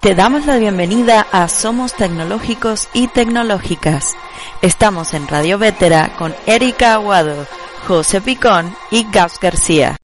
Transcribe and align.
Te 0.00 0.14
damos 0.14 0.46
la 0.46 0.56
bienvenida 0.56 1.26
a 1.30 1.46
Somos 1.48 1.92
Tecnológicos 1.92 2.88
y 2.94 3.08
Tecnológicas. 3.08 4.16
Estamos 4.62 5.12
en 5.12 5.28
Radio 5.28 5.58
Vétera 5.58 6.12
con 6.16 6.34
Erika 6.46 6.94
Aguado, 6.94 7.46
José 7.86 8.22
Picón 8.22 8.74
y 8.90 9.04
Gas 9.10 9.38
García. 9.38 9.98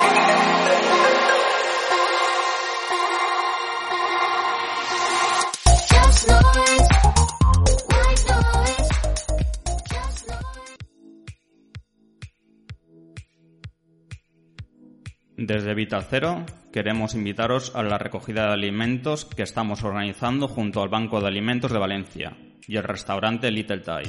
Desde 15.37 15.75
Vital 15.75 16.07
Cero 16.09 16.47
queremos 16.73 17.15
invitaros 17.15 17.77
a 17.77 17.83
la 17.83 17.99
recogida 17.99 18.47
de 18.47 18.55
alimentos 18.55 19.27
que 19.27 19.43
estamos 19.43 19.85
organizando 19.85 20.49
junto 20.49 20.83
al 20.83 20.89
Banco 20.89 21.21
de 21.21 21.27
Alimentos 21.27 21.71
de 21.71 21.79
Valencia 21.79 22.39
y 22.67 22.77
el 22.77 22.85
restaurante 22.85 23.51
Little 23.51 23.81
Thai. 23.81 24.05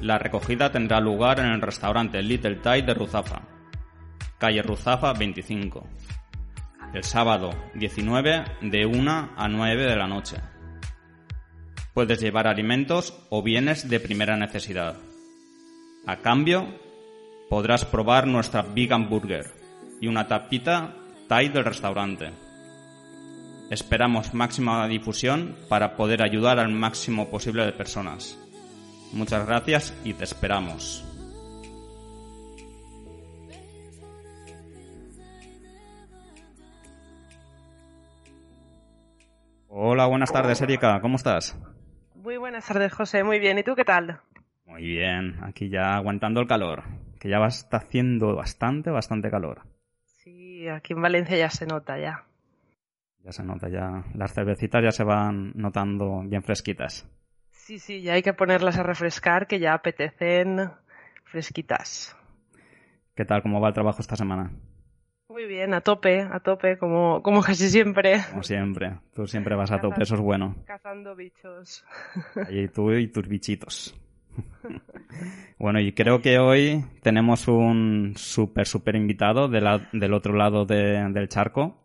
La 0.00 0.18
recogida 0.18 0.72
tendrá 0.72 1.00
lugar 1.00 1.38
en 1.38 1.48
el 1.48 1.60
restaurante 1.60 2.22
Little 2.22 2.56
Thai 2.56 2.80
de 2.80 2.94
Ruzafa, 2.94 3.42
calle 4.38 4.62
Ruzafa 4.62 5.12
25, 5.12 5.86
el 6.94 7.04
sábado 7.04 7.50
19 7.74 8.44
de 8.62 8.86
1 8.86 9.32
a 9.36 9.48
9 9.48 9.82
de 9.84 9.96
la 9.96 10.06
noche. 10.06 10.38
Puedes 11.92 12.20
llevar 12.22 12.46
alimentos 12.46 13.22
o 13.28 13.42
bienes 13.42 13.86
de 13.90 14.00
primera 14.00 14.38
necesidad. 14.38 14.96
A 16.06 16.16
cambio, 16.16 16.68
podrás 17.50 17.84
probar 17.84 18.26
nuestra 18.26 18.62
Vegan 18.62 19.10
Burger 19.10 19.61
y 20.02 20.08
una 20.08 20.26
tapita 20.26 20.94
Thai 21.28 21.48
del 21.48 21.64
restaurante. 21.64 22.32
Esperamos 23.70 24.34
máxima 24.34 24.86
difusión 24.88 25.54
para 25.68 25.96
poder 25.96 26.24
ayudar 26.24 26.58
al 26.58 26.72
máximo 26.72 27.30
posible 27.30 27.64
de 27.64 27.72
personas. 27.72 28.36
Muchas 29.12 29.46
gracias 29.46 29.96
y 30.04 30.12
te 30.14 30.24
esperamos. 30.24 31.04
Hola, 39.68 40.06
buenas 40.06 40.32
tardes, 40.32 40.60
Erika. 40.62 41.00
¿Cómo 41.00 41.14
estás? 41.14 41.56
Muy 42.16 42.38
buenas 42.38 42.66
tardes, 42.66 42.92
José. 42.92 43.22
Muy 43.22 43.38
bien. 43.38 43.56
¿Y 43.56 43.62
tú 43.62 43.76
qué 43.76 43.84
tal? 43.84 44.20
Muy 44.66 44.82
bien. 44.82 45.38
Aquí 45.44 45.68
ya 45.68 45.94
aguantando 45.94 46.40
el 46.40 46.48
calor, 46.48 46.82
que 47.20 47.28
ya 47.28 47.36
está 47.46 47.76
haciendo 47.76 48.34
bastante, 48.34 48.90
bastante 48.90 49.30
calor 49.30 49.62
aquí 50.68 50.92
en 50.92 51.02
Valencia 51.02 51.36
ya 51.36 51.50
se 51.50 51.66
nota 51.66 51.98
ya. 51.98 52.24
Ya 53.24 53.32
se 53.32 53.44
nota, 53.44 53.68
ya. 53.68 54.04
Las 54.14 54.34
cervecitas 54.34 54.82
ya 54.82 54.90
se 54.90 55.04
van 55.04 55.52
notando 55.54 56.22
bien 56.24 56.42
fresquitas. 56.42 57.08
Sí, 57.50 57.78
sí, 57.78 58.02
ya 58.02 58.14
hay 58.14 58.22
que 58.22 58.32
ponerlas 58.34 58.78
a 58.78 58.82
refrescar, 58.82 59.46
que 59.46 59.60
ya 59.60 59.74
apetecen 59.74 60.70
fresquitas. 61.24 62.16
¿Qué 63.14 63.24
tal? 63.24 63.42
¿Cómo 63.42 63.60
va 63.60 63.68
el 63.68 63.74
trabajo 63.74 64.00
esta 64.00 64.16
semana? 64.16 64.50
Muy 65.28 65.46
bien, 65.46 65.72
a 65.72 65.80
tope, 65.80 66.20
a 66.22 66.40
tope, 66.40 66.76
como, 66.76 67.22
como 67.22 67.40
casi 67.42 67.70
siempre. 67.70 68.20
Como 68.30 68.42
siempre. 68.42 68.98
Tú 69.14 69.26
siempre 69.26 69.54
vas 69.54 69.70
a 69.70 69.80
tope, 69.80 70.02
eso 70.02 70.16
es 70.16 70.20
bueno. 70.20 70.56
Cazando 70.66 71.14
bichos. 71.14 71.84
Y 72.50 72.68
tú 72.68 72.92
y 72.92 73.06
tus 73.06 73.28
bichitos. 73.28 73.98
Bueno, 75.58 75.80
y 75.80 75.92
creo 75.92 76.20
que 76.20 76.38
hoy 76.38 76.84
tenemos 77.02 77.46
un 77.48 78.14
súper, 78.16 78.66
súper 78.66 78.96
invitado 78.96 79.48
del 79.48 80.12
otro 80.14 80.34
lado 80.34 80.66
del 80.66 81.28
charco. 81.28 81.76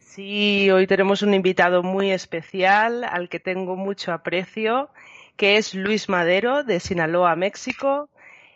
Sí, 0.00 0.70
hoy 0.70 0.86
tenemos 0.86 1.22
un 1.22 1.34
invitado 1.34 1.82
muy 1.82 2.10
especial 2.10 3.04
al 3.04 3.28
que 3.28 3.40
tengo 3.40 3.76
mucho 3.76 4.12
aprecio, 4.12 4.88
que 5.36 5.56
es 5.56 5.74
Luis 5.74 6.08
Madero 6.08 6.64
de 6.64 6.80
Sinaloa, 6.80 7.36
México, 7.36 8.08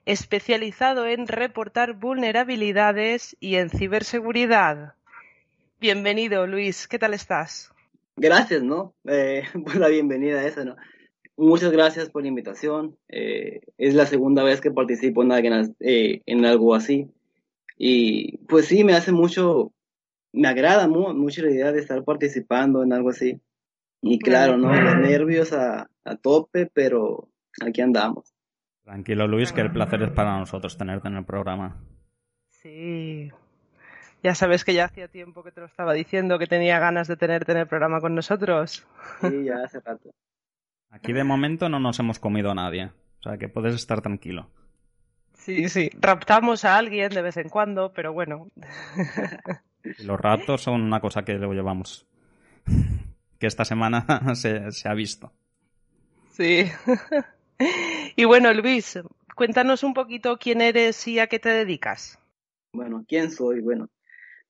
especializado 0.06 1.06
en 1.06 1.26
reportar 1.26 1.94
vulnerabilidades 1.94 3.36
y 3.40 3.56
en 3.56 3.70
ciberseguridad. 3.70 4.94
Bienvenido, 5.80 6.46
Luis. 6.46 6.88
¿Qué 6.88 6.98
tal 6.98 7.14
estás? 7.14 7.72
Gracias, 8.16 8.62
¿no? 8.62 8.94
Eh, 9.06 9.44
por 9.64 9.76
la 9.76 9.88
bienvenida 9.88 10.40
a 10.40 10.46
eso, 10.46 10.64
¿no? 10.64 10.76
Muchas 11.40 11.72
gracias 11.72 12.10
por 12.10 12.20
la 12.20 12.28
invitación. 12.28 12.98
Eh, 13.08 13.60
es 13.78 13.94
la 13.94 14.04
segunda 14.04 14.42
vez 14.42 14.60
que 14.60 14.70
participo 14.70 15.22
en, 15.22 15.32
eh, 15.80 16.20
en 16.26 16.44
algo 16.44 16.74
así. 16.74 17.08
Y 17.78 18.36
pues 18.46 18.66
sí, 18.66 18.84
me 18.84 18.92
hace 18.92 19.10
mucho, 19.10 19.72
me 20.34 20.48
agrada 20.48 20.86
mucho 20.86 21.42
la 21.42 21.50
idea 21.50 21.72
de 21.72 21.80
estar 21.80 22.04
participando 22.04 22.82
en 22.82 22.92
algo 22.92 23.08
así. 23.08 23.40
Y 24.02 24.18
claro, 24.18 24.58
¿no? 24.58 24.70
Los 24.70 24.98
nervios 24.98 25.54
a, 25.54 25.88
a 26.04 26.16
tope, 26.16 26.66
pero 26.66 27.30
aquí 27.64 27.80
andamos. 27.80 28.34
Tranquilo, 28.84 29.26
Luis, 29.26 29.50
que 29.52 29.62
el 29.62 29.72
placer 29.72 30.02
es 30.02 30.10
para 30.10 30.38
nosotros 30.38 30.76
tenerte 30.76 31.08
en 31.08 31.16
el 31.16 31.24
programa. 31.24 31.82
Sí. 32.50 33.30
Ya 34.22 34.34
sabes 34.34 34.62
que 34.62 34.74
ya 34.74 34.84
hacía 34.84 35.08
tiempo 35.08 35.42
que 35.42 35.52
te 35.52 35.60
lo 35.60 35.66
estaba 35.66 35.94
diciendo, 35.94 36.38
que 36.38 36.46
tenía 36.46 36.78
ganas 36.78 37.08
de 37.08 37.16
tenerte 37.16 37.52
en 37.52 37.58
el 37.58 37.66
programa 37.66 38.02
con 38.02 38.14
nosotros. 38.14 38.86
Sí, 39.22 39.44
ya 39.44 39.64
hace 39.64 39.80
rato. 39.80 40.10
Aquí 40.90 41.12
de 41.12 41.24
momento 41.24 41.68
no 41.68 41.78
nos 41.78 41.98
hemos 42.00 42.18
comido 42.18 42.50
a 42.50 42.54
nadie, 42.54 42.90
o 43.20 43.22
sea 43.22 43.38
que 43.38 43.48
puedes 43.48 43.74
estar 43.74 44.00
tranquilo. 44.00 44.50
Sí, 45.34 45.68
sí, 45.68 45.90
raptamos 45.98 46.64
a 46.64 46.76
alguien 46.76 47.10
de 47.10 47.22
vez 47.22 47.36
en 47.36 47.48
cuando, 47.48 47.92
pero 47.92 48.12
bueno. 48.12 48.50
los 50.04 50.20
raptos 50.20 50.62
son 50.62 50.82
una 50.82 51.00
cosa 51.00 51.24
que 51.24 51.34
lo 51.34 51.52
llevamos, 51.52 52.06
que 53.38 53.46
esta 53.46 53.64
semana 53.64 54.04
se, 54.34 54.70
se 54.72 54.88
ha 54.88 54.94
visto. 54.94 55.32
Sí. 56.32 56.64
y 58.16 58.24
bueno, 58.24 58.52
Luis, 58.52 58.98
cuéntanos 59.34 59.82
un 59.82 59.94
poquito 59.94 60.38
quién 60.38 60.60
eres 60.60 61.06
y 61.08 61.18
a 61.18 61.26
qué 61.26 61.38
te 61.38 61.50
dedicas. 61.50 62.18
Bueno, 62.72 63.04
¿quién 63.06 63.30
soy? 63.30 63.60
Bueno, 63.60 63.88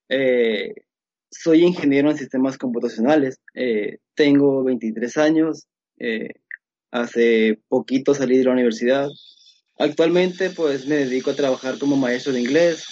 eh, 0.09 0.73
soy 1.29 1.63
ingeniero 1.63 2.11
en 2.11 2.17
sistemas 2.17 2.57
computacionales. 2.57 3.39
Eh, 3.53 3.99
tengo 4.13 4.63
23 4.63 5.17
años. 5.17 5.67
Eh, 6.03 6.33
hace 6.89 7.59
poquito 7.67 8.15
salí 8.15 8.37
de 8.39 8.45
la 8.45 8.53
universidad. 8.53 9.07
Actualmente 9.77 10.49
pues 10.49 10.87
me 10.87 10.95
dedico 10.95 11.29
a 11.29 11.35
trabajar 11.35 11.77
como 11.77 11.95
maestro 11.95 12.33
de 12.33 12.41
inglés 12.41 12.83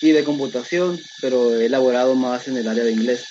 y 0.00 0.12
de 0.12 0.22
computación, 0.22 0.98
pero 1.20 1.56
he 1.56 1.66
elaborado 1.66 2.14
más 2.14 2.46
en 2.46 2.56
el 2.56 2.68
área 2.68 2.84
de 2.84 2.92
inglés. 2.92 3.26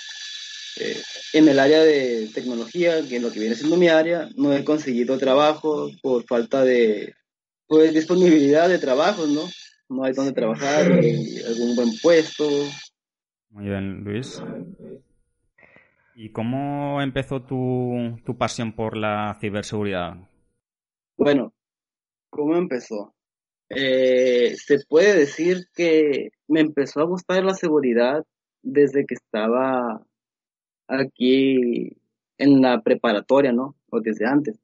Eh, 0.77 1.01
en 1.33 1.47
el 1.47 1.57
área 1.57 1.81
de 1.83 2.29
tecnología, 2.33 3.01
que 3.07 3.15
es 3.15 3.21
lo 3.21 3.31
que 3.31 3.39
viene 3.39 3.55
siendo 3.55 3.77
mi 3.77 3.87
área, 3.87 4.29
no 4.35 4.53
he 4.53 4.65
conseguido 4.65 5.17
trabajo 5.17 5.89
por 6.01 6.25
falta 6.25 6.65
de 6.65 7.13
pues, 7.67 7.93
disponibilidad 7.93 8.67
de 8.67 8.79
trabajo, 8.79 9.25
¿no? 9.25 9.49
No 9.87 10.03
hay 10.03 10.13
donde 10.13 10.33
trabajar, 10.33 10.91
algún 10.91 11.75
buen 11.75 11.97
puesto. 12.01 12.49
Muy 13.51 13.65
bien, 13.65 14.03
Luis. 14.03 14.41
¿Y 16.15 16.29
cómo 16.31 17.01
empezó 17.01 17.41
tu, 17.41 18.19
tu 18.23 18.37
pasión 18.37 18.73
por 18.73 18.95
la 18.95 19.35
ciberseguridad? 19.39 20.29
Bueno, 21.17 21.53
¿cómo 22.29 22.55
empezó? 22.55 23.13
Eh, 23.69 24.55
se 24.55 24.79
puede 24.87 25.17
decir 25.17 25.67
que 25.73 26.29
me 26.47 26.59
empezó 26.59 27.01
a 27.01 27.05
gustar 27.05 27.43
la 27.43 27.55
seguridad 27.55 28.23
desde 28.61 29.05
que 29.05 29.15
estaba 29.15 30.05
aquí 30.87 31.97
en 32.37 32.61
la 32.61 32.81
preparatoria, 32.81 33.51
¿no? 33.51 33.75
O 33.89 33.99
desde 33.99 34.27
antes. 34.27 34.59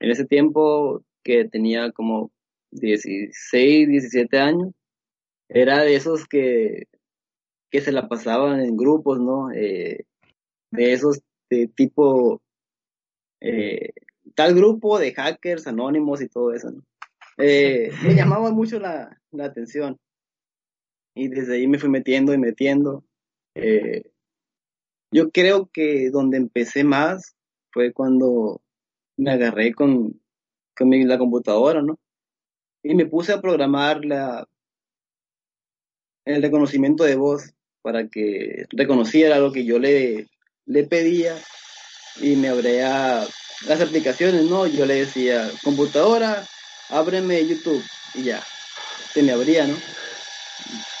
En 0.00 0.10
ese 0.10 0.24
tiempo 0.24 1.02
que 1.22 1.46
tenía 1.48 1.92
como 1.92 2.30
16, 2.70 3.88
17 3.88 4.38
años, 4.38 4.72
era 5.48 5.82
de 5.82 5.96
esos 5.96 6.26
que, 6.26 6.84
que 7.70 7.80
se 7.80 7.92
la 7.92 8.08
pasaban 8.08 8.60
en 8.60 8.76
grupos, 8.76 9.18
¿no? 9.20 9.50
Eh, 9.52 10.06
de 10.70 10.92
esos 10.92 11.20
de 11.50 11.68
tipo 11.68 12.42
eh, 13.40 13.92
tal 14.34 14.54
grupo 14.54 14.98
de 14.98 15.14
hackers 15.14 15.66
anónimos 15.66 16.20
y 16.20 16.28
todo 16.28 16.52
eso. 16.52 16.72
Eh, 17.38 17.90
me 18.02 18.14
llamaba 18.14 18.50
mucho 18.50 18.78
la, 18.78 19.20
atención. 19.40 19.98
Y 21.14 21.28
desde 21.28 21.56
ahí 21.56 21.66
me 21.66 21.78
fui 21.78 21.88
metiendo 21.88 22.32
y 22.32 22.38
metiendo. 22.38 23.04
Eh, 23.54 24.10
yo 25.10 25.30
creo 25.30 25.70
que 25.72 26.10
donde 26.10 26.36
empecé 26.36 26.84
más 26.84 27.36
fue 27.72 27.92
cuando 27.92 28.60
me 29.16 29.32
agarré 29.32 29.74
con, 29.74 30.20
con 30.76 30.90
la 30.90 31.18
computadora, 31.18 31.82
¿no? 31.82 31.98
Y 32.82 32.94
me 32.94 33.06
puse 33.06 33.32
a 33.32 33.40
programar 33.40 34.04
la, 34.04 34.46
el 36.24 36.42
reconocimiento 36.42 37.04
de 37.04 37.16
voz 37.16 37.54
para 37.82 38.08
que 38.08 38.66
reconociera 38.70 39.38
lo 39.38 39.50
que 39.50 39.64
yo 39.64 39.78
le, 39.78 40.28
le 40.68 40.84
pedía 40.84 41.36
y 42.20 42.36
me 42.36 42.48
abría 42.48 43.26
las 43.66 43.80
aplicaciones, 43.80 44.44
¿no? 44.44 44.66
Yo 44.66 44.86
le 44.86 45.06
decía, 45.06 45.50
computadora, 45.64 46.46
ábreme 46.90 47.46
YouTube 47.46 47.84
y 48.14 48.24
ya, 48.24 48.46
se 49.12 49.22
me 49.22 49.32
abría, 49.32 49.66
¿no? 49.66 49.76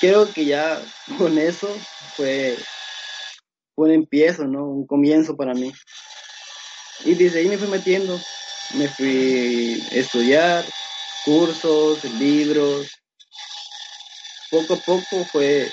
Creo 0.00 0.32
que 0.32 0.44
ya 0.44 0.82
con 1.18 1.38
eso 1.38 1.68
fue 2.16 2.56
un 3.76 3.92
empiezo, 3.92 4.44
¿no? 4.44 4.64
Un 4.64 4.86
comienzo 4.86 5.36
para 5.36 5.54
mí. 5.54 5.72
Y 7.04 7.14
desde 7.14 7.40
ahí 7.40 7.48
me 7.48 7.58
fui 7.58 7.68
metiendo, 7.68 8.18
me 8.74 8.88
fui 8.88 9.86
a 9.92 9.94
estudiar, 9.94 10.64
cursos, 11.24 12.02
libros. 12.04 12.88
Poco 14.50 14.74
a 14.74 14.78
poco 14.78 15.24
fue 15.30 15.70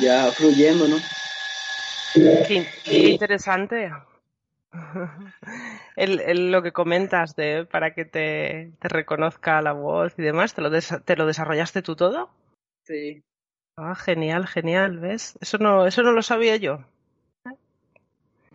ya 0.00 0.30
fluyendo, 0.32 0.86
¿no? 0.86 0.96
Qué, 2.14 2.66
interesante. 3.10 3.92
el, 5.96 6.50
lo 6.50 6.62
que 6.62 6.72
comentas 6.72 7.36
de 7.36 7.66
para 7.66 7.94
que 7.94 8.04
te, 8.04 8.72
reconozca 8.80 9.62
la 9.62 9.72
voz 9.72 10.14
y 10.18 10.22
demás, 10.22 10.54
¿te 10.54 10.62
lo, 10.62 10.70
¿te 10.70 11.16
lo 11.16 11.26
desarrollaste 11.26 11.82
tú 11.82 11.96
todo? 11.96 12.30
Sí. 12.84 13.22
Ah, 13.76 13.94
genial, 13.94 14.46
genial, 14.46 14.98
¿ves? 14.98 15.38
Eso 15.40 15.58
no, 15.58 15.86
eso 15.86 16.02
no 16.02 16.12
lo 16.12 16.22
sabía 16.22 16.56
yo. 16.56 16.84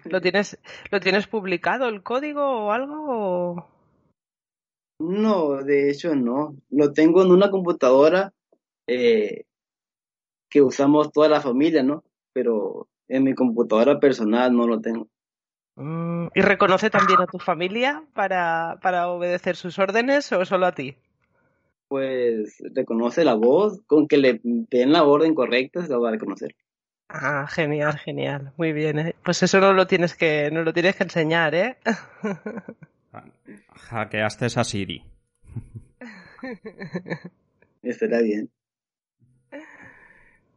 ¿Lo 0.03 0.21
tienes, 0.21 0.59
¿Lo 0.91 0.99
tienes 0.99 1.25
publicado 1.25 1.87
el 1.87 2.03
código 2.03 2.65
o 2.65 2.71
algo? 2.71 3.67
No, 4.99 5.63
de 5.63 5.89
hecho 5.89 6.15
no. 6.15 6.55
Lo 6.69 6.93
tengo 6.93 7.23
en 7.23 7.31
una 7.31 7.49
computadora 7.49 8.31
eh, 8.87 9.45
que 10.49 10.61
usamos 10.61 11.11
toda 11.11 11.27
la 11.27 11.41
familia, 11.41 11.81
¿no? 11.81 12.03
Pero 12.33 12.87
en 13.07 13.23
mi 13.23 13.33
computadora 13.33 13.99
personal 13.99 14.55
no 14.55 14.67
lo 14.67 14.81
tengo. 14.81 15.07
Mm, 15.75 16.27
¿Y 16.33 16.41
reconoce 16.41 16.89
también 16.89 17.21
a 17.21 17.27
tu 17.27 17.39
familia 17.39 18.03
para, 18.13 18.79
para 18.81 19.09
obedecer 19.09 19.55
sus 19.55 19.77
órdenes 19.77 20.31
o 20.31 20.45
solo 20.45 20.65
a 20.65 20.73
ti? 20.73 20.95
Pues 21.87 22.63
reconoce 22.73 23.23
la 23.23 23.35
voz, 23.35 23.81
con 23.85 24.07
que 24.07 24.17
le 24.17 24.39
den 24.43 24.91
la 24.91 25.03
orden 25.03 25.35
correcta 25.35 25.83
se 25.83 25.89
lo 25.91 26.01
va 26.01 26.09
a 26.09 26.13
reconocer. 26.13 26.55
Ah, 27.09 27.45
genial, 27.47 27.97
genial, 27.99 28.53
muy 28.57 28.73
bien. 28.73 28.99
¿eh? 28.99 29.15
Pues 29.23 29.43
eso 29.43 29.59
no 29.59 29.73
lo 29.73 29.85
tienes 29.85 30.15
que, 30.15 30.49
no 30.51 30.63
lo 30.63 30.73
tienes 30.73 30.95
que 30.95 31.03
enseñar, 31.03 31.53
¿eh? 31.53 31.77
Hackeaste 33.89 34.45
a 34.45 34.63
Siri. 34.63 35.03
Estará 37.83 38.21
bien. 38.21 38.49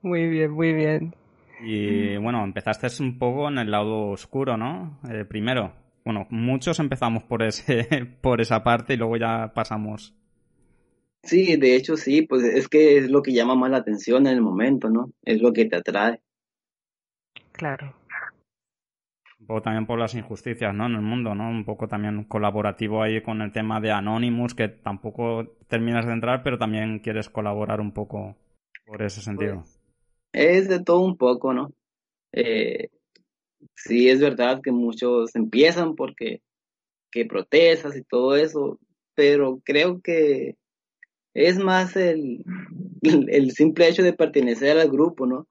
Muy 0.03 0.29
bien, 0.29 0.51
muy 0.51 0.73
bien. 0.73 1.15
Y 1.61 2.17
bueno, 2.19 2.45
empezaste 2.45 2.87
un 3.03 3.19
poco 3.19 3.49
en 3.49 3.59
el 3.59 3.71
lado 3.71 4.11
oscuro, 4.11 4.57
¿no? 4.57 5.01
Eh, 5.11 5.25
primero, 5.25 5.73
bueno, 6.05 6.27
muchos 6.31 6.79
empezamos 6.79 7.25
por 7.25 7.43
ese, 7.43 7.87
por 8.23 8.41
esa 8.41 8.63
parte 8.63 8.95
y 8.95 8.97
luego 8.97 9.17
ya 9.17 9.53
pasamos. 9.55 10.15
Sí, 11.23 11.57
de 11.57 11.75
hecho 11.75 11.97
sí, 11.97 12.23
pues 12.23 12.45
es 12.45 12.69
que 12.69 12.97
es 12.97 13.11
lo 13.11 13.23
que 13.23 13.33
llama 13.33 13.57
más 13.57 13.71
la 13.71 13.79
atención 13.79 14.27
en 14.27 14.35
el 14.35 14.41
momento, 14.41 14.89
¿no? 14.89 15.13
Es 15.23 15.43
lo 15.43 15.53
que 15.53 15.67
te 15.67 15.77
atrae. 15.77 16.21
Claro. 17.53 17.95
Un 19.41 19.47
poco 19.47 19.63
también 19.63 19.87
por 19.87 19.99
las 19.99 20.15
injusticias, 20.15 20.75
¿no? 20.75 20.87
En 20.87 20.95
el 20.95 21.03
mundo, 21.03 21.35
¿no? 21.35 21.49
Un 21.51 21.65
poco 21.65 21.89
también 21.89 22.25
colaborativo 22.25 23.03
ahí 23.03 23.21
con 23.21 23.43
el 23.43 23.53
tema 23.53 23.81
de 23.81 23.91
Anonymous, 23.91 24.55
que 24.55 24.69
tampoco 24.69 25.57
terminas 25.69 26.07
de 26.07 26.13
entrar, 26.13 26.43
pero 26.43 26.59
también 26.59 27.01
quieres 27.01 27.29
colaborar 27.29 27.81
un 27.81 27.93
poco 27.93 28.37
por 28.87 29.03
ese 29.03 29.21
sentido. 29.21 29.57
Pues, 29.57 29.78
es 30.39 30.69
de 30.69 30.83
todo 30.83 31.01
un 31.01 31.17
poco, 31.17 31.53
¿no? 31.53 31.73
Eh, 32.33 32.91
sí 33.75 34.09
es 34.09 34.21
verdad 34.21 34.61
que 34.63 34.73
muchos 34.73 35.35
empiezan 35.35 35.95
porque 35.95 36.43
que 37.11 37.25
protestas 37.25 37.97
y 37.97 38.03
todo 38.03 38.37
eso, 38.37 38.79
pero 39.15 39.61
creo 39.65 40.01
que 40.01 40.57
es 41.35 41.59
más 41.59 41.97
el, 41.97 42.45
el 43.03 43.51
simple 43.53 43.89
hecho 43.89 44.03
de 44.03 44.13
pertenecer 44.13 44.79
al 44.79 44.91
grupo, 44.91 45.27
¿no? 45.27 45.49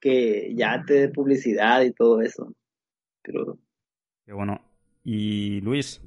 Que 0.00 0.52
ya 0.54 0.82
te 0.86 0.94
dé 0.94 1.08
publicidad 1.08 1.82
y 1.82 1.92
todo 1.92 2.20
eso. 2.20 2.52
Pero... 3.22 3.58
Qué 4.24 4.32
bueno. 4.32 4.60
Y 5.02 5.60
Luis, 5.60 6.00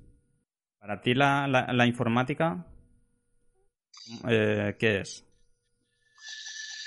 para 0.79 1.01
ti 1.01 1.13
la, 1.13 1.47
la, 1.47 1.85
informática, 1.85 2.65
eh, 4.27 4.75
¿qué 4.79 5.01
es? 5.01 5.26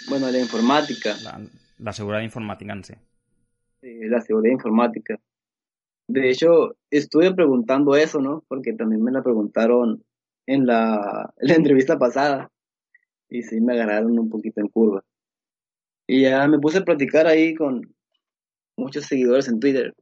Bueno, 0.09 0.31
la 0.31 0.39
informática. 0.39 1.17
La, 1.79 1.93
seguridad 1.93 2.23
informática 2.23 2.73
en 2.73 2.85
sí. 2.85 2.95
La 3.83 4.21
seguridad 4.21 4.53
informática. 4.53 5.19
De 6.09 6.31
hecho, 6.31 6.77
estuve 6.91 7.33
preguntando 7.35 7.95
eso, 7.95 8.21
¿no? 8.21 8.45
Porque 8.49 8.73
también 8.73 9.03
me 9.03 9.13
la 9.13 9.23
preguntaron 9.23 10.03
en 10.47 10.67
la, 10.67 11.33
en 11.37 11.49
la 11.49 11.55
entrevista 11.55 11.99
pasada. 11.99 12.51
Y 13.29 13.43
sí, 13.43 13.61
me 13.61 13.75
agarraron 13.75 14.19
un 14.19 14.29
poquito 14.29 14.61
en 14.61 14.69
curva. 14.69 15.05
Y 16.07 16.23
ya 16.23 16.49
me 16.49 16.59
puse 16.59 16.79
a 16.79 16.85
platicar 16.85 17.29
ahí 17.29 17.55
con 17.55 17.95
muchos 18.77 19.05
seguidores 19.05 19.47
en 19.47 19.61
Twitter. 19.61 19.95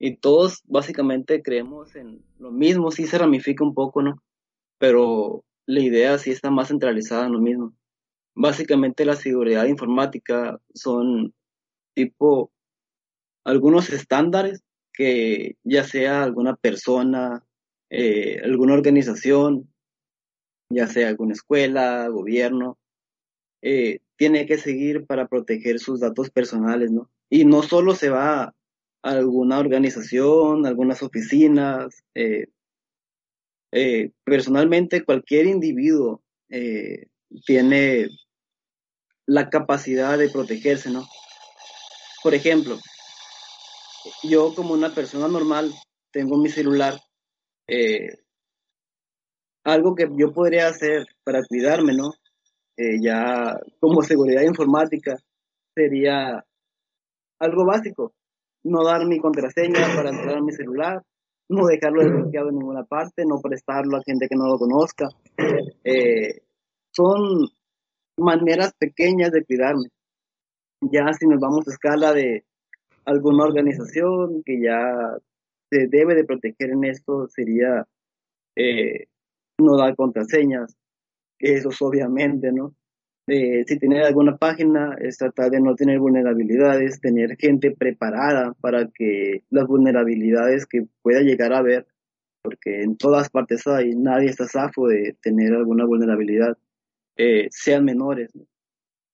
Y 0.00 0.16
todos 0.16 0.62
básicamente 0.64 1.42
creemos 1.42 1.94
en 1.94 2.24
lo 2.40 2.50
mismo, 2.50 2.90
sí 2.90 3.06
se 3.06 3.18
ramifica 3.18 3.62
un 3.62 3.72
poco, 3.72 4.02
¿no? 4.02 4.20
Pero 4.78 5.44
la 5.66 5.80
idea 5.80 6.18
sí 6.18 6.32
está 6.32 6.50
más 6.50 6.68
centralizada 6.68 7.26
en 7.26 7.32
lo 7.32 7.40
mismo. 7.40 7.72
Básicamente 8.34 9.04
la 9.04 9.16
seguridad 9.16 9.66
informática 9.66 10.58
son 10.74 11.34
tipo 11.94 12.50
algunos 13.44 13.90
estándares 13.90 14.62
que 14.92 15.56
ya 15.64 15.84
sea 15.84 16.22
alguna 16.22 16.56
persona, 16.56 17.44
eh, 17.90 18.40
alguna 18.44 18.74
organización, 18.74 19.72
ya 20.70 20.86
sea 20.86 21.08
alguna 21.08 21.32
escuela, 21.32 22.08
gobierno, 22.08 22.78
eh, 23.62 24.00
tiene 24.16 24.46
que 24.46 24.58
seguir 24.58 25.06
para 25.06 25.28
proteger 25.28 25.78
sus 25.78 26.00
datos 26.00 26.30
personales, 26.30 26.90
¿no? 26.90 27.10
Y 27.28 27.44
no 27.44 27.62
solo 27.62 27.94
se 27.94 28.10
va 28.10 28.44
a 28.44 28.54
alguna 29.02 29.58
organización, 29.58 30.66
algunas 30.66 31.02
oficinas, 31.02 32.04
eh, 32.14 32.46
personalmente 34.24 35.04
cualquier 35.04 35.46
individuo 35.46 36.22
tiene 37.46 38.08
la 39.26 39.50
capacidad 39.50 40.18
de 40.18 40.28
protegerse, 40.28 40.90
¿no? 40.90 41.06
Por 42.22 42.34
ejemplo, 42.34 42.78
yo 44.22 44.54
como 44.54 44.74
una 44.74 44.94
persona 44.94 45.28
normal 45.28 45.72
tengo 46.10 46.36
mi 46.36 46.48
celular, 46.48 46.94
eh, 47.68 48.18
algo 49.64 49.94
que 49.94 50.08
yo 50.16 50.32
podría 50.32 50.68
hacer 50.68 51.06
para 51.24 51.42
cuidarme, 51.44 51.94
¿no? 51.94 52.12
Eh, 52.76 52.98
ya 53.00 53.58
como 53.80 54.02
seguridad 54.02 54.42
informática 54.42 55.16
sería 55.74 56.44
algo 57.38 57.64
básico, 57.66 58.12
no 58.64 58.84
dar 58.84 59.04
mi 59.06 59.18
contraseña 59.18 59.94
para 59.94 60.10
entrar 60.10 60.38
a 60.38 60.42
mi 60.42 60.52
celular, 60.52 61.02
no 61.48 61.66
dejarlo 61.66 62.02
desbloqueado 62.02 62.48
en 62.48 62.58
ninguna 62.58 62.84
parte, 62.84 63.24
no 63.26 63.40
prestarlo 63.40 63.96
a 63.96 64.02
gente 64.04 64.28
que 64.28 64.36
no 64.36 64.46
lo 64.46 64.58
conozca. 64.58 65.08
Eh, 65.84 66.42
son 66.92 67.48
maneras 68.16 68.74
pequeñas 68.78 69.32
de 69.32 69.44
cuidarme. 69.44 69.88
Ya 70.80 71.12
si 71.12 71.26
nos 71.26 71.40
vamos 71.40 71.66
a 71.66 71.70
escala 71.70 72.12
de 72.12 72.44
alguna 73.04 73.44
organización 73.44 74.42
que 74.44 74.60
ya 74.60 75.16
se 75.70 75.86
debe 75.88 76.14
de 76.14 76.24
proteger 76.24 76.70
en 76.70 76.84
esto, 76.84 77.28
sería 77.28 77.86
eh, 78.56 79.06
no 79.58 79.76
dar 79.76 79.96
contraseñas, 79.96 80.76
eso 81.38 81.70
es 81.70 81.82
obviamente, 81.82 82.52
¿no? 82.52 82.74
Eh, 83.28 83.64
si 83.66 83.78
tener 83.78 84.02
alguna 84.02 84.36
página, 84.36 84.96
es 85.00 85.16
tratar 85.16 85.50
de 85.50 85.60
no 85.60 85.76
tener 85.76 86.00
vulnerabilidades, 86.00 87.00
tener 87.00 87.36
gente 87.36 87.70
preparada 87.70 88.52
para 88.60 88.88
que 88.88 89.44
las 89.50 89.66
vulnerabilidades 89.66 90.66
que 90.66 90.86
pueda 91.02 91.20
llegar 91.20 91.52
a 91.52 91.62
ver, 91.62 91.86
porque 92.42 92.82
en 92.82 92.96
todas 92.96 93.30
partes 93.30 93.66
hay, 93.68 93.94
nadie 93.94 94.28
está 94.28 94.46
safo 94.46 94.88
de 94.88 95.16
tener 95.22 95.54
alguna 95.54 95.84
vulnerabilidad, 95.84 96.58
eh, 97.22 97.48
sean 97.52 97.84
menores. 97.84 98.30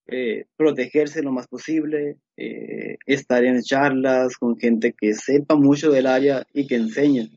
Eh, 0.07 0.47
protegerse 0.57 1.23
lo 1.23 1.31
más 1.31 1.47
posible, 1.47 2.17
eh, 2.38 2.97
estar 3.05 3.45
en 3.45 3.62
charlas 3.62 4.38
con 4.38 4.59
gente 4.59 4.95
que 4.99 5.12
sepa 5.12 5.55
mucho 5.57 5.91
del 5.91 6.07
área 6.07 6.47
y 6.55 6.67
que 6.67 6.77
enseñe. 6.77 7.29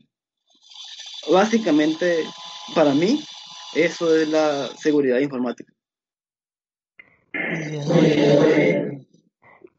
básicamente, 1.30 2.24
para 2.74 2.94
mí, 2.94 3.22
eso 3.74 4.16
es 4.16 4.26
la 4.28 4.68
seguridad 4.78 5.18
informática. 5.18 5.70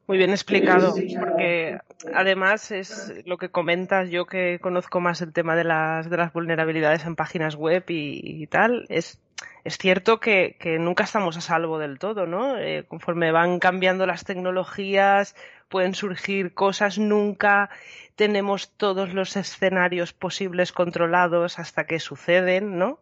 Muy 0.06 0.18
bien 0.18 0.32
explicado, 0.32 0.94
porque 0.94 1.80
además 2.14 2.72
es 2.72 3.14
lo 3.26 3.38
que 3.38 3.50
comentas, 3.50 4.10
yo 4.10 4.26
que 4.26 4.60
conozco 4.62 5.00
más 5.00 5.22
el 5.22 5.32
tema 5.32 5.56
de 5.56 5.64
las, 5.64 6.10
de 6.10 6.18
las 6.18 6.34
vulnerabilidades 6.34 7.06
en 7.06 7.16
páginas 7.16 7.56
web 7.56 7.86
y, 7.88 8.46
tal, 8.48 8.86
es, 8.90 9.20
es 9.64 9.78
cierto 9.78 10.20
que, 10.20 10.58
nunca 10.80 11.04
estamos 11.04 11.38
a 11.38 11.42
salvo 11.42 11.80
del 11.80 12.00
todo, 12.00 12.26
¿no? 12.26 12.58
Eh, 12.58 12.86
conforme 12.88 13.32
van 13.32 13.60
cambiando 13.60 14.06
las 14.06 14.26
tecnologías, 14.26 15.36
pueden 15.70 15.96
surgir 15.96 16.54
cosas, 16.54 16.98
nunca 16.98 17.70
tenemos 18.16 18.72
todos 18.78 19.14
los 19.14 19.36
escenarios 19.36 20.14
posibles 20.14 20.72
controlados 20.72 21.60
hasta 21.60 21.86
que 21.86 22.00
suceden, 22.00 22.78
¿no? 22.78 23.00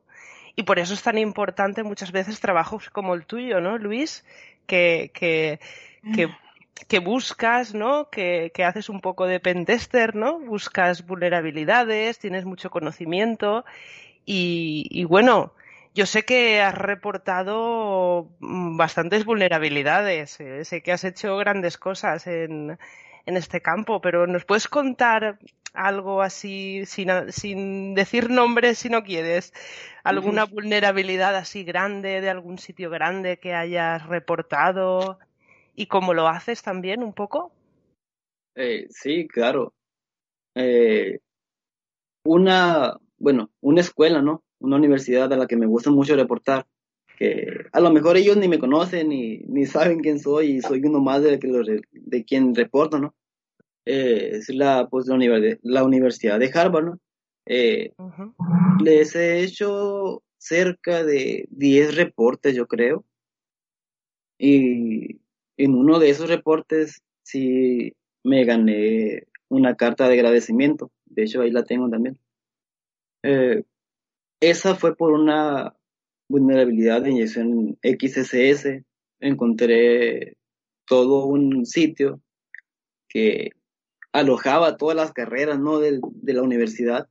Y 0.56 0.64
por 0.64 0.80
eso 0.80 0.94
es 0.94 1.02
tan 1.02 1.18
importante 1.18 1.84
muchas 1.84 2.12
veces 2.12 2.40
trabajos 2.40 2.90
como 2.90 3.14
el 3.14 3.26
tuyo, 3.26 3.62
¿no, 3.62 3.78
Luis? 3.78 4.26
Que, 4.68 5.12
que, 5.14 5.60
que 6.88 7.00
buscas, 7.00 7.74
¿no? 7.74 8.10
Que, 8.10 8.52
que, 8.54 8.64
haces 8.64 8.90
un 8.90 9.02
poco 9.02 9.26
de 9.26 9.40
pentester, 9.40 10.16
¿no? 10.16 10.40
Buscas 10.40 11.06
vulnerabilidades, 11.06 12.20
tienes 12.20 12.46
mucho 12.46 12.70
conocimiento 12.70 13.66
y, 14.26 15.04
bueno, 15.06 15.54
yo 15.94 16.06
sé 16.06 16.24
que 16.24 16.62
has 16.62 16.76
reportado 16.76 18.30
bastantes 18.40 19.26
vulnerabilidades, 19.26 20.40
eh, 20.40 20.66
sé 20.66 20.82
que 20.82 20.92
has 20.92 21.04
hecho 21.04 21.38
grandes 21.38 21.78
cosas 21.78 22.28
en, 22.28 22.78
en 23.26 23.38
este 23.38 23.62
campo, 23.62 24.02
pero 24.02 24.28
¿nos 24.28 24.46
puedes 24.46 24.68
contar 24.68 25.40
algo 25.74 26.22
así, 26.22 26.86
sin, 26.86 27.10
sin 27.32 27.94
decir 27.94 28.30
nombres 28.30 28.80
si 28.80 28.90
no 28.90 29.04
quieres? 29.04 29.54
¿Alguna 30.04 30.46
vulnerabilidad 30.46 31.36
así 31.36 31.64
grande 31.64 32.22
de 32.22 32.30
algún 32.30 32.58
sitio 32.58 32.90
grande 32.90 33.38
que 33.38 33.54
hayas 33.54 34.06
reportado? 34.08 35.20
y 35.76 35.88
cómo 35.88 36.14
lo 36.14 36.28
haces 36.28 36.62
también 36.62 37.04
un 37.04 37.14
poco. 37.14 37.52
Eh, 38.56 38.88
sí, 38.90 39.28
claro. 39.28 39.74
Eh, 40.56 41.20
una, 42.26 42.98
bueno, 43.18 43.50
una 43.62 43.82
escuela, 43.82 44.22
¿no? 44.22 44.44
Una 44.62 44.78
universidad 44.78 45.32
a 45.32 45.38
la 45.38 45.48
que 45.48 45.58
me 45.58 45.66
gusta 45.66 45.92
mucho 45.92 46.16
reportar, 46.16 46.66
que 47.18 47.66
a 47.72 47.80
lo 47.80 47.92
mejor 47.92 48.18
ellos 48.18 48.38
ni 48.38 48.48
me 48.48 48.60
conocen 48.60 49.10
ni, 49.10 49.40
ni 49.40 49.66
saben 49.66 50.00
quién 50.00 50.20
soy 50.20 50.52
y 50.52 50.62
soy 50.62 50.82
uno 50.84 51.02
más 51.02 51.22
de, 51.22 51.82
de 51.92 52.26
quien 52.26 52.56
reporto, 52.56 53.00
¿no? 53.00 53.16
Eh, 53.86 54.32
es 54.34 54.50
la, 54.50 54.88
pues, 54.90 55.08
la, 55.08 55.18
la, 55.64 55.84
Universidad 55.84 56.40
de 56.40 56.52
Harvard, 56.54 56.86
¿no? 56.86 57.00
Les 58.84 59.16
he 59.16 59.44
hecho 59.44 60.24
cerca 60.38 61.04
de 61.04 61.48
10 61.52 61.96
reportes, 61.96 62.56
yo 62.56 62.68
creo. 62.68 63.06
Y 64.38 65.20
en 65.58 65.76
uno 65.76 66.00
de 66.00 66.10
esos 66.10 66.30
reportes 66.30 67.02
sí 67.24 67.94
me 68.24 68.46
gané 68.46 69.28
una 69.50 69.76
carta 69.76 70.08
de 70.08 70.14
agradecimiento. 70.14 70.92
De 71.06 71.24
hecho, 71.24 71.42
ahí 71.42 71.52
la 71.52 71.64
tengo 71.64 71.90
también. 71.90 72.18
Eh, 73.24 73.64
esa 74.42 74.76
fue 74.76 74.96
por 74.96 75.14
una 75.14 75.76
vulnerabilidad 76.28 77.02
de 77.04 77.12
inyección 77.12 77.78
XSS. 77.82 78.84
Encontré 79.20 80.36
todo 80.86 81.26
un 81.26 81.66
sitio 81.66 82.22
que 83.08 83.52
alojaba 84.12 84.78
todas 84.78 84.98
las 84.98 85.14
carreras 85.14 85.60
¿no? 85.60 85.80
de, 85.80 86.00
de 86.02 86.34
la 86.34 86.42
universidad. 86.42 87.08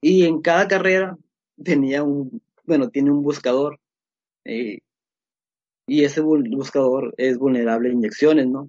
Y 0.00 0.24
en 0.24 0.40
cada 0.40 0.68
carrera 0.68 1.18
tenía 1.62 2.02
un, 2.02 2.40
bueno, 2.64 2.90
tiene 2.90 3.10
un 3.10 3.22
buscador. 3.22 3.80
Eh, 4.44 4.78
y 5.88 6.04
ese 6.04 6.20
buscador 6.20 7.14
es 7.16 7.38
vulnerable 7.38 7.88
a 7.88 7.92
inyecciones, 7.92 8.46
¿no? 8.48 8.68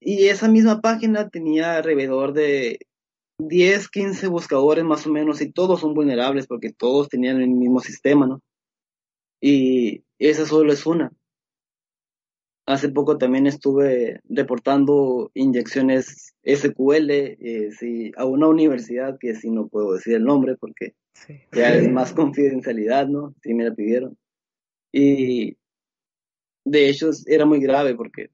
Y 0.00 0.26
esa 0.26 0.48
misma 0.48 0.80
página 0.80 1.28
tenía 1.28 1.76
alrededor 1.76 2.32
de 2.32 2.80
10, 3.38 3.88
15 3.88 4.28
buscadores 4.28 4.84
más 4.84 5.06
o 5.06 5.10
menos 5.10 5.40
y 5.40 5.52
todos 5.52 5.80
son 5.80 5.94
vulnerables 5.94 6.46
porque 6.46 6.72
todos 6.72 7.08
tenían 7.08 7.40
el 7.40 7.50
mismo 7.50 7.80
sistema, 7.80 8.26
¿no? 8.26 8.42
Y 9.40 10.04
esa 10.18 10.46
solo 10.46 10.72
es 10.72 10.86
una. 10.86 11.12
Hace 12.66 12.88
poco 12.88 13.16
también 13.16 13.46
estuve 13.46 14.20
reportando 14.24 15.30
inyecciones 15.34 16.34
SQL 16.42 17.10
eh, 17.10 18.12
a 18.16 18.24
una 18.24 18.48
universidad 18.48 19.18
que 19.20 19.34
sí 19.36 19.50
no 19.50 19.68
puedo 19.68 19.92
decir 19.92 20.14
el 20.14 20.24
nombre 20.24 20.56
porque 20.56 20.94
ya 21.52 21.74
es 21.74 21.88
más 21.92 22.12
confidencialidad, 22.12 23.06
¿no? 23.06 23.34
Sí 23.42 23.54
me 23.54 23.64
la 23.64 23.74
pidieron. 23.74 24.18
Y 24.92 25.56
de 26.64 26.88
hecho 26.88 27.10
era 27.26 27.44
muy 27.44 27.60
grave 27.60 27.94
porque 27.94 28.30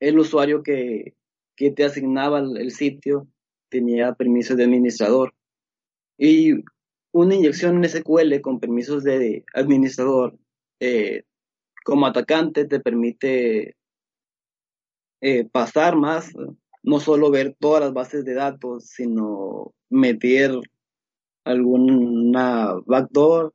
el 0.00 0.18
usuario 0.18 0.62
que, 0.62 1.14
te 1.56 1.84
asignaba 1.84 2.40
el, 2.40 2.70
sitio 2.72 3.28
tenía 3.74 4.14
permisos 4.14 4.56
de 4.56 4.64
administrador 4.64 5.34
y 6.16 6.52
una 7.12 7.34
inyección 7.34 7.76
en 7.76 7.90
SQL 7.90 8.40
con 8.40 8.60
permisos 8.60 9.02
de 9.02 9.44
administrador 9.52 10.38
eh, 10.78 11.24
como 11.84 12.06
atacante 12.06 12.66
te 12.66 12.78
permite 12.78 13.74
eh, 15.20 15.44
pasar 15.50 15.96
más, 15.96 16.32
no 16.82 17.00
solo 17.00 17.32
ver 17.32 17.56
todas 17.58 17.82
las 17.82 17.92
bases 17.92 18.24
de 18.24 18.34
datos, 18.34 18.86
sino 18.86 19.74
meter 19.90 20.52
alguna 21.44 22.74
backdoor 22.86 23.52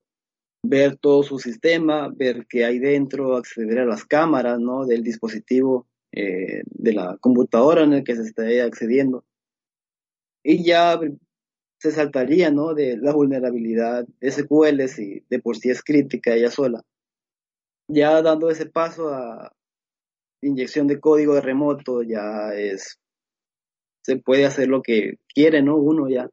ver 0.61 0.97
todo 0.97 1.23
su 1.23 1.39
sistema, 1.39 2.09
ver 2.13 2.45
qué 2.47 2.65
hay 2.65 2.79
dentro, 2.79 3.37
acceder 3.37 3.79
a 3.79 3.85
las 3.85 4.03
cámaras, 4.05 4.59
¿no? 4.59 4.85
Del 4.85 5.03
dispositivo, 5.03 5.87
eh, 6.11 6.63
de 6.65 6.93
la 6.93 7.17
computadora 7.21 7.83
en 7.83 7.93
el 7.93 8.03
que 8.03 8.15
se 8.15 8.23
está 8.23 8.43
accediendo. 8.65 9.23
Y 10.49 10.63
ya 10.63 10.99
se 11.77 11.91
saltaría, 11.91 12.49
¿no? 12.49 12.73
De 12.73 12.97
la 12.97 13.13
vulnerabilidad 13.13 14.07
SQL, 14.19 14.87
si 14.87 15.23
de 15.29 15.39
por 15.39 15.57
sí 15.57 15.69
es 15.69 15.83
crítica 15.83 16.33
ella 16.33 16.49
sola. 16.49 16.81
Ya 17.87 18.21
dando 18.21 18.49
ese 18.49 18.65
paso 18.65 19.09
a 19.09 19.51
inyección 20.41 20.87
de 20.87 20.99
código 20.99 21.35
de 21.35 21.41
remoto, 21.41 22.01
ya 22.01 22.53
es, 22.55 22.97
se 24.03 24.17
puede 24.17 24.45
hacer 24.45 24.69
lo 24.69 24.81
que 24.81 25.19
quiere, 25.33 25.61
¿no? 25.61 25.75
Uno 25.77 26.09
ya 26.09 26.29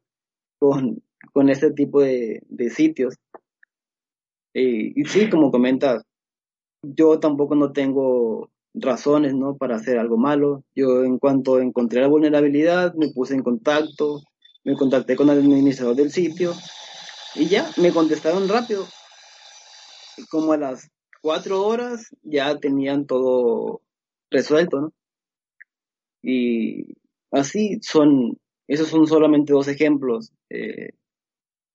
con, 0.59 1.03
con 1.33 1.51
este 1.51 1.73
tipo 1.73 2.01
de, 2.01 2.43
de 2.49 2.71
sitios 2.71 3.17
y 4.59 5.05
sí, 5.05 5.29
como 5.29 5.51
comentas, 5.51 6.03
yo 6.83 7.21
tampoco 7.21 7.55
no 7.55 7.73
tengo 7.73 8.51
razones, 8.77 9.35
¿no? 9.35 9.57
Para 9.57 9.77
hacer 9.77 9.99
algo 9.99 10.17
malo. 10.17 10.65
Yo 10.75 11.05
en 11.05 11.19
cuanto 11.19 11.61
encontré 11.61 12.01
la 12.01 12.09
vulnerabilidad, 12.09 12.95
me 12.95 13.09
puse 13.09 13.35
en 13.35 13.43
contacto, 13.43 14.23
me 14.65 14.75
contacté 14.75 15.17
con 15.17 15.31
el 15.31 15.39
administrador 15.39 15.97
del 15.97 16.11
sitio 16.11 16.53
y 17.35 17.47
ya, 17.47 17.71
me 17.77 17.93
contestaron 17.93 18.49
rápido. 18.49 18.87
como 20.31 20.53
a 20.53 20.57
las 20.57 20.91
cuatro 21.21 21.67
horas 21.67 22.15
ya 22.23 22.57
tenían 22.59 23.07
todo 23.07 23.83
resuelto, 24.31 24.81
¿no? 24.81 24.93
Y 26.23 26.97
así 27.31 27.79
son, 27.83 28.39
esos 28.67 28.89
son 28.89 29.07
solamente 29.07 29.53
dos 29.53 29.69
ejemplos. 29.69 30.33
Eh, 30.51 30.91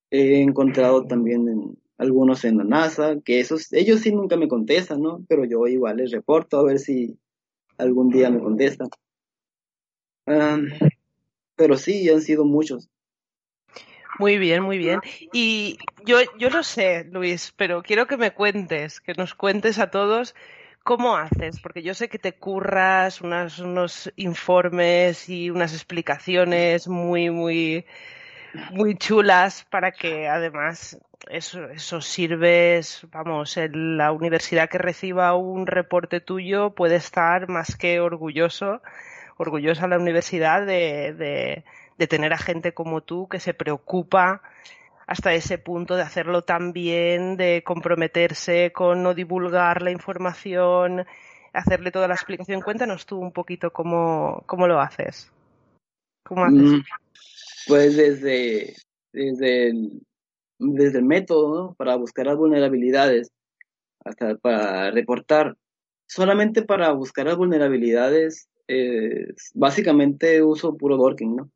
he 0.10 0.42
encontrado 0.42 1.06
también 1.06 1.48
en, 1.48 1.81
algunos 2.02 2.44
en 2.46 2.58
la 2.58 2.64
NASA, 2.64 3.18
que 3.24 3.40
esos, 3.40 3.72
ellos 3.72 4.00
sí 4.00 4.12
nunca 4.12 4.36
me 4.36 4.48
contestan, 4.48 5.04
¿no? 5.04 5.24
Pero 5.30 5.46
yo 5.46 5.68
igual 5.68 5.98
les 5.98 6.10
reporto 6.10 6.58
a 6.58 6.64
ver 6.64 6.80
si 6.80 7.16
algún 7.78 8.10
día 8.10 8.32
me 8.32 8.40
contestan. 8.40 8.90
pero 11.56 11.78
sí, 11.78 12.10
han 12.10 12.22
sido 12.22 12.44
muchos. 12.44 12.90
Muy 14.18 14.40
bien, 14.40 14.64
muy 14.64 14.80
bien. 14.80 15.00
Y 15.32 15.78
yo, 16.04 16.18
yo 16.40 16.50
lo 16.50 16.64
sé, 16.64 17.04
Luis, 17.04 17.54
pero 17.56 17.84
quiero 17.84 18.08
que 18.08 18.18
me 18.18 18.32
cuentes, 18.32 19.00
que 19.00 19.14
nos 19.14 19.36
cuentes 19.36 19.78
a 19.78 19.92
todos 19.92 20.34
cómo 20.84 21.16
haces, 21.16 21.60
porque 21.62 21.84
yo 21.84 21.94
sé 21.94 22.10
que 22.10 22.18
te 22.18 22.34
curras 22.34 23.22
unos 23.22 24.12
informes 24.16 25.30
y 25.30 25.52
unas 25.52 25.74
explicaciones 25.74 26.88
muy, 26.88 27.30
muy, 27.30 27.86
muy 28.72 28.96
chulas 28.96 29.68
para 29.70 29.92
que 29.92 30.28
además 30.28 31.00
eso, 31.30 31.70
eso 31.70 32.02
sirve, 32.02 32.82
vamos, 33.12 33.58
en 33.58 33.98
la 33.98 34.12
universidad 34.12 34.70
que 34.70 34.78
reciba 34.78 35.36
un 35.36 35.68
reporte 35.68 36.20
tuyo 36.20 36.72
puede 36.72 36.96
estar 36.96 37.48
más 37.48 37.76
que 37.76 38.00
orgulloso, 38.00 38.82
orgullosa 39.38 39.88
la 39.88 39.98
universidad 39.98 40.66
de, 40.66 41.14
de, 41.14 41.64
de 41.98 42.08
tener 42.08 42.34
a 42.34 42.38
gente 42.38 42.74
como 42.74 43.02
tú 43.02 43.28
que 43.28 43.40
se 43.40 43.54
preocupa 43.54 44.42
hasta 45.08 45.34
ese 45.34 45.58
punto 45.58 45.96
de 45.96 46.04
hacerlo 46.04 46.44
tan 46.44 46.74
bien, 46.74 47.38
de 47.38 47.64
comprometerse 47.66 48.72
con 48.72 49.04
no 49.04 49.14
divulgar 49.14 49.82
la 49.82 49.92
información, 49.92 51.06
hacerle 51.54 51.92
toda 51.92 52.08
la 52.08 52.14
explicación. 52.14 52.62
Cuéntanos 52.62 53.06
tú 53.06 53.20
un 53.20 53.32
poquito 53.32 53.72
cómo, 53.72 54.44
cómo 54.46 54.68
lo 54.68 54.80
haces. 54.80 55.32
¿Cómo 56.24 56.46
haces? 56.46 56.62
Mm, 56.62 56.82
pues 57.68 57.98
desde 57.98 58.76
desde 59.12 59.74
desde 60.62 61.00
el 61.00 61.06
método, 61.06 61.56
¿no? 61.56 61.74
Para 61.76 61.96
buscar 61.96 62.28
las 62.28 62.38
vulnerabilidades, 62.38 63.32
hasta 64.06 64.36
para 64.36 64.92
reportar. 64.92 65.58
Solamente 66.08 66.62
para 66.62 66.92
buscar 66.92 67.26
las 67.26 67.38
vulnerabilidades, 67.38 68.48
básicamente 69.54 70.44
uso 70.44 70.78
puro 70.78 70.98
Dorking, 70.98 71.36
¿no? 71.36 71.52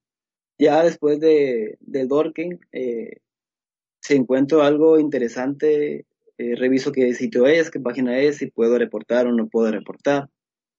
Ya 0.57 0.83
después 0.83 1.19
de, 1.19 1.77
del 1.81 2.07
Dorking, 2.07 2.57
eh, 2.71 3.17
si 4.01 4.15
encuentro 4.15 4.61
algo 4.63 4.99
interesante, 4.99 6.05
eh, 6.37 6.55
reviso 6.55 6.91
qué 6.91 7.13
sitio 7.13 7.45
es, 7.45 7.69
qué 7.69 7.79
página 7.79 8.19
es, 8.19 8.37
si 8.37 8.47
puedo 8.47 8.77
reportar 8.77 9.27
o 9.27 9.31
no 9.31 9.47
puedo 9.47 9.71
reportar. 9.71 10.29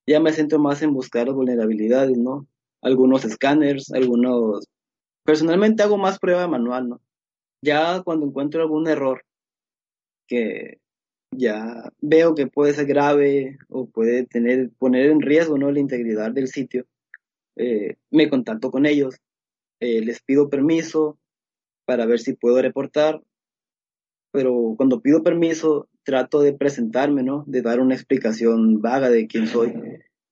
Ya 0.06 0.20
me 0.20 0.32
centro 0.32 0.58
más 0.58 0.82
en 0.82 0.94
buscar 0.94 1.26
las 1.26 1.34
vulnerabilidades, 1.34 2.16
¿no? 2.16 2.46
Algunos 2.82 3.24
escáneres, 3.24 3.90
algunos... 3.92 4.66
Personalmente 5.24 5.82
hago 5.82 5.98
más 5.98 6.18
prueba 6.18 6.46
manual, 6.46 6.88
¿no? 6.88 7.00
Ya 7.66 8.02
cuando 8.02 8.26
encuentro 8.26 8.62
algún 8.62 8.86
error 8.86 9.24
que 10.28 10.78
ya 11.32 11.92
veo 12.00 12.34
que 12.34 12.46
puede 12.46 12.72
ser 12.72 12.86
grave 12.86 13.58
o 13.68 13.86
puede 13.86 14.24
tener, 14.26 14.70
poner 14.78 15.10
en 15.10 15.20
riesgo, 15.20 15.58
¿no? 15.58 15.70
La 15.72 15.80
integridad 15.80 16.30
del 16.30 16.46
sitio, 16.46 16.86
eh, 17.56 17.96
me 18.10 18.30
contacto 18.30 18.70
con 18.70 18.86
ellos, 18.86 19.16
eh, 19.80 20.00
les 20.00 20.22
pido 20.22 20.48
permiso 20.48 21.18
para 21.84 22.06
ver 22.06 22.20
si 22.20 22.34
puedo 22.34 22.62
reportar 22.62 23.20
pero 24.36 24.74
cuando 24.76 25.00
pido 25.00 25.22
permiso 25.22 25.88
trato 26.02 26.42
de 26.42 26.52
presentarme, 26.52 27.22
¿no? 27.22 27.44
De 27.46 27.62
dar 27.62 27.80
una 27.80 27.94
explicación 27.94 28.82
vaga 28.82 29.08
de 29.08 29.26
quién 29.26 29.46
soy. 29.46 29.72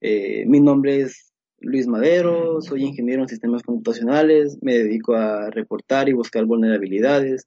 Eh, 0.02 0.44
mi 0.46 0.60
nombre 0.60 1.00
es 1.00 1.32
Luis 1.61 1.87
Madero, 1.87 2.61
soy 2.61 2.84
ingeniero 2.84 3.23
en 3.23 3.28
sistemas 3.28 3.62
computacionales, 3.62 4.58
me 4.62 4.75
dedico 4.75 5.14
a 5.14 5.50
reportar 5.50 6.08
y 6.08 6.12
buscar 6.12 6.44
vulnerabilidades. 6.44 7.46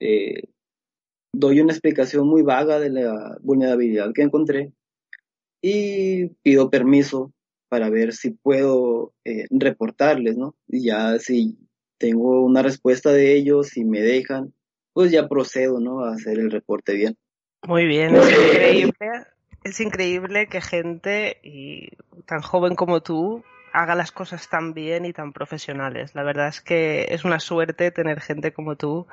Eh, 0.00 0.44
doy 1.32 1.60
una 1.60 1.72
explicación 1.72 2.26
muy 2.26 2.42
vaga 2.42 2.80
de 2.80 2.90
la 2.90 3.38
vulnerabilidad 3.42 4.12
que 4.14 4.22
encontré 4.22 4.72
y 5.62 6.28
pido 6.42 6.70
permiso 6.70 7.32
para 7.68 7.90
ver 7.90 8.12
si 8.12 8.30
puedo 8.30 9.12
eh, 9.24 9.46
reportarles, 9.50 10.36
¿no? 10.36 10.56
Y 10.66 10.84
ya 10.86 11.18
si 11.18 11.56
tengo 11.98 12.42
una 12.42 12.62
respuesta 12.62 13.12
de 13.12 13.34
ellos, 13.34 13.68
si 13.68 13.84
me 13.84 14.00
dejan, 14.00 14.52
pues 14.92 15.12
ya 15.12 15.28
procedo, 15.28 15.78
¿no? 15.80 16.00
A 16.00 16.14
hacer 16.14 16.38
el 16.38 16.50
reporte 16.50 16.94
bien. 16.94 17.16
Muy 17.66 17.86
bien, 17.86 18.16
es 18.16 18.26
increíble, 18.26 18.92
es 19.64 19.80
increíble 19.80 20.46
que 20.46 20.60
gente 20.60 21.38
y 21.42 21.90
tan 22.26 22.40
joven 22.40 22.74
como 22.74 23.02
tú 23.02 23.44
haga 23.72 23.94
las 23.94 24.12
cosas 24.12 24.48
tan 24.48 24.74
bien 24.74 25.04
y 25.04 25.12
tan 25.12 25.32
profesionales. 25.32 26.14
La 26.14 26.22
verdad 26.22 26.48
es 26.48 26.60
que 26.60 27.06
es 27.10 27.24
una 27.24 27.40
suerte 27.40 27.90
tener 27.90 28.20
gente 28.20 28.52
como 28.52 28.76
tú 28.76 29.06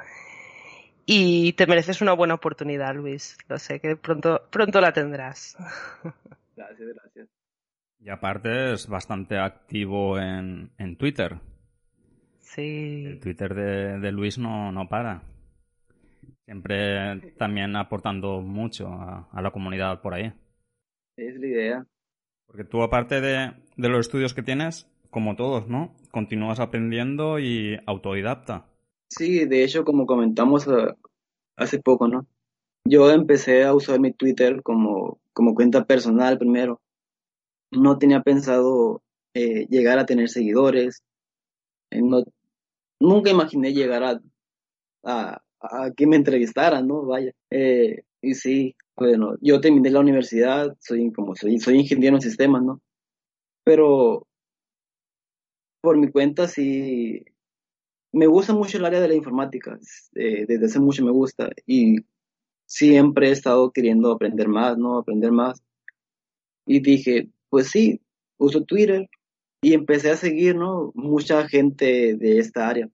y 1.05 1.53
te 1.53 1.67
mereces 1.67 2.01
una 2.01 2.13
buena 2.13 2.33
oportunidad, 2.33 2.95
Luis. 2.95 3.37
Lo 3.47 3.57
sé 3.59 3.79
que 3.79 3.95
pronto, 3.95 4.41
pronto 4.49 4.81
la 4.81 4.91
tendrás. 4.93 5.55
Gracias, 6.55 6.89
gracias. 6.95 7.27
Y 7.99 8.09
aparte 8.09 8.73
es 8.73 8.87
bastante 8.87 9.37
activo 9.37 10.17
en, 10.17 10.71
en 10.79 10.97
Twitter. 10.97 11.37
Sí. 12.39 13.03
El 13.05 13.19
Twitter 13.19 13.53
de, 13.53 13.99
de 13.99 14.11
Luis 14.11 14.39
no, 14.39 14.71
no 14.71 14.89
para. 14.89 15.21
Siempre 16.47 17.33
también 17.37 17.75
aportando 17.75 18.39
mucho 18.39 18.87
a, 18.87 19.41
la 19.41 19.51
comunidad 19.51 20.01
por 20.01 20.13
ahí. 20.13 20.31
Es 21.17 21.37
la 21.37 21.45
idea. 21.45 21.85
Porque 22.45 22.63
tú, 22.63 22.81
aparte 22.83 23.19
de, 23.19 23.51
los 23.75 23.99
estudios 23.99 24.33
que 24.33 24.43
tienes, 24.43 24.89
como 25.09 25.35
todos, 25.35 25.67
¿no? 25.67 25.93
Continúas 26.09 26.61
aprendiendo 26.61 27.37
y 27.37 27.77
autodidacta. 27.85 28.65
Sí, 29.09 29.43
de 29.43 29.65
hecho, 29.65 29.83
como 29.83 30.05
comentamos 30.05 30.65
eh, 30.69 30.95
hace 31.57 31.79
poco, 31.79 32.07
¿no? 32.07 32.25
Yo 32.85 33.11
empecé 33.11 33.65
a 33.65 33.73
usar 33.73 33.99
mi 33.99 34.13
Twitter 34.13 34.63
como, 34.63 35.19
como 35.33 35.53
cuenta 35.53 35.83
personal 35.83 36.37
primero. 36.37 36.79
No 37.71 37.97
tenía 37.97 38.21
pensado 38.21 39.01
eh, 39.33 39.67
llegar 39.67 39.99
a 39.99 40.05
tener 40.05 40.29
seguidores. 40.29 41.03
Eh, 41.91 42.01
no, 42.01 42.23
nunca 43.01 43.31
imaginé 43.31 43.73
llegar 43.73 44.03
a, 44.05 44.21
a 45.03 45.41
que 45.95 46.07
me 46.07 46.15
entrevistaran, 46.15 46.87
¿no? 46.87 47.05
Vaya. 47.05 47.31
Eh, 47.49 48.03
y 48.21 48.33
sí, 48.35 48.75
bueno, 48.95 49.35
yo 49.41 49.61
terminé 49.61 49.89
la 49.89 49.99
universidad, 49.99 50.75
soy 50.79 51.11
como 51.11 51.35
soy, 51.35 51.59
soy 51.59 51.79
ingeniero 51.79 52.15
en 52.17 52.21
sistemas, 52.21 52.63
¿no? 52.63 52.81
Pero 53.63 54.27
por 55.81 55.97
mi 55.97 56.11
cuenta 56.11 56.47
sí 56.47 57.23
me 58.11 58.27
gusta 58.27 58.53
mucho 58.53 58.77
el 58.77 58.85
área 58.85 59.01
de 59.01 59.09
la 59.09 59.15
informática, 59.15 59.79
eh, 60.15 60.45
desde 60.47 60.65
hace 60.65 60.79
mucho 60.79 61.05
me 61.05 61.11
gusta 61.11 61.49
y 61.65 61.97
siempre 62.65 63.29
he 63.29 63.31
estado 63.31 63.71
queriendo 63.71 64.11
aprender 64.11 64.47
más, 64.47 64.77
¿no? 64.77 64.97
Aprender 64.97 65.31
más. 65.31 65.61
Y 66.65 66.81
dije, 66.81 67.29
pues 67.49 67.69
sí, 67.69 68.01
uso 68.37 68.63
Twitter 68.63 69.09
y 69.61 69.73
empecé 69.73 70.11
a 70.11 70.17
seguir, 70.17 70.55
¿no? 70.55 70.91
Mucha 70.95 71.47
gente 71.47 72.15
de 72.15 72.39
esta 72.39 72.67
área 72.67 72.89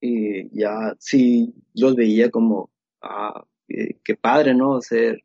y 0.00 0.48
ya 0.58 0.94
sí 0.98 1.54
los 1.74 1.94
veía 1.96 2.30
como, 2.30 2.70
ah, 3.02 3.44
qué, 3.66 4.16
padre, 4.20 4.54
¿no? 4.54 4.80
Ser, 4.80 5.24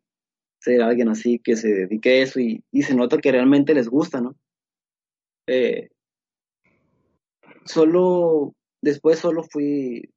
ser 0.59 0.81
alguien 0.81 1.09
así 1.09 1.39
que 1.39 1.55
se 1.55 1.69
dedique 1.69 2.09
a 2.09 2.23
eso 2.23 2.39
y, 2.39 2.63
se 2.81 2.95
nota 2.95 3.17
que 3.17 3.31
realmente 3.31 3.73
les 3.73 3.87
gusta, 3.87 4.21
¿no? 4.21 4.35
Eh, 5.47 5.89
solo, 7.65 8.53
después 8.81 9.19
solo 9.19 9.43
fui 9.43 10.09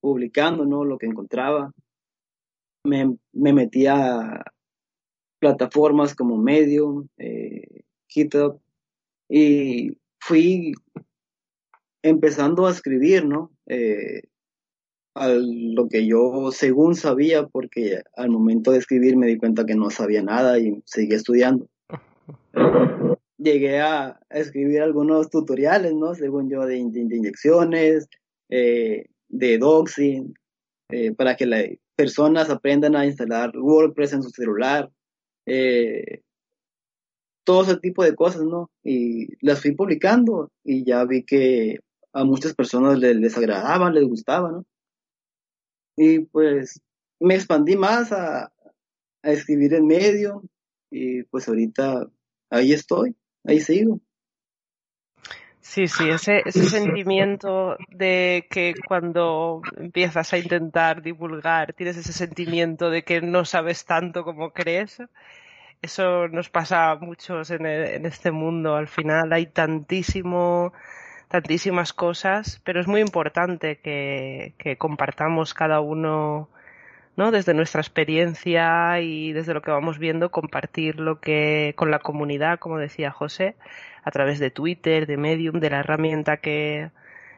publicando, 0.00 0.64
¿no? 0.64 0.84
Lo 0.84 0.98
que 0.98 1.06
encontraba. 1.06 1.72
Me, 2.84 3.16
me 3.32 3.52
metí 3.52 3.86
a 3.86 4.42
plataformas 5.38 6.14
como 6.14 6.36
Medium, 6.36 7.08
eh, 7.18 7.82
GitHub, 8.08 8.60
y 9.28 9.96
fui 10.18 10.72
empezando 12.02 12.66
a 12.66 12.70
escribir, 12.70 13.24
¿no? 13.24 13.50
Eh, 13.72 14.22
a 15.14 15.28
lo 15.28 15.88
que 15.88 16.04
yo 16.04 16.50
según 16.50 16.96
sabía, 16.96 17.46
porque 17.46 18.02
al 18.16 18.30
momento 18.30 18.72
de 18.72 18.78
escribir 18.78 19.16
me 19.16 19.28
di 19.28 19.38
cuenta 19.38 19.64
que 19.64 19.76
no 19.76 19.90
sabía 19.90 20.22
nada 20.22 20.58
y 20.58 20.82
seguí 20.86 21.14
estudiando. 21.14 21.68
Llegué 23.38 23.80
a, 23.80 24.18
escribir 24.28 24.82
algunos 24.82 25.30
tutoriales, 25.30 25.94
¿no? 25.94 26.16
Según 26.16 26.50
yo, 26.50 26.66
de, 26.66 26.78
inyecciones, 26.78 28.08
eh, 28.48 29.06
de 29.28 29.58
doxing, 29.58 30.34
eh, 30.90 31.12
para 31.12 31.36
que 31.36 31.46
las 31.46 31.64
personas 31.94 32.50
aprendan 32.50 32.96
a 32.96 33.06
instalar 33.06 33.56
WordPress 33.56 34.14
en 34.14 34.22
su 34.24 34.30
celular, 34.30 34.90
todo 37.44 37.62
ese 37.62 37.76
tipo 37.76 38.02
de 38.02 38.14
cosas, 38.16 38.42
¿no? 38.42 38.68
Y 38.82 39.28
las 39.44 39.60
fui 39.60 39.72
publicando 39.72 40.50
y 40.64 40.84
ya 40.84 41.04
vi 41.04 41.24
que 41.24 41.78
a 42.12 42.24
muchas 42.24 42.54
personas 42.54 42.98
les, 42.98 43.16
les 43.16 43.36
agradaba, 43.36 43.90
les 43.90 44.04
gustaba, 44.04 44.50
¿no? 44.50 44.64
Y 45.96 46.20
pues 46.20 46.80
me 47.20 47.34
expandí 47.34 47.76
más 47.76 48.12
a, 48.12 48.52
a 49.22 49.30
escribir 49.30 49.74
en 49.74 49.86
medio 49.86 50.42
y 50.90 51.22
pues 51.24 51.48
ahorita 51.48 52.08
ahí 52.50 52.72
estoy, 52.72 53.14
ahí 53.44 53.60
sigo. 53.60 54.00
Sí, 55.60 55.86
sí, 55.86 56.08
ese, 56.08 56.42
ese 56.46 56.64
sentimiento 56.64 57.76
de 57.90 58.46
que 58.50 58.74
cuando 58.88 59.60
empiezas 59.76 60.32
a 60.32 60.38
intentar 60.38 61.02
divulgar 61.02 61.74
tienes 61.74 61.96
ese 61.96 62.12
sentimiento 62.12 62.90
de 62.90 63.04
que 63.04 63.20
no 63.20 63.44
sabes 63.44 63.84
tanto 63.84 64.24
como 64.24 64.52
crees, 64.52 65.02
eso 65.82 66.28
nos 66.28 66.50
pasa 66.50 66.90
a 66.90 66.96
muchos 66.96 67.50
en, 67.50 67.66
en 67.66 68.06
este 68.06 68.30
mundo. 68.30 68.74
Al 68.74 68.88
final 68.88 69.32
hay 69.32 69.46
tantísimo 69.46 70.72
tantísimas 71.30 71.92
cosas, 71.92 72.60
pero 72.64 72.80
es 72.80 72.88
muy 72.88 73.00
importante 73.00 73.78
que, 73.78 74.54
compartamos 74.78 75.54
cada 75.54 75.80
uno, 75.80 76.48
¿no? 77.16 77.30
Desde 77.30 77.54
nuestra 77.54 77.80
experiencia 77.80 79.00
y 79.00 79.32
desde 79.32 79.54
lo 79.54 79.62
que 79.62 79.70
vamos 79.70 79.98
viendo, 80.00 80.32
compartir 80.32 80.98
lo 80.98 81.20
que 81.20 81.74
con 81.76 81.92
la 81.92 82.00
comunidad, 82.00 82.58
como 82.58 82.78
decía 82.78 83.12
José, 83.12 83.54
a 84.02 84.10
través 84.10 84.40
de 84.40 84.50
Twitter, 84.50 85.06
de 85.06 85.16
Medium, 85.16 85.60
de 85.60 85.70
la 85.70 85.80
herramienta 85.80 86.38
que 86.38 86.90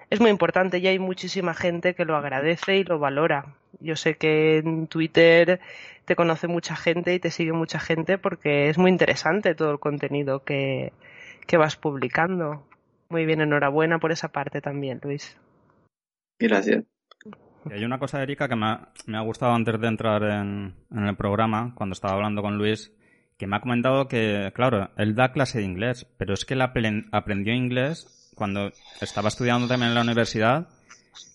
es 0.08 0.20
muy 0.20 0.30
importante 0.30 0.78
y 0.78 0.86
hay 0.86 0.98
muchísima 0.98 1.52
gente 1.52 1.94
que 1.94 2.06
lo 2.06 2.16
agradece 2.16 2.78
y 2.78 2.84
lo 2.84 2.98
valora. 2.98 3.56
Yo 3.80 3.96
sé 3.96 4.16
que 4.16 4.58
en 4.58 4.86
Twitter 4.86 5.60
te 6.06 6.16
conoce 6.16 6.48
mucha 6.48 6.76
gente 6.76 7.12
y 7.14 7.18
te 7.18 7.30
sigue 7.30 7.52
mucha 7.52 7.78
gente 7.78 8.16
porque 8.16 8.70
es 8.70 8.78
muy 8.78 8.90
interesante 8.90 9.54
todo 9.54 9.72
el 9.72 9.80
contenido 9.80 10.44
que, 10.44 10.94
que 11.46 11.58
vas 11.58 11.76
publicando. 11.76 12.64
Muy 13.12 13.26
bien, 13.26 13.42
enhorabuena 13.42 13.98
por 13.98 14.10
esa 14.10 14.32
parte 14.32 14.62
también, 14.62 14.98
Luis. 15.02 15.36
Gracias. 16.38 16.84
Y 17.68 17.74
hay 17.74 17.84
una 17.84 17.98
cosa, 17.98 18.22
Erika, 18.22 18.48
que 18.48 18.56
me 18.56 19.18
ha, 19.18 19.20
gustado 19.20 19.52
antes 19.52 19.78
de 19.78 19.86
entrar 19.86 20.22
en, 20.22 20.74
el 20.90 21.14
programa, 21.14 21.74
cuando 21.74 21.92
estaba 21.92 22.14
hablando 22.14 22.40
con 22.40 22.56
Luis, 22.56 22.90
que 23.36 23.46
me 23.46 23.56
ha 23.56 23.60
comentado 23.60 24.08
que, 24.08 24.50
claro, 24.54 24.92
él 24.96 25.14
da 25.14 25.30
clase 25.30 25.58
de 25.58 25.64
inglés, 25.64 26.06
pero 26.16 26.32
es 26.32 26.46
que 26.46 26.54
él 26.54 26.62
aprendió 26.62 27.52
inglés 27.52 28.32
cuando 28.34 28.70
estaba 29.02 29.28
estudiando 29.28 29.68
también 29.68 29.90
en 29.90 29.94
la 29.94 30.00
universidad 30.00 30.68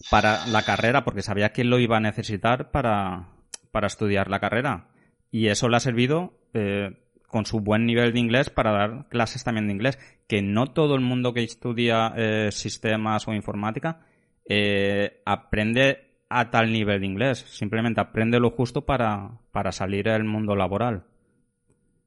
para 0.09 0.47
la 0.47 0.63
carrera, 0.63 1.05
porque 1.05 1.21
sabía 1.21 1.53
que 1.53 1.63
lo 1.63 1.77
iba 1.77 1.97
a 1.97 2.01
necesitar 2.01 2.71
para, 2.71 3.27
para 3.71 3.85
estudiar 3.85 4.31
la 4.31 4.39
carrera. 4.39 4.87
Y 5.29 5.49
eso 5.49 5.69
le 5.69 5.77
ha 5.77 5.79
servido 5.79 6.39
eh, 6.55 7.06
con 7.27 7.45
su 7.45 7.59
buen 7.59 7.85
nivel 7.85 8.13
de 8.13 8.19
inglés 8.19 8.49
para 8.49 8.71
dar 8.71 9.07
clases 9.09 9.43
también 9.43 9.67
de 9.67 9.73
inglés. 9.73 9.99
Que 10.27 10.41
no 10.41 10.67
todo 10.67 10.95
el 10.95 11.01
mundo 11.01 11.33
que 11.33 11.43
estudia 11.43 12.13
eh, 12.15 12.49
sistemas 12.51 13.27
o 13.27 13.33
informática 13.33 14.01
eh, 14.49 15.21
aprende 15.25 16.07
a 16.29 16.49
tal 16.49 16.71
nivel 16.71 17.01
de 17.01 17.05
inglés. 17.05 17.39
Simplemente 17.39 18.01
aprende 18.01 18.39
lo 18.39 18.51
justo 18.51 18.85
para, 18.85 19.31
para 19.51 19.71
salir 19.71 20.09
al 20.09 20.23
mundo 20.23 20.55
laboral. 20.55 21.03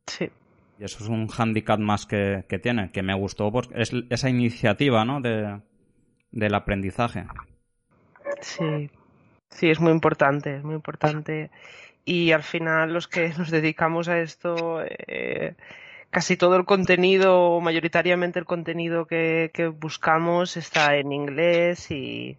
Sí. 0.06 0.30
Y 0.78 0.85
eso 0.85 1.04
es 1.04 1.11
un 1.11 1.28
hándicap 1.28 1.78
más 1.78 2.06
que, 2.06 2.44
que, 2.48 2.59
tiene, 2.59 2.90
que 2.90 3.02
me 3.02 3.14
gustó 3.14 3.52
porque 3.52 3.74
es 3.80 3.92
esa 4.09 4.30
iniciativa, 4.30 5.04
¿no? 5.04 5.20
De, 5.20 5.61
del 6.30 6.54
aprendizaje. 6.54 7.26
Sí, 8.40 8.90
sí, 9.50 9.68
es 9.68 9.80
muy 9.80 9.92
importante, 9.92 10.56
es 10.56 10.64
muy 10.64 10.74
importante. 10.74 11.50
Y 12.04 12.32
al 12.32 12.42
final 12.42 12.92
los 12.92 13.08
que 13.08 13.28
nos 13.38 13.50
dedicamos 13.50 14.08
a 14.08 14.20
esto, 14.20 14.82
eh, 14.84 15.54
casi 16.10 16.36
todo 16.36 16.56
el 16.56 16.64
contenido, 16.64 17.60
mayoritariamente 17.60 18.38
el 18.38 18.46
contenido 18.46 19.06
que, 19.06 19.50
buscamos 19.78 20.56
está 20.56 20.96
en 20.96 21.12
inglés 21.12 21.90
y, 21.90 22.38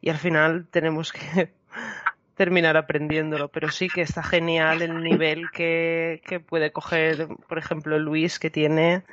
y 0.00 0.10
al 0.10 0.18
final 0.18 0.66
tenemos 0.70 1.12
que 1.12 1.50
terminar 2.36 2.76
aprendiéndolo, 2.76 3.48
pero 3.48 3.70
sí 3.70 3.88
que 3.88 4.02
está 4.02 4.22
genial 4.22 4.82
el 4.82 5.02
nivel 5.02 5.50
que, 5.50 6.22
que 6.26 6.40
puede 6.40 6.72
coger, 6.72 7.28
por 7.48 7.58
ejemplo, 7.58 7.98
Luis, 7.98 8.38
que 8.38 8.50
tiene, 8.50 9.04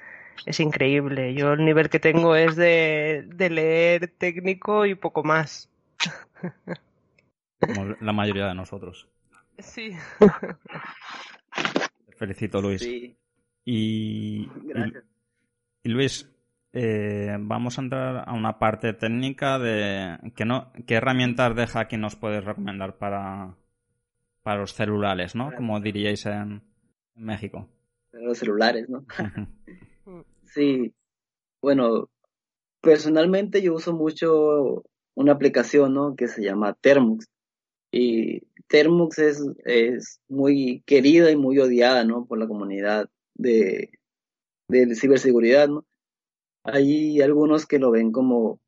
es 0.45 0.59
increíble. 0.59 1.33
Yo 1.33 1.53
el 1.53 1.65
nivel 1.65 1.89
que 1.89 1.99
tengo 1.99 2.35
es 2.35 2.55
de, 2.55 3.25
de 3.27 3.49
leer 3.49 4.07
técnico 4.07 4.85
y 4.85 4.95
poco 4.95 5.23
más. 5.23 5.69
Como 7.59 7.95
la 7.99 8.13
mayoría 8.13 8.47
de 8.47 8.55
nosotros. 8.55 9.07
Sí. 9.61 9.91
Te 12.05 12.15
felicito, 12.17 12.61
Luis. 12.61 12.81
Sí, 12.81 13.15
Y, 13.65 14.47
gracias. 14.65 15.03
y 15.83 15.89
Luis, 15.89 16.29
eh, 16.73 17.35
vamos 17.39 17.77
a 17.77 17.81
entrar 17.81 18.23
a 18.27 18.33
una 18.33 18.57
parte 18.59 18.93
técnica 18.93 19.59
de 19.59 20.17
¿qué, 20.35 20.45
no, 20.45 20.71
qué 20.87 20.95
herramientas 20.95 21.55
de 21.55 21.67
hacking 21.67 21.99
nos 22.01 22.15
puedes 22.15 22.43
recomendar 22.43 22.97
para, 22.97 23.55
para 24.43 24.59
los 24.61 24.73
celulares, 24.73 25.35
¿no? 25.35 25.51
Como 25.55 25.79
diríais 25.79 26.25
en, 26.25 26.61
en 27.15 27.23
México. 27.23 27.67
Los 28.11 28.37
celulares, 28.39 28.89
¿no? 28.89 29.05
Sí, 30.45 30.91
bueno, 31.61 32.09
personalmente 32.81 33.61
yo 33.61 33.75
uso 33.75 33.93
mucho 33.93 34.83
una 35.13 35.33
aplicación, 35.33 35.93
¿no? 35.93 36.15
Que 36.15 36.27
se 36.27 36.41
llama 36.43 36.73
Termux. 36.73 37.27
Y 37.91 38.41
Termux 38.67 39.17
es, 39.19 39.43
es 39.65 40.21
muy 40.27 40.83
querida 40.85 41.31
y 41.31 41.35
muy 41.35 41.59
odiada, 41.59 42.03
¿no? 42.03 42.25
Por 42.25 42.39
la 42.39 42.47
comunidad 42.47 43.09
de, 43.35 43.91
de 44.67 44.95
ciberseguridad, 44.95 45.67
¿no? 45.69 45.85
Hay 46.63 47.21
algunos 47.21 47.65
que 47.65 47.79
lo 47.79 47.91
ven 47.91 48.11
como 48.11 48.59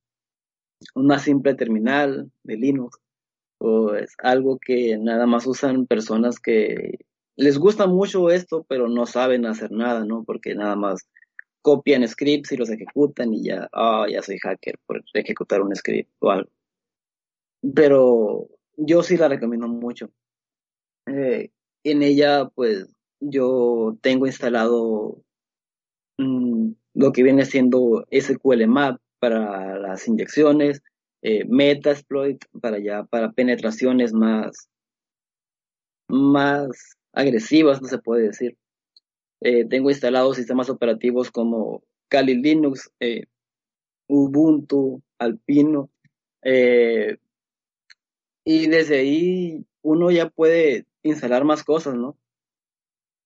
una 0.95 1.19
simple 1.19 1.53
terminal 1.55 2.31
de 2.43 2.57
Linux 2.57 2.97
o 3.59 3.93
es 3.93 4.13
algo 4.17 4.57
que 4.57 4.97
nada 4.97 5.27
más 5.27 5.45
usan 5.45 5.85
personas 5.85 6.39
que 6.39 6.97
les 7.35 7.59
gusta 7.59 7.85
mucho 7.85 8.31
esto, 8.31 8.65
pero 8.67 8.87
no 8.87 9.05
saben 9.05 9.45
hacer 9.45 9.71
nada, 9.71 10.03
¿no? 10.03 10.23
Porque 10.23 10.55
nada 10.55 10.75
más 10.75 11.07
copian 11.61 12.07
scripts 12.07 12.51
y 12.51 12.57
los 12.57 12.69
ejecutan 12.69 13.33
y 13.33 13.43
ya, 13.43 13.69
ah, 13.71 14.07
ya 14.09 14.21
soy 14.23 14.39
hacker 14.39 14.79
por 14.85 15.03
ejecutar 15.13 15.61
un 15.61 15.75
script 15.75 16.09
o 16.19 16.31
algo. 16.31 16.49
Pero 17.75 18.47
yo 18.83 19.03
sí 19.03 19.17
la 19.17 19.27
recomiendo 19.27 19.67
mucho. 19.67 20.11
Eh, 21.05 21.51
en 21.83 22.03
ella, 22.03 22.49
pues, 22.49 22.87
yo 23.19 23.97
tengo 24.01 24.25
instalado 24.25 25.23
mm, 26.17 26.71
lo 26.95 27.11
que 27.11 27.23
viene 27.23 27.45
siendo 27.45 28.05
SQL 28.11 28.67
Map 28.67 28.99
para 29.19 29.77
las 29.77 30.07
inyecciones, 30.07 30.81
eh, 31.21 31.45
Metasploit 31.45 32.43
para 32.59 32.79
ya, 32.79 33.03
para 33.03 33.31
penetraciones 33.31 34.13
más, 34.13 34.67
más 36.07 36.97
agresivas, 37.13 37.81
no 37.81 37.87
se 37.87 37.99
puede 37.99 38.27
decir. 38.27 38.57
Eh, 39.41 39.65
tengo 39.65 39.89
instalados 39.89 40.37
sistemas 40.37 40.69
operativos 40.69 41.29
como 41.29 41.83
Kali 42.09 42.35
Linux, 42.35 42.91
eh, 42.99 43.25
Ubuntu, 44.07 45.01
Alpino, 45.19 45.89
y 48.43 48.67
desde 48.67 48.99
ahí 48.99 49.65
uno 49.81 50.11
ya 50.11 50.29
puede 50.29 50.85
instalar 51.03 51.43
más 51.43 51.63
cosas, 51.63 51.95
¿no? 51.95 52.17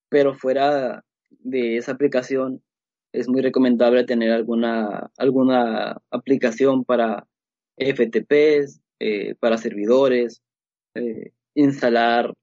Pero 0.10 0.36
fuera 0.36 1.04
de 1.30 1.78
esa 1.78 1.94
aplicación 1.94 2.64
es 3.12 3.28
muy 3.28 3.42
recomendable 3.42 4.04
tener 4.04 4.32
alguna, 4.32 5.12
alguna 5.18 6.02
aplicación 6.12 6.84
para 6.84 7.28
FTPs, 7.78 8.82
eh, 9.00 9.36
para 9.40 9.58
servidores, 9.58 10.42
eh, 10.96 11.32
instalar 11.54 12.34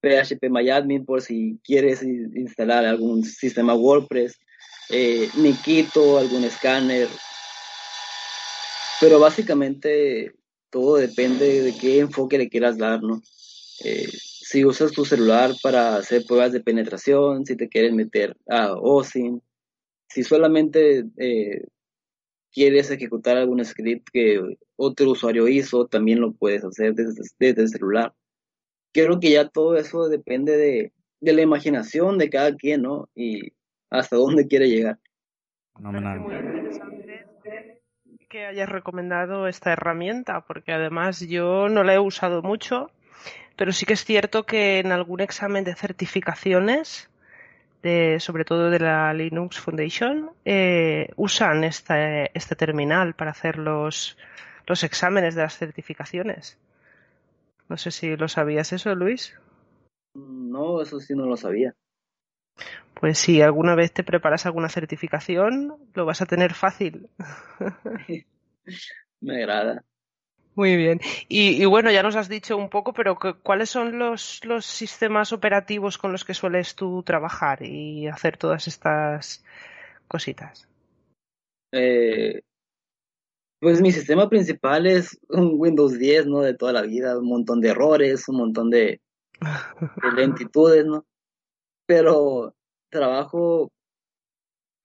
PHPMyAdmin 0.00 1.04
por 1.04 1.20
si 1.22 1.60
quieres 1.62 2.02
instalar 2.02 2.84
algún 2.84 3.24
sistema 3.24 3.74
WordPress, 3.74 4.38
eh, 4.90 5.28
Nikito, 5.36 6.18
algún 6.18 6.44
escáner. 6.44 7.08
Pero 9.00 9.20
básicamente 9.20 10.32
todo 10.70 10.96
depende 10.96 11.62
de 11.62 11.74
qué 11.76 11.98
enfoque 11.98 12.38
le 12.38 12.48
quieras 12.48 12.78
dar, 12.78 13.02
¿no? 13.02 13.20
Eh, 13.84 14.08
si 14.50 14.64
usas 14.64 14.92
tu 14.92 15.04
celular 15.04 15.52
para 15.62 15.96
hacer 15.96 16.24
pruebas 16.26 16.52
de 16.52 16.60
penetración, 16.60 17.46
si 17.46 17.56
te 17.56 17.68
quieres 17.68 17.92
meter 17.92 18.36
a 18.48 18.72
OSINT, 18.74 19.42
si 20.08 20.24
solamente 20.24 21.04
eh, 21.18 21.66
quieres 22.52 22.90
ejecutar 22.90 23.36
algún 23.36 23.64
script 23.64 24.08
que 24.12 24.40
otro 24.76 25.10
usuario 25.10 25.46
hizo, 25.46 25.86
también 25.86 26.20
lo 26.20 26.32
puedes 26.32 26.64
hacer 26.64 26.94
desde, 26.94 27.22
desde 27.38 27.62
el 27.62 27.68
celular. 27.68 28.12
Creo 28.92 29.20
que 29.20 29.30
ya 29.30 29.48
todo 29.48 29.76
eso 29.76 30.08
depende 30.08 30.56
de, 30.56 30.92
la 31.20 31.42
imaginación 31.42 32.18
de 32.18 32.28
cada 32.28 32.56
quien, 32.56 32.82
¿no? 32.82 33.08
Y 33.14 33.52
hasta 33.88 34.16
dónde 34.16 34.48
quiere 34.48 34.68
llegar. 34.68 34.98
Interesante 35.78 36.89
que 38.30 38.46
hayas 38.46 38.68
recomendado 38.68 39.48
esta 39.48 39.72
herramienta, 39.72 40.40
porque 40.42 40.72
además 40.72 41.20
yo 41.20 41.68
no 41.68 41.82
la 41.82 41.94
he 41.94 41.98
usado 41.98 42.42
mucho, 42.42 42.90
pero 43.56 43.72
sí 43.72 43.84
que 43.84 43.94
es 43.94 44.04
cierto 44.04 44.46
que 44.46 44.78
en 44.78 44.92
algún 44.92 45.20
examen 45.20 45.64
de 45.64 45.74
certificaciones 45.74 47.10
de, 47.82 48.20
sobre 48.20 48.44
todo 48.44 48.70
de 48.70 48.78
la 48.78 49.12
Linux 49.12 49.58
Foundation, 49.58 50.30
eh, 50.44 51.10
usan 51.16 51.64
este, 51.64 52.30
este 52.32 52.54
terminal 52.54 53.14
para 53.14 53.32
hacer 53.32 53.58
los, 53.58 54.16
los 54.66 54.84
exámenes 54.84 55.34
de 55.34 55.42
las 55.42 55.58
certificaciones. 55.58 56.56
No 57.68 57.76
sé 57.76 57.90
si 57.90 58.16
lo 58.16 58.28
sabías 58.28 58.72
eso, 58.72 58.94
Luis. 58.94 59.34
No, 60.14 60.80
eso 60.82 61.00
sí 61.00 61.14
no 61.14 61.26
lo 61.26 61.36
sabía. 61.36 61.74
Pues 62.94 63.18
si 63.18 63.40
alguna 63.40 63.74
vez 63.74 63.92
te 63.92 64.04
preparas 64.04 64.44
alguna 64.46 64.68
certificación, 64.68 65.76
lo 65.94 66.04
vas 66.04 66.20
a 66.20 66.26
tener 66.26 66.54
fácil. 66.54 67.08
Me 69.20 69.36
agrada. 69.36 69.84
Muy 70.54 70.76
bien. 70.76 71.00
Y, 71.28 71.62
y, 71.62 71.64
bueno, 71.64 71.90
ya 71.90 72.02
nos 72.02 72.16
has 72.16 72.28
dicho 72.28 72.56
un 72.56 72.68
poco, 72.68 72.92
pero 72.92 73.18
¿cuáles 73.42 73.70
son 73.70 73.98
los, 73.98 74.44
los 74.44 74.66
sistemas 74.66 75.32
operativos 75.32 75.96
con 75.96 76.12
los 76.12 76.24
que 76.24 76.34
sueles 76.34 76.74
tú 76.74 77.02
trabajar 77.02 77.62
y 77.62 78.08
hacer 78.08 78.36
todas 78.36 78.66
estas 78.68 79.42
cositas? 80.08 80.68
Eh, 81.72 82.42
pues 83.60 83.80
mi 83.80 83.92
sistema 83.92 84.28
principal 84.28 84.86
es 84.86 85.20
un 85.28 85.52
Windows 85.54 85.98
10, 85.98 86.26
¿no? 86.26 86.40
De 86.40 86.54
toda 86.54 86.72
la 86.72 86.82
vida, 86.82 87.18
un 87.18 87.28
montón 87.28 87.60
de 87.60 87.68
errores, 87.68 88.28
un 88.28 88.36
montón 88.38 88.70
de, 88.70 89.00
de 89.40 89.40
lentitudes, 90.16 90.84
¿no? 90.84 91.06
Pero 91.90 92.54
trabajo 92.88 93.72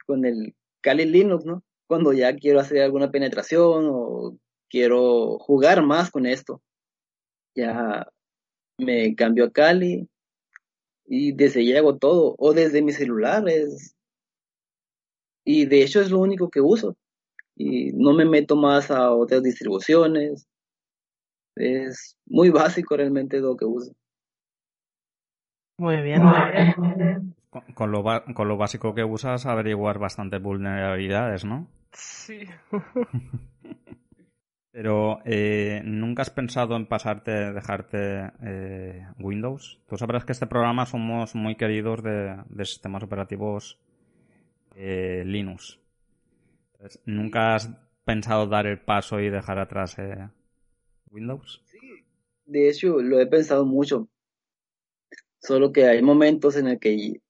con 0.08 0.26
el 0.26 0.56
Kali 0.82 1.06
Linux, 1.06 1.46
¿no? 1.46 1.62
Cuando 1.86 2.13
ya 2.13 2.36
quiero 2.36 2.60
hacer 2.60 2.82
alguna 2.82 3.12
penetración 3.12 3.86
o 3.88 4.39
quiero 4.72 5.38
jugar 5.38 5.84
más 5.86 6.10
con 6.10 6.26
esto. 6.26 6.63
Ya 7.54 8.08
me 8.80 9.13
cambio 9.13 9.46
a 9.46 9.52
Kali 9.52 10.10
y 11.06 11.32
desde 11.34 11.60
ahí 11.60 11.76
hago 11.76 11.96
todo, 12.00 12.34
o 12.39 12.54
desde 12.54 12.82
mi 12.82 12.91
celular 12.91 13.48
es... 13.48 13.96
Y 15.46 15.68
de 15.68 15.84
hecho 15.84 16.02
es 16.02 16.10
lo 16.10 16.18
único 16.18 16.50
que 16.50 16.60
uso. 16.60 16.98
Y 17.56 17.91
no 17.91 18.13
me 18.13 18.26
meto 18.26 18.56
más 18.56 18.89
a 18.89 19.13
otras 19.13 19.44
distribuciones. 19.44 20.48
Es 21.56 22.18
muy 22.26 22.50
básico 22.50 22.98
realmente 22.98 23.39
lo 23.41 23.56
que 23.56 23.65
uso. 23.65 23.96
Muy 25.78 26.02
bien, 26.02 26.24
muy 26.24 26.94
bien. 26.96 27.36
Con, 27.50 27.64
con, 27.74 27.92
lo, 27.92 28.04
con 28.34 28.48
lo 28.48 28.58
básico 28.58 28.94
que 28.94 29.04
usas, 29.04 29.46
averiguar 29.46 30.00
bastantes 30.00 30.42
vulnerabilidades, 30.42 31.46
¿no? 31.46 31.68
Sí. 31.92 32.46
Pero 34.76 35.20
eh, 35.24 35.82
nunca 35.86 36.24
has 36.24 36.32
pensado 36.32 36.76
en 36.76 36.86
pasarte, 36.86 37.54
dejarte 37.54 38.34
eh, 38.44 39.08
Windows. 39.18 39.80
Tú 39.88 39.96
sabrás 39.96 40.26
que 40.26 40.34
este 40.34 40.48
programa 40.48 40.86
somos 40.86 41.34
muy 41.34 41.56
queridos 41.56 42.04
de, 42.04 42.44
sistemas 42.66 43.02
operativos 43.02 43.80
eh, 44.76 45.24
Linux. 45.26 45.80
¿Nunca 47.06 47.56
has 47.56 47.70
pensado 48.04 48.48
dar 48.48 48.68
el 48.68 48.78
paso 48.78 49.22
y 49.22 49.30
dejar 49.30 49.60
atrás 49.60 49.96
Windows? 51.10 51.62
Sí, 51.64 51.80
de 52.46 52.70
hecho 52.70 53.02
lo 53.02 53.22
he 53.22 53.28
pensado 53.28 53.66
mucho. 53.66 54.10
Solo 55.45 55.71
que 55.71 55.86
hay 55.86 56.01
momentos 56.01 56.55
en 56.55 56.67
el 56.67 56.79
que 56.79 57.21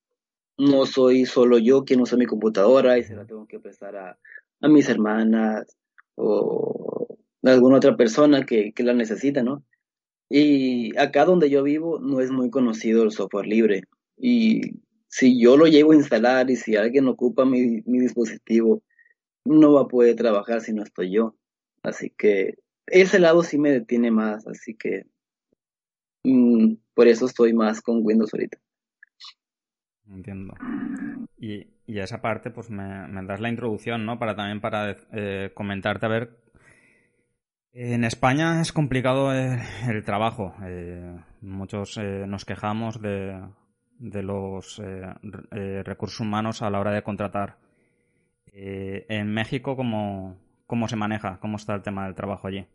no 0.57 0.85
soy 0.85 1.25
solo 1.25 1.57
yo 1.57 1.83
quien 1.83 2.01
usa 2.01 2.17
mi 2.17 2.25
computadora 2.25 2.97
y 2.97 3.03
se 3.03 3.15
la 3.15 3.25
tengo 3.25 3.45
que 3.45 3.59
prestar 3.59 3.95
a, 3.97 4.17
a 4.61 4.67
mis 4.67 4.87
hermanas 4.87 5.75
o 6.15 7.07
alguna 7.43 7.77
otra 7.77 7.95
persona 7.95 8.45
que, 8.45 8.73
la 8.77 8.93
necesita, 8.93 9.43
¿no? 9.43 9.63
Y 10.29 10.97
acá 10.97 11.25
donde 11.25 11.49
yo 11.49 11.61
vivo 11.63 11.99
no 11.99 12.19
es 12.21 12.31
muy 12.31 12.49
conocido 12.49 13.03
el 13.03 13.11
software 13.11 13.47
libre. 13.47 13.83
Y 14.17 14.79
si 15.07 15.39
yo 15.39 15.55
lo 15.57 15.67
llevo 15.67 15.91
a 15.91 15.95
instalar 15.95 16.49
y 16.49 16.55
si 16.55 16.75
alguien 16.75 17.07
ocupa 17.07 17.45
mi, 17.45 17.81
dispositivo, 17.85 18.81
no 19.45 19.73
va 19.73 19.81
a 19.81 19.87
poder 19.87 20.15
trabajar 20.15 20.61
si 20.61 20.73
no 20.73 20.83
estoy 20.83 21.11
yo. 21.11 21.35
Así 21.83 22.11
que 22.17 22.55
ese 22.87 23.19
lado 23.19 23.43
sí 23.43 23.59
me 23.59 23.71
detiene 23.71 24.09
más, 24.09 24.47
así 24.47 24.75
que 24.75 25.05
mm, 26.25 26.77
por 26.93 27.07
eso 27.07 27.25
estoy 27.25 27.53
más 27.53 27.81
con 27.81 28.01
Windows 28.03 28.33
ahorita. 28.33 28.57
Entiendo. 30.07 30.53
Y, 31.37 31.67
y 31.87 31.99
esa 31.99 32.21
parte, 32.21 32.49
pues 32.49 32.69
me, 32.69 33.07
das 33.25 33.39
la 33.39 33.49
introducción, 33.49 34.05
¿no? 34.05 34.17
Para 34.17 34.35
también 34.35 34.61
para 34.61 34.95
eh, 35.11 35.51
comentarte 35.53 36.05
a 36.05 36.09
ver 36.09 36.45
en 37.77 38.05
España 38.05 38.61
es 38.61 38.71
complicado 38.71 39.35
eh, 39.35 39.59
el, 39.89 40.03
trabajo. 40.05 40.55
Eh, 40.63 41.19
muchos 41.41 41.97
nos 41.97 42.45
quejamos 42.45 43.01
de, 43.01 43.41
los 43.99 44.81
recursos 45.83 46.21
humanos 46.21 46.61
a 46.61 46.69
la 46.69 46.79
hora 46.79 46.91
de 46.91 47.03
contratar. 47.03 47.57
en 48.53 49.27
México, 49.33 49.75
¿cómo, 49.75 50.37
¿cómo 50.67 50.87
se 50.87 50.95
maneja? 50.95 51.37
¿Cómo 51.41 51.57
está 51.57 51.75
el 51.75 51.81
tema 51.81 52.05
del 52.05 52.15
trabajo 52.15 52.47
allí 52.47 52.65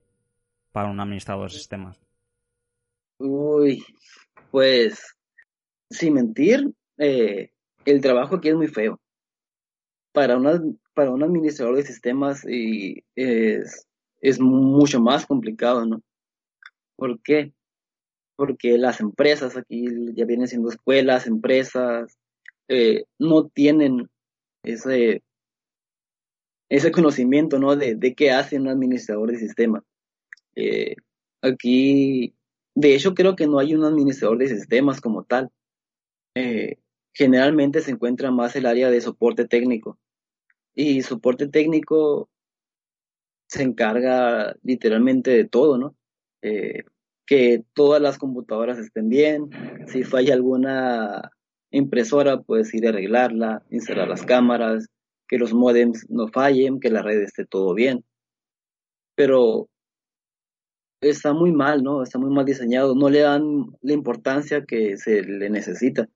para 0.70 0.90
un 0.90 1.00
administrador 1.00 1.48
de 1.50 1.56
sistemas? 1.56 1.98
Uy, 3.20 3.84
pues, 4.50 5.14
sin 5.90 6.14
mentir, 6.14 6.72
el 6.96 8.00
trabajo 8.00 8.36
aquí 8.36 8.48
es 8.48 8.56
muy 8.56 8.68
feo. 8.68 9.00
Para, 10.12 10.36
una, 10.36 10.60
para 10.94 11.10
un 11.12 11.22
administrador 11.22 11.76
de 11.76 11.84
sistemas 11.84 12.44
es 12.44 13.86
es 14.20 14.40
mucho 14.40 15.00
más 15.00 15.26
complicado, 15.26 15.86
¿no? 15.86 16.02
¿Por 16.96 17.20
qué? 17.22 17.52
Porque 18.36 18.78
las 18.78 19.00
empresas 19.00 19.56
aquí 19.56 19.86
ya 20.14 20.24
vienen 20.24 20.48
siendo 20.48 20.68
escuelas, 20.68 21.26
empresas, 21.26 22.18
eh, 22.68 23.04
no 23.18 23.48
tienen 23.48 24.08
ese, 24.62 25.22
ese 26.68 26.92
conocimiento, 26.92 27.58
¿no? 27.58 27.76
De, 27.76 27.94
de 27.94 28.14
qué 28.14 28.30
hace 28.30 28.58
un 28.58 28.68
administrador 28.68 29.30
de 29.30 29.38
sistemas. 29.38 29.82
Eh, 30.54 30.96
aquí, 31.42 32.34
de 32.80 32.94
hecho, 32.94 33.14
creo 33.14 33.36
que 33.36 33.46
no 33.46 33.58
hay 33.58 33.74
un 33.74 33.84
administrador 33.84 34.38
de 34.38 34.48
sistemas 34.48 35.00
como 35.00 35.24
tal. 35.24 35.50
Eh, 36.34 36.78
generalmente 37.12 37.80
se 37.82 37.90
encuentra 37.90 38.30
más 38.30 38.56
el 38.56 38.66
área 38.66 38.90
de 38.90 39.00
soporte 39.00 39.46
técnico. 39.46 39.98
Y 40.74 41.02
soporte 41.02 41.48
técnico 41.48 42.30
se 43.48 43.62
encarga 43.62 44.56
literalmente 44.62 45.30
de 45.30 45.44
todo, 45.44 45.76
¿no? 45.76 45.96
Eh, 46.42 46.84
que 47.26 47.64
todas 47.74 48.00
las 48.00 48.18
computadoras 48.18 48.78
estén 48.78 49.08
bien, 49.08 49.50
si 49.86 50.02
falla 50.02 50.34
alguna 50.34 51.30
impresora, 51.70 52.40
puedes 52.40 52.72
ir 52.74 52.86
a 52.86 52.90
arreglarla, 52.90 53.62
instalar 53.70 54.08
las 54.08 54.24
cámaras, 54.24 54.88
que 55.28 55.38
los 55.38 55.52
modems 55.52 56.08
no 56.10 56.28
fallen, 56.28 56.80
que 56.80 56.90
la 56.90 57.02
red 57.02 57.20
esté 57.20 57.44
todo 57.44 57.74
bien. 57.74 58.04
Pero 59.14 59.68
está 61.00 61.32
muy 61.32 61.52
mal, 61.52 61.82
¿no? 61.82 62.02
Está 62.02 62.18
muy 62.18 62.30
mal 62.30 62.44
diseñado, 62.44 62.94
no 62.94 63.08
le 63.08 63.20
dan 63.20 63.66
la 63.82 63.92
importancia 63.92 64.64
que 64.64 64.96
se 64.96 65.22
le 65.22 65.50
necesita. 65.50 66.08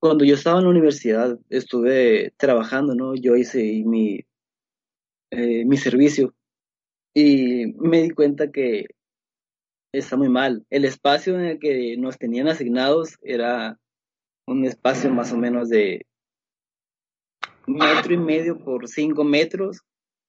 Cuando 0.00 0.24
yo 0.24 0.34
estaba 0.34 0.58
en 0.58 0.64
la 0.64 0.70
universidad, 0.70 1.38
estuve 1.48 2.32
trabajando, 2.36 2.94
¿no? 2.94 3.14
Yo 3.14 3.36
hice 3.36 3.82
mi 3.84 4.20
eh, 5.36 5.64
mi 5.64 5.76
servicio 5.76 6.32
y 7.12 7.66
me 7.78 8.02
di 8.02 8.10
cuenta 8.10 8.52
que 8.52 8.86
está 9.92 10.16
muy 10.16 10.28
mal. 10.28 10.64
El 10.70 10.84
espacio 10.84 11.34
en 11.34 11.44
el 11.46 11.58
que 11.58 11.96
nos 11.96 12.18
tenían 12.18 12.46
asignados 12.46 13.18
era 13.20 13.80
un 14.46 14.64
espacio 14.64 15.10
más 15.10 15.32
o 15.32 15.36
menos 15.36 15.70
de 15.70 16.06
metro 17.66 18.14
y 18.14 18.16
medio 18.16 18.58
por 18.58 18.88
cinco 18.88 19.24
metros 19.24 19.80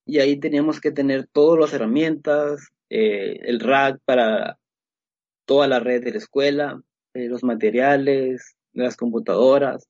y 0.08 0.20
ahí 0.20 0.40
teníamos 0.40 0.82
que 0.82 0.92
tener 0.92 1.28
todas 1.28 1.60
las 1.60 1.74
herramientas, 1.74 2.72
eh, 2.98 3.40
el 3.44 3.60
rack 3.60 4.00
para 4.06 4.58
toda 5.46 5.68
la 5.68 5.80
red 5.80 6.04
de 6.04 6.12
la 6.12 6.18
escuela, 6.18 6.82
eh, 7.14 7.28
los 7.28 7.44
materiales, 7.44 8.56
las 8.74 8.96
computadoras 8.96 9.88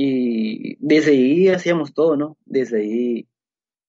y 0.00 0.76
desde 0.78 1.10
ahí 1.10 1.48
hacíamos 1.48 1.92
todo, 1.92 2.16
¿no? 2.16 2.38
Desde 2.46 2.82
ahí 2.82 3.26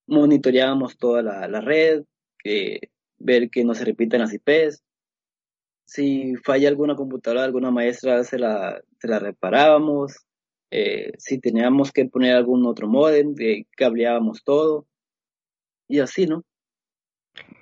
monitoreábamos 0.08 0.98
toda 0.98 1.22
la, 1.22 1.62
red, 1.62 2.04
que, 2.40 2.90
ver 3.20 3.52
que 3.52 3.64
no 3.64 3.76
se 3.76 3.86
repitan 3.86 4.22
las 4.22 4.34
IPs. 4.34 4.84
Si 5.86 6.36
falla 6.38 6.68
alguna 6.68 6.96
computadora, 6.96 7.44
alguna 7.44 7.70
maestra, 7.70 8.24
se 8.24 8.40
la, 8.40 8.82
se 9.00 9.08
la 9.08 9.20
reparábamos. 9.20 10.26
Eh, 10.72 11.12
si 11.20 11.40
teníamos 11.40 11.92
que 11.92 12.06
poner 12.06 12.36
algún 12.36 12.66
otro 12.66 12.88
modem, 12.88 13.36
eh, 13.40 13.66
cableábamos 13.78 14.44
todo. 14.44 14.88
Y 15.88 16.00
así, 16.00 16.26
¿no? 16.26 16.44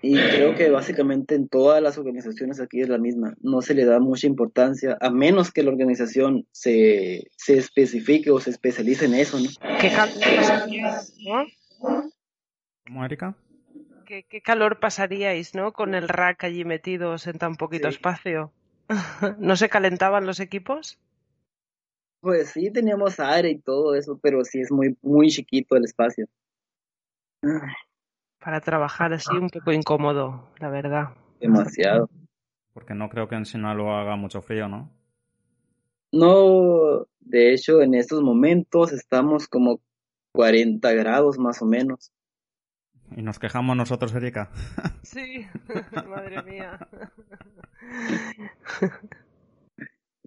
Y 0.01 0.15
creo 0.15 0.55
que 0.55 0.69
básicamente 0.69 1.35
en 1.35 1.49
todas 1.49 1.81
las 1.81 1.97
organizaciones 1.97 2.59
aquí 2.59 2.81
es 2.81 2.89
la 2.89 2.97
misma. 2.97 3.35
No 3.41 3.61
se 3.61 3.73
le 3.73 3.83
da 3.85 3.99
mucha 3.99 4.27
importancia, 4.27 4.97
a 5.01 5.09
menos 5.09 5.51
que 5.51 5.63
la 5.63 5.71
organización 5.71 6.47
se, 6.51 7.27
se 7.35 7.57
especifique 7.57 8.29
o 8.29 8.39
se 8.39 8.51
especialice 8.51 9.05
en 9.05 9.15
eso, 9.15 9.39
¿no? 9.39 9.49
¿Qué 9.79 9.91
¿Cómo, 12.87 13.05
Erika? 13.05 13.35
¿Qué, 14.05 14.23
calor 14.41 14.79
pasaríais, 14.79 15.53
¿no? 15.53 15.73
Con 15.73 15.93
el 15.93 16.07
rack 16.07 16.45
allí 16.45 16.63
metidos 16.63 17.27
en 17.27 17.37
tan 17.37 17.55
poquito 17.55 17.89
espacio. 17.89 18.53
¿No 19.39 19.57
se 19.57 19.67
calentaban 19.67 20.25
los 20.25 20.39
equipos? 20.39 20.97
Pues 22.21 22.51
sí, 22.51 22.71
teníamos 22.71 23.19
aire 23.19 23.49
y 23.49 23.59
todo 23.59 23.95
eso, 23.95 24.17
pero 24.21 24.45
sí 24.45 24.61
es 24.61 24.71
muy, 24.71 24.95
muy 25.01 25.29
chiquito 25.29 25.75
el 25.75 25.83
espacio. 25.83 26.27
Para 28.39 28.61
trabajar 28.61 29.13
así 29.13 29.35
un 29.35 29.49
poco 29.49 29.71
incómodo, 29.71 30.49
la 30.59 30.69
verdad. 30.69 31.09
Demasiado. 31.39 32.09
Porque 32.73 32.93
no 32.93 33.09
creo 33.09 33.27
que 33.27 33.35
en 33.35 33.45
Sinaloa 33.45 34.01
haga 34.01 34.15
mucho 34.15 34.41
frío, 34.41 34.67
¿no? 34.67 34.91
No, 36.11 37.07
de 37.19 37.53
hecho, 37.53 37.81
en 37.81 37.95
estos 37.95 38.21
momentos 38.21 38.93
estamos 38.93 39.47
como 39.47 39.81
40 40.31 40.91
grados 40.93 41.37
más 41.37 41.61
o 41.61 41.65
menos. 41.65 42.11
Y 43.15 43.21
nos 43.21 43.39
quejamos 43.39 43.75
nosotros, 43.75 44.13
Erika. 44.13 44.51
Sí, 45.03 45.47
madre 46.07 46.43
mía. 46.43 46.77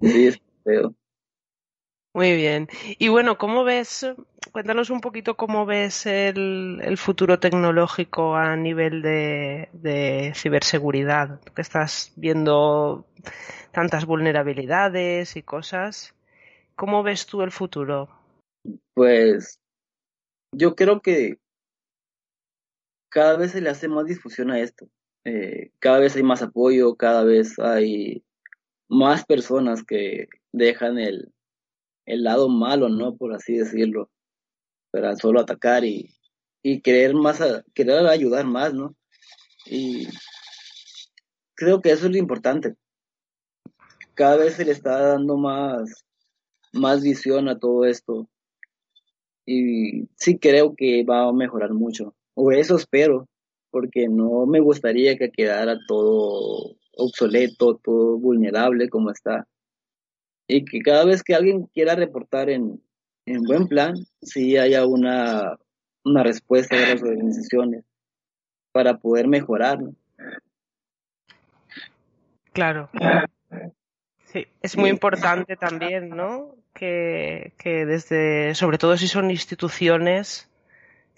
Sí, 0.00 0.26
es 0.28 0.40
feo. 0.64 0.94
Muy 2.14 2.34
bien. 2.34 2.66
Y 2.98 3.08
bueno, 3.08 3.36
¿cómo 3.36 3.62
ves? 3.62 4.06
Cuéntanos 4.52 4.90
un 4.90 5.00
poquito 5.00 5.36
cómo 5.36 5.64
ves 5.64 6.06
el, 6.06 6.96
futuro 6.96 7.38
tecnológico 7.38 8.34
a 8.34 8.56
nivel 8.56 9.00
de, 9.02 10.32
ciberseguridad. 10.34 11.40
Que 11.54 11.62
estás 11.62 12.12
viendo 12.16 13.06
tantas 13.70 14.06
vulnerabilidades 14.06 15.36
y 15.36 15.42
cosas. 15.42 16.14
¿Cómo 16.74 17.02
ves 17.02 17.26
tú 17.26 17.42
el 17.42 17.52
futuro? 17.52 18.08
Pues 18.94 19.60
yo 20.52 20.74
creo 20.74 21.00
que 21.00 21.38
cada 23.08 23.36
vez 23.36 23.52
se 23.52 23.60
le 23.60 23.70
hace 23.70 23.88
más 23.88 24.06
difusión 24.06 24.50
a 24.50 24.58
esto. 24.58 24.88
Eh, 25.24 25.70
cada 25.78 26.00
vez 26.00 26.16
hay 26.16 26.22
más 26.22 26.42
apoyo, 26.42 26.96
cada 26.96 27.22
vez 27.24 27.58
hay 27.58 28.24
más 28.88 29.24
personas 29.24 29.84
que 29.84 30.28
dejan 30.50 30.98
el, 30.98 31.32
el 32.06 32.24
lado 32.24 32.48
malo, 32.48 32.88
¿no? 32.88 33.16
Por 33.16 33.34
así 33.34 33.56
decirlo, 33.56 34.10
para 34.90 35.16
solo 35.16 35.40
atacar 35.40 35.84
y, 35.84 36.14
y 36.62 36.80
querer 36.80 37.14
más, 37.14 37.40
querer 37.74 38.06
ayudar 38.06 38.46
más, 38.46 38.74
¿no? 38.74 38.94
Y 39.66 40.06
creo 41.54 41.80
que 41.80 41.90
eso 41.90 42.06
es 42.06 42.12
lo 42.12 42.18
importante. 42.18 42.74
Cada 44.14 44.36
vez 44.36 44.54
se 44.54 44.64
le 44.64 44.72
está 44.72 44.98
dando 44.98 45.36
más, 45.36 46.04
más 46.72 47.02
visión 47.02 47.48
a 47.48 47.58
todo 47.58 47.84
esto. 47.84 48.28
Y 49.46 50.08
sí 50.16 50.38
creo 50.38 50.74
que 50.76 51.04
va 51.04 51.28
a 51.28 51.32
mejorar 51.32 51.72
mucho 51.72 52.14
o 52.34 52.52
eso 52.52 52.76
espero, 52.76 53.28
porque 53.70 54.08
no 54.08 54.46
me 54.46 54.60
gustaría 54.60 55.16
que 55.16 55.30
quedara 55.30 55.78
todo 55.86 56.76
obsoleto, 56.96 57.76
todo 57.82 58.18
vulnerable 58.18 58.88
como 58.88 59.10
está. 59.10 59.46
Y 60.48 60.64
que 60.64 60.80
cada 60.80 61.04
vez 61.04 61.22
que 61.22 61.34
alguien 61.34 61.66
quiera 61.66 61.94
reportar 61.94 62.50
en, 62.50 62.82
en 63.34 63.42
buen 63.42 63.68
plan, 63.68 63.94
sí 64.22 64.56
haya 64.56 64.86
una, 64.86 65.56
una 66.04 66.22
respuesta 66.22 66.76
de 66.76 66.94
las 66.94 67.02
organizaciones 67.02 67.84
para 68.72 68.98
poder 68.98 69.26
mejorar. 69.28 69.78
Claro. 72.52 72.90
Sí, 74.26 74.46
es 74.62 74.76
muy 74.76 74.90
importante 74.90 75.56
también, 75.56 76.10
¿no? 76.10 76.54
Que, 76.72 77.52
que 77.58 77.84
desde, 77.84 78.54
sobre 78.54 78.78
todo 78.78 78.96
si 78.96 79.08
son 79.08 79.30
instituciones, 79.30 80.48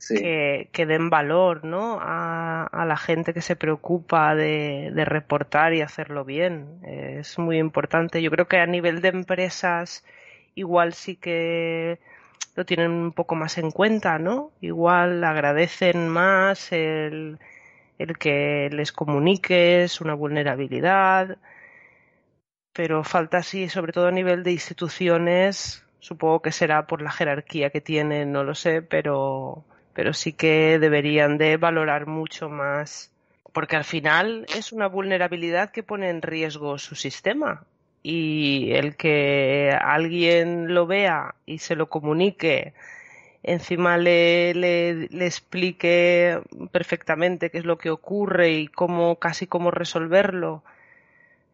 que, 0.08 0.68
que, 0.72 0.86
den 0.86 1.10
valor, 1.10 1.64
¿no? 1.64 1.98
A, 2.00 2.64
a, 2.64 2.86
la 2.86 2.96
gente 2.96 3.32
que 3.34 3.42
se 3.42 3.54
preocupa 3.54 4.34
de, 4.34 4.90
de, 4.94 5.04
reportar 5.04 5.74
y 5.74 5.80
hacerlo 5.80 6.24
bien. 6.24 6.80
Es 6.82 7.38
muy 7.38 7.58
importante. 7.58 8.22
Yo 8.22 8.30
creo 8.30 8.48
que 8.48 8.58
a 8.58 8.66
nivel 8.66 9.00
de 9.00 9.08
empresas 9.08 10.04
igual 10.54 10.94
sí 10.94 11.16
que 11.16 11.98
lo 12.54 12.64
tienen 12.66 12.90
un 12.90 13.12
poco 13.12 13.34
más 13.34 13.58
en 13.58 13.70
cuenta, 13.70 14.18
¿no? 14.18 14.52
Igual 14.60 15.24
agradecen 15.24 16.08
más 16.08 16.72
el, 16.72 17.38
el 17.98 18.18
que 18.18 18.68
les 18.72 18.92
comuniques 18.92 20.00
una 20.00 20.14
vulnerabilidad 20.14 21.38
pero 22.72 23.04
falta 23.04 23.38
así, 23.38 23.68
sobre 23.68 23.92
todo 23.92 24.08
a 24.08 24.12
nivel 24.12 24.42
de 24.42 24.52
instituciones, 24.52 25.84
supongo 26.00 26.42
que 26.42 26.52
será 26.52 26.86
por 26.86 27.02
la 27.02 27.10
jerarquía 27.10 27.70
que 27.70 27.80
tienen, 27.80 28.32
no 28.32 28.44
lo 28.44 28.54
sé, 28.54 28.82
pero, 28.82 29.64
pero 29.92 30.12
sí 30.14 30.32
que 30.32 30.78
deberían 30.78 31.38
de 31.38 31.56
valorar 31.58 32.06
mucho 32.06 32.48
más, 32.48 33.12
porque 33.52 33.76
al 33.76 33.84
final 33.84 34.46
es 34.56 34.72
una 34.72 34.86
vulnerabilidad 34.88 35.70
que 35.70 35.82
pone 35.82 36.08
en 36.08 36.22
riesgo 36.22 36.78
su 36.78 36.94
sistema 36.94 37.66
y 38.02 38.72
el 38.72 38.96
que 38.96 39.76
alguien 39.80 40.74
lo 40.74 40.86
vea 40.86 41.34
y 41.46 41.58
se 41.58 41.76
lo 41.76 41.88
comunique, 41.88 42.74
encima 43.42 43.96
le, 43.96 44.54
le, 44.54 45.08
le 45.08 45.26
explique 45.26 46.40
perfectamente 46.72 47.50
qué 47.50 47.58
es 47.58 47.64
lo 47.64 47.78
que 47.78 47.90
ocurre 47.90 48.50
y 48.52 48.68
cómo, 48.68 49.16
casi 49.16 49.46
cómo 49.46 49.70
resolverlo, 49.70 50.62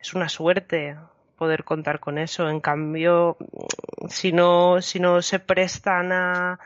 es 0.01 0.15
una 0.15 0.29
suerte 0.29 0.97
poder 1.37 1.65
contar 1.65 2.01
con 2.01 2.19
eso. 2.19 2.49
En 2.51 2.61
cambio, 2.61 3.37
si 4.09 4.33
no, 4.33 4.83
si 4.83 5.01
no 5.01 5.23
se 5.23 5.39
prestan 5.39 6.13
a, 6.13 6.59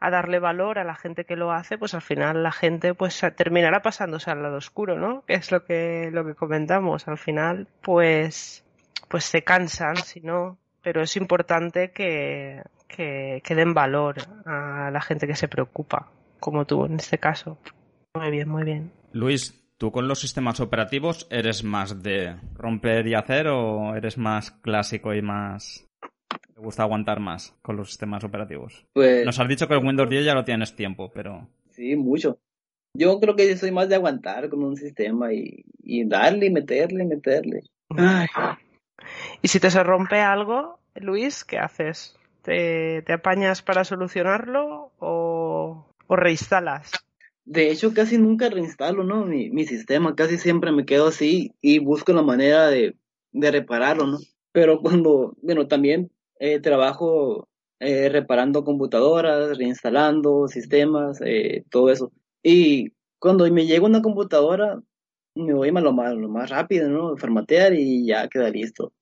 a 0.00 0.10
darle 0.10 0.38
valor 0.38 0.78
a 0.78 0.84
la 0.84 0.94
gente 0.94 1.24
que 1.24 1.36
lo 1.36 1.50
hace, 1.50 1.78
pues 1.78 1.94
al 1.94 2.02
final 2.02 2.42
la 2.42 2.52
gente 2.52 2.94
pues 2.94 3.20
terminará 3.36 3.82
pasándose 3.82 4.30
al 4.30 4.42
lado 4.42 4.56
oscuro, 4.56 4.96
¿no? 4.96 5.24
Que 5.26 5.34
es 5.34 5.50
lo 5.50 5.64
que, 5.64 6.10
lo 6.12 6.24
que 6.24 6.34
comentamos. 6.34 7.08
Al 7.08 7.18
final, 7.18 7.66
pues, 7.82 8.64
pues 9.08 9.24
se 9.24 9.42
cansan, 9.42 9.96
si 9.96 10.20
no, 10.20 10.58
pero 10.82 11.02
es 11.02 11.16
importante 11.16 11.90
que, 11.90 12.62
que, 12.86 13.40
que 13.44 13.54
den 13.54 13.74
valor 13.74 14.16
a 14.46 14.90
la 14.92 15.00
gente 15.00 15.26
que 15.26 15.36
se 15.36 15.48
preocupa, 15.48 16.10
como 16.40 16.64
tú 16.64 16.84
en 16.84 16.94
este 16.94 17.18
caso. 17.18 17.58
Muy 18.14 18.30
bien, 18.30 18.48
muy 18.48 18.64
bien. 18.64 18.92
Luis, 19.12 19.58
¿Tú 19.78 19.92
con 19.92 20.08
los 20.08 20.18
sistemas 20.18 20.58
operativos 20.58 21.28
eres 21.30 21.62
más 21.62 22.02
de 22.02 22.34
romper 22.54 23.06
y 23.06 23.14
hacer 23.14 23.46
o 23.46 23.94
eres 23.94 24.18
más 24.18 24.50
clásico 24.50 25.14
y 25.14 25.22
más... 25.22 25.86
¿Te 26.52 26.60
gusta 26.60 26.82
aguantar 26.82 27.20
más 27.20 27.56
con 27.62 27.76
los 27.76 27.86
sistemas 27.86 28.24
operativos? 28.24 28.84
Pues... 28.92 29.24
Nos 29.24 29.38
has 29.38 29.46
dicho 29.46 29.68
que 29.68 29.74
el 29.74 29.86
Windows 29.86 30.10
10 30.10 30.24
ya 30.24 30.34
lo 30.34 30.44
tienes 30.44 30.74
tiempo, 30.74 31.12
pero... 31.14 31.46
Sí, 31.70 31.94
mucho. 31.94 32.40
Yo 32.92 33.20
creo 33.20 33.36
que 33.36 33.56
soy 33.56 33.70
más 33.70 33.88
de 33.88 33.94
aguantar 33.94 34.48
con 34.48 34.64
un 34.64 34.76
sistema 34.76 35.32
y, 35.32 35.64
y 35.80 36.04
darle 36.04 36.46
y 36.46 36.50
meterle 36.50 37.04
y 37.04 37.06
meterle. 37.06 37.62
Ay. 37.90 38.26
¿Y 39.42 39.48
si 39.48 39.60
te 39.60 39.70
se 39.70 39.82
rompe 39.82 40.20
algo, 40.20 40.78
Luis, 40.94 41.44
qué 41.44 41.58
haces? 41.58 42.16
¿Te, 42.42 43.02
te 43.02 43.12
apañas 43.12 43.62
para 43.62 43.84
solucionarlo 43.84 44.92
o, 44.98 45.86
o 46.06 46.16
reinstalas? 46.16 46.90
De 47.44 47.70
hecho, 47.70 47.94
casi 47.94 48.18
nunca 48.18 48.50
reinstalo, 48.50 49.04
¿no? 49.04 49.24
Mi, 49.24 49.50
mi 49.50 49.64
sistema, 49.64 50.14
casi 50.14 50.36
siempre 50.38 50.70
me 50.72 50.84
quedo 50.84 51.08
así 51.08 51.54
y 51.60 51.78
busco 51.78 52.12
la 52.12 52.22
manera 52.22 52.68
de, 52.68 52.96
de 53.32 53.50
repararlo, 53.50 54.06
¿no? 54.06 54.18
Pero 54.52 54.80
cuando, 54.80 55.34
bueno, 55.40 55.66
también 55.66 56.10
eh, 56.40 56.60
trabajo 56.60 57.48
eh, 57.80 58.08
reparando 58.08 58.64
computadoras, 58.64 59.56
reinstalando 59.56 60.48
sistemas, 60.48 61.20
eh, 61.24 61.64
todo 61.70 61.90
eso. 61.90 62.12
Y 62.42 62.92
cuando 63.18 63.50
me 63.50 63.66
llega 63.66 63.86
una 63.86 64.02
computadora, 64.02 64.80
me 65.42 65.54
voy 65.54 65.68
a 65.68 65.80
lo 65.80 65.92
más, 65.92 66.14
lo 66.14 66.28
más 66.28 66.50
rápido, 66.50 66.88
¿no? 66.88 67.16
Formatear 67.16 67.74
y 67.74 68.06
ya 68.06 68.28
queda 68.28 68.50
listo. 68.50 68.92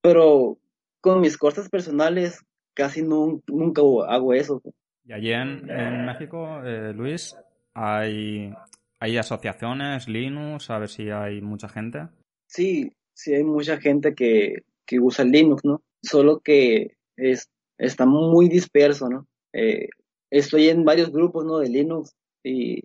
Pero 0.00 0.58
con 1.00 1.20
mis 1.20 1.36
cosas 1.36 1.68
personales, 1.68 2.44
casi 2.74 3.02
no, 3.02 3.42
nunca 3.46 3.82
hago 4.08 4.34
eso. 4.34 4.62
Y 5.04 5.12
allí 5.12 5.32
en, 5.32 5.70
en 5.70 6.04
México, 6.04 6.62
eh, 6.64 6.92
Luis, 6.92 7.36
hay, 7.74 8.52
hay 8.98 9.16
asociaciones, 9.16 10.08
Linux, 10.08 10.64
¿sabes 10.64 10.92
si 10.92 11.10
hay 11.10 11.40
mucha 11.40 11.68
gente? 11.68 12.08
Sí, 12.46 12.92
sí 13.14 13.34
hay 13.34 13.44
mucha 13.44 13.78
gente 13.78 14.14
que, 14.14 14.62
que 14.84 14.98
usa 15.00 15.24
Linux, 15.24 15.64
¿no? 15.64 15.82
Solo 16.02 16.40
que 16.40 16.96
es, 17.16 17.48
está 17.78 18.06
muy 18.06 18.48
disperso, 18.48 19.08
¿no? 19.08 19.26
Eh, 19.52 19.88
estoy 20.30 20.68
en 20.68 20.84
varios 20.84 21.10
grupos, 21.10 21.44
¿no? 21.44 21.58
De 21.58 21.68
Linux 21.68 22.14
y 22.42 22.82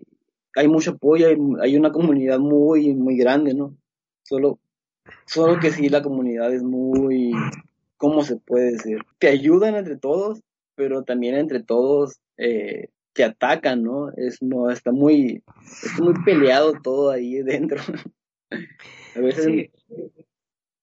hay 0.56 0.68
mucho 0.68 0.92
apoyo, 0.92 1.28
hay, 1.28 1.36
hay 1.60 1.76
una 1.76 1.92
comunidad 1.92 2.38
muy, 2.38 2.94
muy 2.94 3.16
grande, 3.16 3.54
¿no? 3.54 3.76
Solo, 4.22 4.58
solo 5.26 5.58
que 5.60 5.70
sí, 5.70 5.88
la 5.88 6.02
comunidad 6.02 6.52
es 6.52 6.62
muy, 6.62 7.32
¿cómo 7.96 8.22
se 8.22 8.36
puede 8.36 8.72
decir? 8.72 8.98
Te 9.18 9.28
ayudan 9.28 9.74
entre 9.76 9.96
todos, 9.96 10.42
pero 10.74 11.02
también 11.02 11.34
entre 11.34 11.62
todos 11.62 12.20
eh, 12.36 12.88
te 13.12 13.24
atacan, 13.24 13.82
¿no? 13.82 14.10
Es, 14.16 14.42
no, 14.42 14.70
está 14.70 14.92
muy, 14.92 15.42
está 15.82 16.02
muy 16.02 16.14
peleado 16.24 16.72
todo 16.82 17.10
ahí 17.10 17.42
dentro. 17.42 17.80
A 18.50 19.20
veces... 19.20 19.44
Sí. 19.44 19.70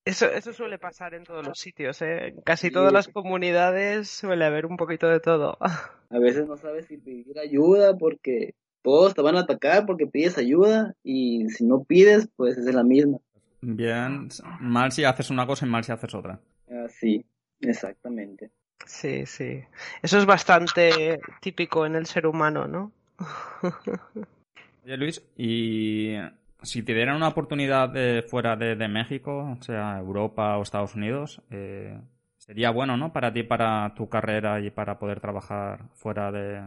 Eso, 0.05 0.25
eso 0.25 0.53
suele 0.53 0.79
pasar 0.79 1.13
en 1.13 1.23
todos 1.23 1.45
los 1.45 1.59
sitios, 1.59 2.01
¿eh? 2.01 2.29
En 2.29 2.41
casi 2.41 2.71
todas 2.71 2.91
las 2.91 3.09
comunidades 3.09 4.09
suele 4.09 4.43
haber 4.43 4.65
un 4.65 4.75
poquito 4.75 5.07
de 5.07 5.19
todo. 5.19 5.57
A 6.09 6.17
veces 6.17 6.47
no 6.47 6.57
sabes 6.57 6.87
si 6.87 6.97
pedir 6.97 7.37
ayuda 7.37 7.95
porque 7.95 8.55
todos 8.81 9.13
te 9.13 9.21
van 9.21 9.35
a 9.35 9.41
atacar 9.41 9.85
porque 9.85 10.07
pides 10.07 10.37
ayuda 10.37 10.95
y 11.03 11.49
si 11.49 11.65
no 11.65 11.83
pides, 11.83 12.29
pues 12.35 12.57
es 12.57 12.73
la 12.73 12.83
misma. 12.83 13.19
Bien, 13.61 14.29
mal 14.59 14.91
si 14.91 15.03
haces 15.03 15.29
una 15.29 15.45
cosa 15.45 15.65
y 15.65 15.69
mal 15.69 15.83
si 15.83 15.91
haces 15.91 16.13
otra. 16.13 16.39
Ah, 16.69 16.87
sí, 16.89 17.25
exactamente. 17.59 18.51
Sí, 18.85 19.25
sí. 19.25 19.61
Eso 20.01 20.17
es 20.17 20.25
bastante 20.25 21.19
típico 21.41 21.85
en 21.85 21.95
el 21.95 22.05
ser 22.05 22.25
humano, 22.25 22.67
¿no? 22.67 22.91
Oye, 24.85 24.97
Luis, 24.97 25.21
y 25.35 26.15
si 26.61 26.83
te 26.83 26.93
dieran 26.93 27.17
una 27.17 27.27
oportunidad 27.27 27.89
de 27.89 28.23
fuera 28.23 28.55
de, 28.55 28.75
de, 28.75 28.87
México, 28.87 29.57
o 29.59 29.61
sea, 29.61 29.97
Europa 29.99 30.57
o 30.57 30.63
Estados 30.63 30.95
Unidos, 30.95 31.41
eh, 31.51 31.99
sería 32.37 32.71
bueno, 32.71 32.95
¿no? 32.95 33.11
Para 33.11 33.33
ti, 33.33 33.43
para 33.43 33.93
tu 33.95 34.07
carrera 34.07 34.61
y 34.61 34.71
para 34.71 34.97
poder 34.97 35.19
trabajar 35.19 35.89
fuera 35.93 36.31
de, 36.31 36.61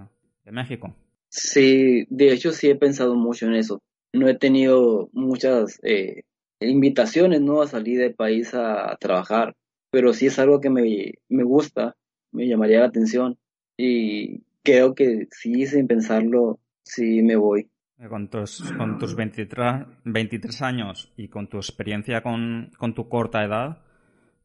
de 0.45 0.53
México. 0.53 0.95
Sí, 1.33 2.05
de 2.11 2.33
hecho 2.33 2.53
sí 2.53 2.69
he 2.69 2.77
pensado 2.77 3.15
mucho 3.15 3.47
en 3.47 3.55
eso. 3.55 3.81
No 4.13 4.29
he 4.29 4.37
tenido 4.37 5.09
muchas 5.13 5.81
eh, 5.83 6.23
invitaciones, 6.61 7.41
¿no? 7.41 7.63
A 7.63 7.67
salir 7.67 7.99
del 7.99 8.15
país 8.15 8.53
a, 8.53 8.97
trabajar, 9.01 9.55
pero 9.91 10.13
sí 10.13 10.27
es 10.27 10.39
algo 10.39 10.61
que 10.61 10.71
me, 10.71 11.15
me 11.29 11.43
gusta 11.43 11.97
me 12.33 12.49
llamaría 12.49 12.81
la 12.81 12.87
atención 12.87 13.39
y 13.77 14.43
creo 14.63 14.95
que 14.95 15.29
sí, 15.31 15.67
sin 15.67 15.87
pensarlo, 15.87 16.59
sí 16.83 17.23
me 17.23 17.37
voy. 17.37 17.69
Con 18.09 18.29
tus, 18.29 18.73
con 18.73 18.99
tus 18.99 19.15
23, 19.15 19.87
23 20.05 20.63
años 20.63 21.13
y 21.17 21.29
con 21.29 21.49
tu 21.49 21.59
experiencia 21.59 22.21
con, 22.21 22.71
con 22.77 22.95
tu 22.95 23.09
corta 23.09 23.45
edad, 23.45 23.83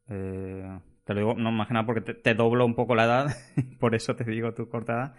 eh, 0.10 0.80
te 1.04 1.14
lo 1.14 1.20
digo, 1.20 1.34
no 1.36 1.50
imagina 1.50 1.86
porque 1.86 2.14
te, 2.14 2.36
doblo 2.36 2.66
un 2.66 2.76
poco 2.76 2.94
la 2.94 3.06
edad, 3.06 3.28
por 3.80 3.96
eso 3.96 4.16
te 4.16 4.26
digo 4.26 4.54
tu 4.54 4.70
corta 4.70 4.94
edad, 4.94 5.16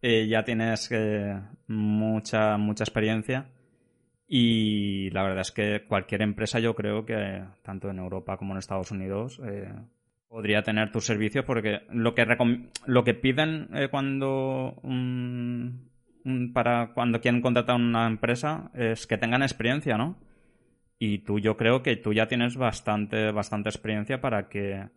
eh, 0.00 0.28
ya 0.28 0.44
tienes 0.44 0.88
eh, 0.92 1.40
mucha, 1.66 2.56
mucha 2.56 2.84
experiencia 2.84 3.46
y 4.28 5.10
la 5.10 5.22
verdad 5.22 5.40
es 5.40 5.50
que 5.50 5.84
cualquier 5.88 6.22
empresa 6.22 6.60
yo 6.60 6.74
creo 6.74 7.04
que 7.04 7.42
tanto 7.62 7.90
en 7.90 7.98
Europa 7.98 8.36
como 8.36 8.52
en 8.52 8.58
Estados 8.58 8.90
Unidos 8.92 9.40
eh, 9.44 9.72
podría 10.28 10.62
tener 10.62 10.92
tus 10.92 11.06
servicios 11.06 11.44
porque 11.44 11.80
lo 11.90 12.14
que 12.14 12.26
lo 12.86 13.04
que 13.04 13.14
piden 13.14 13.70
cuando 13.90 14.80
para 16.52 16.92
cuando 16.92 17.20
quieren 17.20 17.40
contratar 17.40 17.76
una 17.76 18.06
empresa 18.06 18.70
es 18.74 19.06
que 19.06 19.16
tengan 19.16 19.42
experiencia, 19.42 19.96
¿no? 19.96 20.18
Y 20.98 21.20
tú 21.20 21.38
yo 21.38 21.56
creo 21.56 21.82
que 21.82 21.96
tú 21.96 22.12
ya 22.12 22.28
tienes 22.28 22.56
bastante 22.56 23.32
bastante 23.32 23.70
experiencia 23.70 24.20
para 24.20 24.48
que 24.48 24.90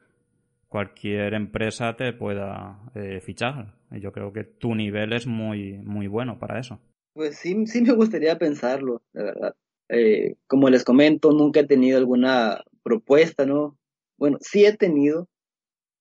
cualquier 0.71 1.33
empresa 1.33 1.97
te 1.97 2.13
pueda 2.13 2.79
eh, 2.95 3.19
fichar. 3.19 3.75
Yo 3.91 4.13
creo 4.13 4.31
que 4.31 4.45
tu 4.45 4.73
nivel 4.73 5.11
es 5.11 5.27
muy 5.27 5.73
muy 5.83 6.07
bueno 6.07 6.39
para 6.39 6.59
eso. 6.59 6.79
Pues 7.13 7.35
sí, 7.37 7.67
sí 7.67 7.81
me 7.81 7.91
gustaría 7.91 8.37
pensarlo, 8.37 9.01
la 9.11 9.23
verdad. 9.23 9.55
Eh, 9.89 10.35
como 10.47 10.69
les 10.69 10.85
comento, 10.85 11.33
nunca 11.33 11.59
he 11.59 11.67
tenido 11.67 11.97
alguna 11.97 12.63
propuesta, 12.83 13.45
¿no? 13.45 13.77
Bueno, 14.17 14.37
sí 14.39 14.63
he 14.63 14.71
tenido, 14.77 15.27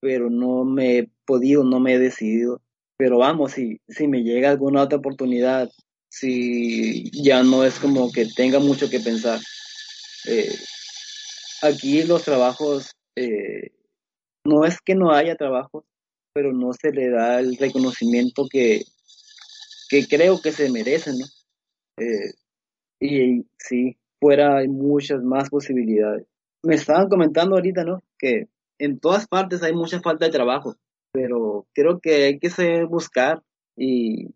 pero 0.00 0.30
no 0.30 0.64
me 0.64 0.98
he 0.98 1.10
podido, 1.24 1.64
no 1.64 1.80
me 1.80 1.94
he 1.94 1.98
decidido. 1.98 2.62
Pero 2.96 3.18
vamos, 3.18 3.52
si, 3.52 3.80
si 3.88 4.06
me 4.06 4.22
llega 4.22 4.50
alguna 4.50 4.82
otra 4.82 4.98
oportunidad, 4.98 5.68
si 6.08 7.10
ya 7.24 7.42
no 7.42 7.64
es 7.64 7.80
como 7.80 8.12
que 8.12 8.26
tenga 8.36 8.60
mucho 8.60 8.88
que 8.88 9.00
pensar. 9.00 9.40
Eh, 10.28 10.54
aquí 11.62 12.04
los 12.04 12.22
trabajos, 12.22 12.94
eh, 13.16 13.72
no 14.44 14.64
es 14.64 14.80
que 14.80 14.94
no 14.94 15.12
haya 15.12 15.36
trabajo, 15.36 15.84
pero 16.32 16.52
no 16.52 16.72
se 16.72 16.92
le 16.92 17.10
da 17.10 17.40
el 17.40 17.56
reconocimiento 17.56 18.46
que, 18.50 18.82
que 19.88 20.06
creo 20.06 20.40
que 20.40 20.52
se 20.52 20.70
merecen, 20.70 21.18
¿no? 21.18 21.26
Eh, 21.98 22.32
y 23.00 23.46
sí, 23.58 23.96
fuera 24.20 24.58
hay 24.58 24.68
muchas 24.68 25.22
más 25.22 25.48
posibilidades. 25.48 26.26
Me 26.62 26.74
estaban 26.74 27.08
comentando 27.08 27.56
ahorita, 27.56 27.84
¿no? 27.84 28.02
Que 28.18 28.48
en 28.78 28.98
todas 28.98 29.26
partes 29.26 29.62
hay 29.62 29.72
mucha 29.72 30.00
falta 30.00 30.26
de 30.26 30.32
trabajo, 30.32 30.76
pero 31.12 31.66
creo 31.74 32.00
que 32.00 32.24
hay 32.24 32.38
que 32.38 32.50
buscar 32.84 33.42
y, 33.76 34.28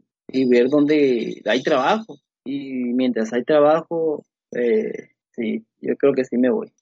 ver 0.49 0.69
dónde 0.69 1.43
hay 1.45 1.63
trabajo. 1.63 2.17
Y 2.45 2.93
mientras 2.93 3.33
hay 3.33 3.45
trabajo, 3.45 4.25
eh, 4.53 5.11
sí, 5.33 5.65
yo 5.81 5.97
creo 5.97 6.13
que 6.13 6.25
sí 6.25 6.37
me 6.37 6.51
voy. 6.51 6.73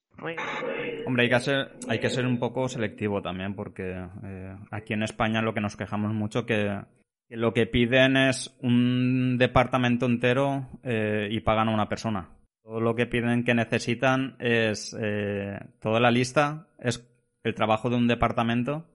Hombre, 1.06 1.24
hay 1.24 1.30
que, 1.30 1.40
ser, 1.40 1.72
hay 1.88 1.98
que 1.98 2.10
ser 2.10 2.26
un 2.26 2.38
poco 2.38 2.68
selectivo 2.68 3.22
también, 3.22 3.54
porque 3.54 4.06
eh, 4.24 4.56
aquí 4.70 4.92
en 4.92 5.02
España 5.02 5.42
lo 5.42 5.54
que 5.54 5.60
nos 5.60 5.76
quejamos 5.76 6.12
mucho 6.12 6.46
que 6.46 6.80
lo 7.28 7.52
que 7.52 7.66
piden 7.66 8.16
es 8.16 8.56
un 8.60 9.38
departamento 9.38 10.06
entero 10.06 10.68
eh, 10.82 11.28
y 11.30 11.40
pagan 11.40 11.68
a 11.68 11.74
una 11.74 11.88
persona. 11.88 12.30
Todo 12.62 12.80
lo 12.80 12.94
que 12.94 13.06
piden 13.06 13.44
que 13.44 13.54
necesitan 13.54 14.36
es 14.38 14.96
eh, 15.00 15.58
toda 15.80 15.98
la 15.98 16.10
lista 16.10 16.68
es 16.78 17.08
el 17.42 17.54
trabajo 17.54 17.90
de 17.90 17.96
un 17.96 18.06
departamento 18.06 18.86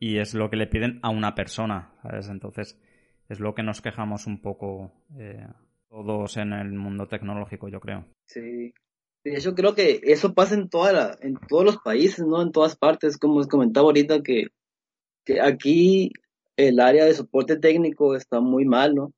y 0.00 0.18
es 0.18 0.34
lo 0.34 0.48
que 0.48 0.56
le 0.56 0.66
piden 0.66 1.00
a 1.02 1.10
una 1.10 1.34
persona, 1.34 1.92
¿sabes? 2.02 2.28
Entonces 2.28 2.80
es 3.28 3.40
lo 3.40 3.54
que 3.54 3.62
nos 3.62 3.82
quejamos 3.82 4.26
un 4.26 4.40
poco 4.40 4.92
todos 5.88 6.36
en 6.36 6.52
el 6.52 6.72
mundo 6.72 7.06
tecnológico, 7.06 7.68
yo 7.68 7.80
creo. 7.80 8.04
Sí. 8.24 8.72
Yo 9.40 9.54
creo 9.54 9.74
que 9.74 10.00
eso 10.04 10.34
pasa 10.34 10.54
en 10.54 10.68
toda 10.68 11.16
en 11.20 11.36
todos 11.48 11.64
los 11.64 11.78
países, 11.78 12.24
¿no? 12.24 12.42
En 12.42 12.52
todas 12.52 12.76
partes, 12.76 13.18
como 13.18 13.40
os 13.40 13.48
comentaba 13.48 13.86
ahorita 13.86 14.22
que, 14.22 14.46
que 15.24 15.40
aquí 15.40 16.12
el 16.56 16.80
área 16.80 17.04
de 17.04 17.14
soporte 17.14 17.58
técnico 17.58 18.14
está 18.14 18.40
muy 18.40 18.64
mal, 18.64 18.94
¿no? 18.94 19.12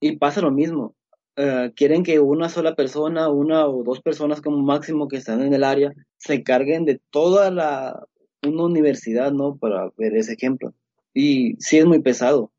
Y 0.00 0.16
pasa 0.16 0.40
lo 0.40 0.50
mismo. 0.50 0.94
Eh, 1.36 1.72
quieren 1.76 2.02
que 2.02 2.20
una 2.20 2.48
sola 2.48 2.74
persona, 2.74 3.28
una 3.28 3.66
o 3.66 3.82
dos 3.84 4.00
personas 4.00 4.40
como 4.40 4.58
máximo 4.62 5.08
que 5.08 5.18
están 5.18 5.42
en 5.42 5.52
el 5.52 5.64
área, 5.64 5.92
se 6.16 6.42
carguen 6.42 6.84
de 6.86 7.00
toda 7.10 7.50
la 7.50 8.06
una 8.42 8.64
universidad, 8.64 9.32
¿no? 9.32 9.56
Para 9.56 9.90
ver 9.96 10.16
ese 10.16 10.32
ejemplo. 10.34 10.74
Y 11.12 11.56
sí 11.58 11.78
es 11.78 11.86
muy 11.86 12.00
pesado. 12.00 12.50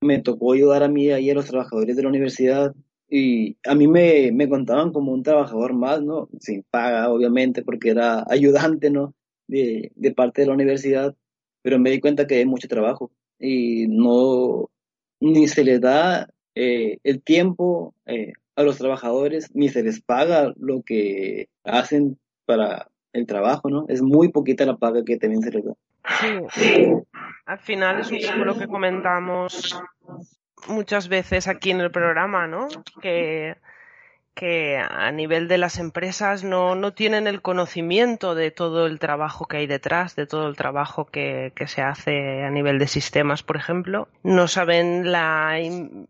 Me 0.00 0.20
tocó 0.20 0.52
ayudar 0.52 0.82
a 0.82 0.88
mí 0.88 1.10
a 1.10 1.34
los 1.34 1.46
trabajadores 1.46 1.96
de 1.96 2.02
la 2.02 2.08
universidad 2.08 2.74
y 3.08 3.56
a 3.66 3.74
mí 3.74 3.88
me, 3.88 4.30
me 4.32 4.48
contaban 4.48 4.92
como 4.92 5.12
un 5.12 5.22
trabajador 5.22 5.72
más, 5.72 6.02
¿no? 6.02 6.28
Sin 6.40 6.62
paga, 6.70 7.10
obviamente, 7.10 7.62
porque 7.62 7.90
era 7.90 8.24
ayudante, 8.28 8.90
¿no? 8.90 9.14
De, 9.46 9.92
de 9.94 10.12
parte 10.12 10.42
de 10.42 10.48
la 10.48 10.54
universidad, 10.54 11.16
pero 11.62 11.78
me 11.78 11.90
di 11.90 12.00
cuenta 12.00 12.26
que 12.26 12.36
hay 12.36 12.44
mucho 12.44 12.68
trabajo 12.68 13.10
y 13.38 13.86
no 13.88 14.68
ni 15.20 15.48
se 15.48 15.64
les 15.64 15.80
da 15.80 16.28
eh, 16.54 16.98
el 17.02 17.22
tiempo 17.22 17.94
eh, 18.04 18.32
a 18.56 18.62
los 18.62 18.78
trabajadores 18.78 19.54
ni 19.54 19.68
se 19.68 19.82
les 19.82 20.02
paga 20.02 20.52
lo 20.58 20.82
que 20.82 21.48
hacen 21.64 22.18
para 22.44 22.88
el 23.12 23.26
trabajo, 23.26 23.70
¿no? 23.70 23.86
Es 23.88 24.02
muy 24.02 24.30
poquita 24.30 24.66
la 24.66 24.76
paga 24.76 25.04
que 25.04 25.16
también 25.16 25.42
se 25.42 25.50
les 25.50 25.64
da. 25.64 25.74
Sí, 26.52 26.88
al 27.46 27.58
final 27.58 28.00
es 28.00 28.10
un 28.10 28.18
poco 28.18 28.44
lo 28.44 28.58
que 28.58 28.66
comentamos 28.66 29.80
muchas 30.66 31.08
veces 31.08 31.48
aquí 31.48 31.70
en 31.70 31.80
el 31.80 31.90
programa, 31.90 32.46
¿no? 32.46 32.68
Que 33.00 33.56
que 34.38 34.76
a 34.76 35.10
nivel 35.10 35.48
de 35.48 35.58
las 35.58 35.80
empresas 35.80 36.44
no, 36.44 36.76
no, 36.76 36.92
tienen 36.92 37.26
el 37.26 37.42
conocimiento 37.42 38.36
de 38.36 38.52
todo 38.52 38.86
el 38.86 39.00
trabajo 39.00 39.46
que 39.46 39.56
hay 39.56 39.66
detrás, 39.66 40.14
de 40.14 40.28
todo 40.28 40.46
el 40.46 40.54
trabajo 40.54 41.06
que, 41.06 41.52
que 41.56 41.66
se 41.66 41.82
hace 41.82 42.44
a 42.44 42.50
nivel 42.50 42.78
de 42.78 42.86
sistemas, 42.86 43.42
por 43.42 43.56
ejemplo. 43.56 44.06
No 44.22 44.46
saben 44.46 45.10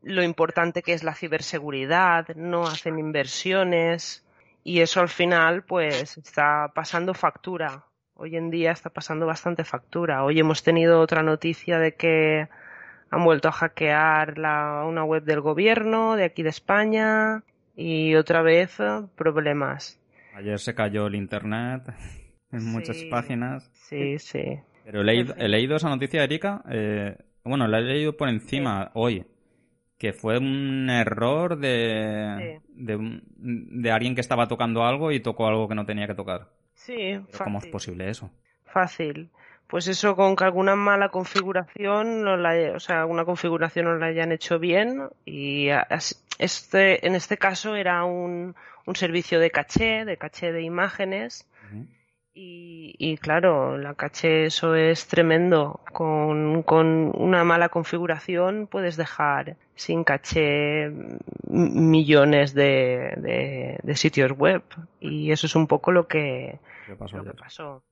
lo 0.02 0.22
importante 0.22 0.82
que 0.82 0.92
es 0.92 1.04
la 1.04 1.14
ciberseguridad, 1.14 2.28
no 2.36 2.66
hacen 2.66 2.98
inversiones 2.98 4.26
y 4.62 4.82
eso 4.82 5.00
al 5.00 5.08
final 5.08 5.62
pues 5.62 6.18
está 6.18 6.70
pasando 6.74 7.14
factura. 7.14 7.86
Hoy 8.12 8.36
en 8.36 8.50
día 8.50 8.72
está 8.72 8.90
pasando 8.90 9.24
bastante 9.24 9.64
factura. 9.64 10.22
Hoy 10.22 10.38
hemos 10.38 10.62
tenido 10.62 11.00
otra 11.00 11.22
noticia 11.22 11.78
de 11.78 11.94
que 11.94 12.48
han 13.10 13.24
vuelto 13.24 13.48
a 13.48 13.52
hackear 13.52 14.38
la, 14.38 14.84
una 14.86 15.04
web 15.04 15.24
del 15.24 15.40
gobierno 15.40 16.16
de 16.16 16.24
aquí 16.24 16.42
de 16.42 16.50
España 16.50 17.42
y 17.76 18.14
otra 18.16 18.42
vez 18.42 18.78
eh, 18.80 19.02
problemas. 19.16 20.00
Ayer 20.34 20.58
se 20.58 20.74
cayó 20.74 21.06
el 21.06 21.14
internet 21.14 21.82
en 22.52 22.64
muchas 22.64 23.02
páginas. 23.04 23.70
Sí, 23.72 24.18
sí. 24.18 24.58
Pero 24.84 25.02
he 25.02 25.48
leído, 25.48 25.76
esa 25.76 25.88
noticia, 25.88 26.24
Erika. 26.24 26.62
Eh, 26.70 27.16
bueno, 27.44 27.66
la 27.66 27.78
he 27.78 27.82
leído 27.82 28.16
por 28.16 28.28
encima 28.28 28.90
hoy. 28.94 29.26
Que 29.98 30.12
fue 30.12 30.38
un 30.38 30.88
error 30.88 31.58
de, 31.58 32.60
de, 32.68 33.90
alguien 33.90 34.14
que 34.14 34.20
estaba 34.20 34.46
tocando 34.46 34.84
algo 34.84 35.10
y 35.10 35.18
tocó 35.18 35.48
algo 35.48 35.68
que 35.68 35.74
no 35.74 35.84
tenía 35.84 36.06
que 36.06 36.14
tocar. 36.14 36.48
Sí, 36.74 37.18
¿Cómo 37.36 37.58
es 37.58 37.66
posible 37.66 38.08
eso? 38.08 38.30
Fácil. 38.64 39.28
Pues 39.68 39.86
eso 39.86 40.16
con 40.16 40.34
que 40.34 40.44
alguna 40.44 40.76
mala 40.76 41.10
configuración, 41.10 42.22
no 42.22 42.36
la, 42.38 42.74
o 42.74 42.80
sea, 42.80 43.00
alguna 43.00 43.26
configuración 43.26 43.84
no 43.84 43.96
la 43.96 44.06
hayan 44.06 44.32
hecho 44.32 44.58
bien 44.58 45.10
y 45.26 45.68
este, 46.38 47.06
en 47.06 47.14
este 47.14 47.36
caso 47.36 47.76
era 47.76 48.02
un, 48.04 48.56
un 48.86 48.96
servicio 48.96 49.38
de 49.38 49.50
caché, 49.50 50.06
de 50.06 50.16
caché 50.16 50.52
de 50.52 50.62
imágenes. 50.62 51.46
Y, 52.40 52.94
y, 52.98 53.16
claro, 53.16 53.78
la 53.78 53.94
caché 53.94 54.44
eso 54.46 54.76
es 54.76 55.08
tremendo. 55.08 55.80
Con, 55.92 56.62
con 56.62 57.10
una 57.16 57.42
mala 57.42 57.68
configuración 57.68 58.68
puedes 58.68 58.96
dejar 58.96 59.56
sin 59.74 60.04
caché 60.04 60.92
millones 61.48 62.54
de, 62.54 63.14
de, 63.16 63.80
de 63.82 63.96
sitios 63.96 64.30
web. 64.38 64.62
Y 65.00 65.32
eso 65.32 65.48
es 65.48 65.56
un 65.56 65.66
poco 65.66 65.90
lo 65.90 66.06
que, 66.06 66.60
pasó. 66.96 67.16
Lo 67.16 67.24
que 67.24 67.32
pasó. 67.32 67.82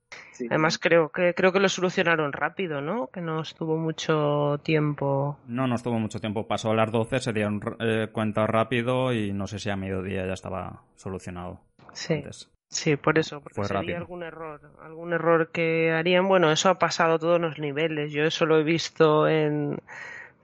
Además 0.49 0.79
creo 0.79 1.09
que 1.09 1.33
creo 1.33 1.51
que 1.51 1.59
lo 1.59 1.67
solucionaron 1.67 2.31
rápido, 2.31 2.79
¿no? 2.79 3.07
Que 3.07 3.19
no 3.19 3.41
estuvo 3.41 3.75
mucho 3.75 4.61
tiempo. 4.63 5.37
No, 5.47 5.67
no 5.67 5.75
estuvo 5.75 5.99
mucho 5.99 6.21
tiempo. 6.21 6.47
Pasó 6.47 6.71
a 6.71 6.75
las 6.75 6.89
12, 6.89 7.19
se 7.19 7.33
dieron 7.33 7.59
eh, 7.79 8.07
cuenta 8.13 8.47
rápido 8.47 9.11
y 9.11 9.33
no 9.33 9.45
sé 9.47 9.59
si 9.59 9.69
a 9.69 9.75
mediodía 9.75 10.25
ya 10.25 10.33
estaba 10.33 10.83
solucionado. 10.95 11.59
Sí. 11.91 12.23
Sí, 12.69 12.97
por 12.97 13.17
eso, 13.17 13.41
porque 13.41 13.63
sería 13.63 13.97
algún 13.97 14.23
error, 14.23 14.59
algún 14.81 15.13
error 15.13 15.49
que 15.51 15.91
harían. 15.91 16.27
Bueno, 16.27 16.51
eso 16.51 16.69
ha 16.69 16.79
pasado 16.79 17.15
a 17.15 17.19
todos 17.19 17.39
los 17.39 17.59
niveles. 17.59 18.11
Yo 18.11 18.23
eso 18.23 18.45
lo 18.45 18.59
he 18.59 18.63
visto 18.63 19.27
en, 19.27 19.79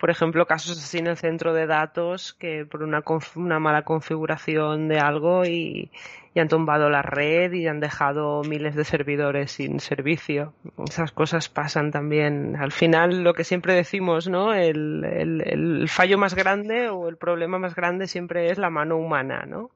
por 0.04 0.10
ejemplo, 0.10 0.46
casos 0.46 0.78
así 0.78 1.00
en 1.00 1.08
el 1.08 1.18
centro 1.18 1.54
de 1.54 1.68
datos 1.68 2.34
que 2.34 2.66
por 2.66 2.84
una, 2.84 3.04
una 3.36 3.60
mala 3.60 3.84
configuración 3.84 4.88
de 4.88 5.00
algo 5.00 5.46
y, 5.46 5.92
han 6.36 6.48
tumbado 6.48 6.90
la 6.90 7.04
red 7.04 7.52
y 7.54 7.68
han 7.68 7.80
dejado 7.80 8.42
miles 8.44 8.74
de 8.76 8.86
servidores 8.86 9.52
sin 9.52 9.80
servicio. 9.80 10.54
Esas 10.88 11.12
cosas 11.12 11.50
pasan 11.50 11.92
también. 11.92 12.56
Al 12.56 12.72
final, 12.72 13.24
lo 13.24 13.34
que 13.34 13.44
siempre 13.44 13.76
decimos, 13.76 14.28
¿no? 14.28 14.54
El, 14.54 15.04
el, 15.06 15.88
fallo 15.90 16.18
más 16.18 16.36
grande 16.36 16.90
o 16.90 17.08
el 17.08 17.18
problema 17.18 17.60
más 17.60 17.76
grande 17.76 18.08
siempre 18.08 18.50
es 18.50 18.58
la 18.58 18.70
mano 18.70 18.98
humana, 18.98 19.46
¿no? 19.46 19.72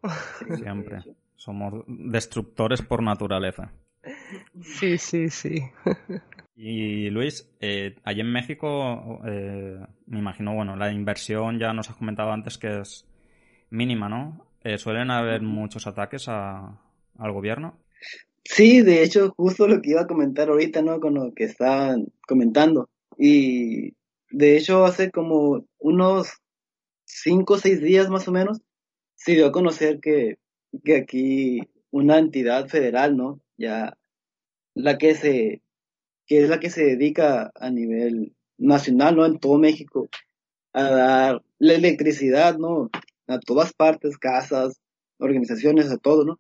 Siempre. 0.56 1.04
Somos 1.48 1.86
destructores 1.88 2.82
por 2.82 3.02
naturaleza. 3.02 3.72
Sí, 4.62 4.98
sí, 4.98 5.30
sí. 5.30 5.64
Y 6.60 7.12
Luis, 7.12 7.48
eh, 7.62 7.96
allí 8.04 8.22
en 8.22 8.32
México, 8.34 9.22
eh, 9.26 9.78
me 10.08 10.18
imagino, 10.20 10.56
bueno, 10.56 10.76
la 10.76 10.92
inversión 10.92 11.60
ya 11.60 11.72
nos 11.72 11.90
has 11.90 11.98
comentado 11.98 12.32
antes 12.32 12.58
que 12.58 12.80
es 12.80 13.06
mínima, 13.70 14.10
¿no? 14.10 14.44
Eh, 14.64 14.80
¿Suelen 14.80 15.12
haber 15.12 15.44
muchos 15.44 15.86
ataques 15.86 16.28
a, 16.28 16.82
al 17.20 17.32
gobierno? 17.32 17.80
Sí, 18.44 18.82
de 18.82 19.04
hecho, 19.04 19.36
justo 19.38 19.68
lo 19.68 19.82
que 19.84 19.92
iba 19.92 20.02
a 20.02 20.08
comentar 20.08 20.50
ahorita, 20.50 20.82
¿no? 20.82 21.00
Con 21.00 21.14
lo 21.14 21.32
que 21.34 21.44
estaban 21.44 22.08
comentando. 22.28 22.90
Y 23.20 23.94
de 24.32 24.58
hecho, 24.58 24.84
hace 24.84 25.12
como 25.12 25.64
unos 25.78 26.42
cinco 27.06 27.54
o 27.54 27.58
seis 27.60 27.82
días 27.82 28.10
más 28.10 28.28
o 28.28 28.32
menos, 28.32 28.60
se 29.14 29.34
dio 29.34 29.46
a 29.46 29.52
conocer 29.52 30.00
que, 30.00 30.40
que 30.84 30.96
aquí 30.96 31.62
una 31.92 32.20
entidad 32.20 32.68
federal, 32.68 33.18
¿no? 33.18 33.40
Ya 33.58 33.98
la 34.74 34.98
que 34.98 35.16
se 35.16 35.62
que 36.26 36.44
es 36.44 36.50
la 36.50 36.60
que 36.60 36.70
se 36.70 36.84
dedica 36.84 37.52
a 37.56 37.70
nivel 37.70 38.36
nacional, 38.58 39.16
¿no? 39.16 39.26
En 39.26 39.40
todo 39.40 39.58
México, 39.58 40.10
a 40.74 40.84
dar 40.84 41.44
la 41.58 41.74
electricidad, 41.74 42.58
¿no? 42.58 42.90
a 43.28 43.40
todas 43.40 43.74
partes, 43.74 44.18
casas, 44.18 44.82
organizaciones, 45.20 45.92
a 45.92 45.98
todo, 45.98 46.26
¿no? 46.26 46.40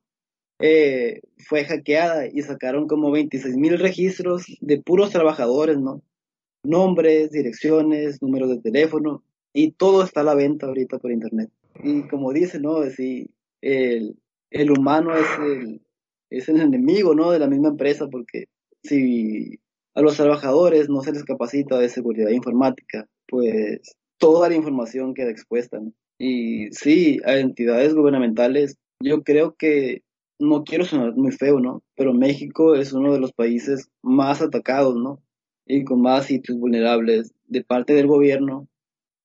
Eh, 0.59 1.21
fue 1.37 1.65
hackeada 1.65 2.27
y 2.27 2.41
sacaron 2.41 2.87
como 2.87 3.11
26 3.11 3.55
mil 3.57 3.77
registros 3.77 4.45
de 4.59 4.81
puros 4.81 5.11
trabajadores, 5.11 5.77
¿no? 5.77 6.01
Nombres, 6.63 7.31
direcciones, 7.31 8.21
números 8.21 8.49
de 8.49 8.61
teléfono, 8.61 9.23
y 9.53 9.71
todo 9.71 10.03
está 10.03 10.21
a 10.21 10.23
la 10.23 10.35
venta 10.35 10.67
ahorita 10.67 10.97
por 10.97 11.11
internet. 11.11 11.51
Y 11.83 12.07
como 12.07 12.33
dice, 12.33 12.59
¿no? 12.59 12.81
Sí, 12.89 13.29
el, 13.61 14.17
el 14.51 14.71
humano 14.71 15.15
es 15.15 15.27
el, 15.39 15.81
es 16.29 16.49
el 16.49 16.61
enemigo, 16.61 17.15
¿no? 17.15 17.31
De 17.31 17.39
la 17.39 17.47
misma 17.47 17.69
empresa, 17.69 18.07
porque 18.07 18.45
si 18.83 19.59
a 19.95 20.01
los 20.01 20.17
trabajadores 20.17 20.89
no 20.89 21.01
se 21.01 21.11
les 21.11 21.23
capacita 21.23 21.79
de 21.79 21.89
seguridad 21.89 22.29
informática, 22.29 23.07
pues 23.27 23.81
toda 24.17 24.49
la 24.49 24.55
información 24.55 25.13
queda 25.13 25.31
expuesta. 25.31 25.81
Y 26.19 26.71
sí, 26.71 27.19
a 27.25 27.37
entidades 27.37 27.93
gubernamentales, 27.93 28.77
yo 28.99 29.23
creo 29.23 29.55
que 29.55 30.03
no 30.39 30.63
quiero 30.63 30.85
sonar 30.85 31.15
muy 31.15 31.31
feo, 31.31 31.59
¿no? 31.59 31.83
Pero 31.95 32.13
México 32.13 32.75
es 32.75 32.93
uno 32.93 33.13
de 33.13 33.19
los 33.19 33.33
países 33.33 33.89
más 34.01 34.41
atacados, 34.41 34.95
¿no? 34.95 35.21
Y 35.65 35.83
con 35.83 36.01
más 36.01 36.25
sitios 36.25 36.57
vulnerables 36.57 37.33
de 37.47 37.63
parte 37.63 37.93
del 37.93 38.07
gobierno 38.07 38.67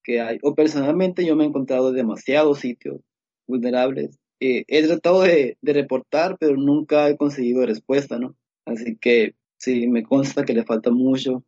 que 0.03 0.20
hay. 0.20 0.39
O 0.43 0.55
personalmente 0.55 1.24
yo 1.24 1.37
me 1.37 1.45
he 1.45 1.49
encontrado 1.49 1.93
demasiados 1.93 2.61
sitios 2.61 3.01
vulnerables. 3.47 4.18
Eh, 4.45 4.64
he 4.66 4.84
tratado 4.84 5.22
de, 5.22 5.57
de, 5.62 5.72
reportar, 5.72 6.36
pero 6.36 6.57
nunca 6.57 7.09
he 7.09 7.16
conseguido 7.16 7.64
respuesta, 7.64 8.18
¿no? 8.18 8.34
Así 8.66 8.97
que 8.97 9.36
sí, 9.57 9.86
me 9.86 10.03
consta 10.03 10.45
que 10.45 10.53
le 10.53 10.64
falta 10.64 10.90
mucho, 10.90 11.45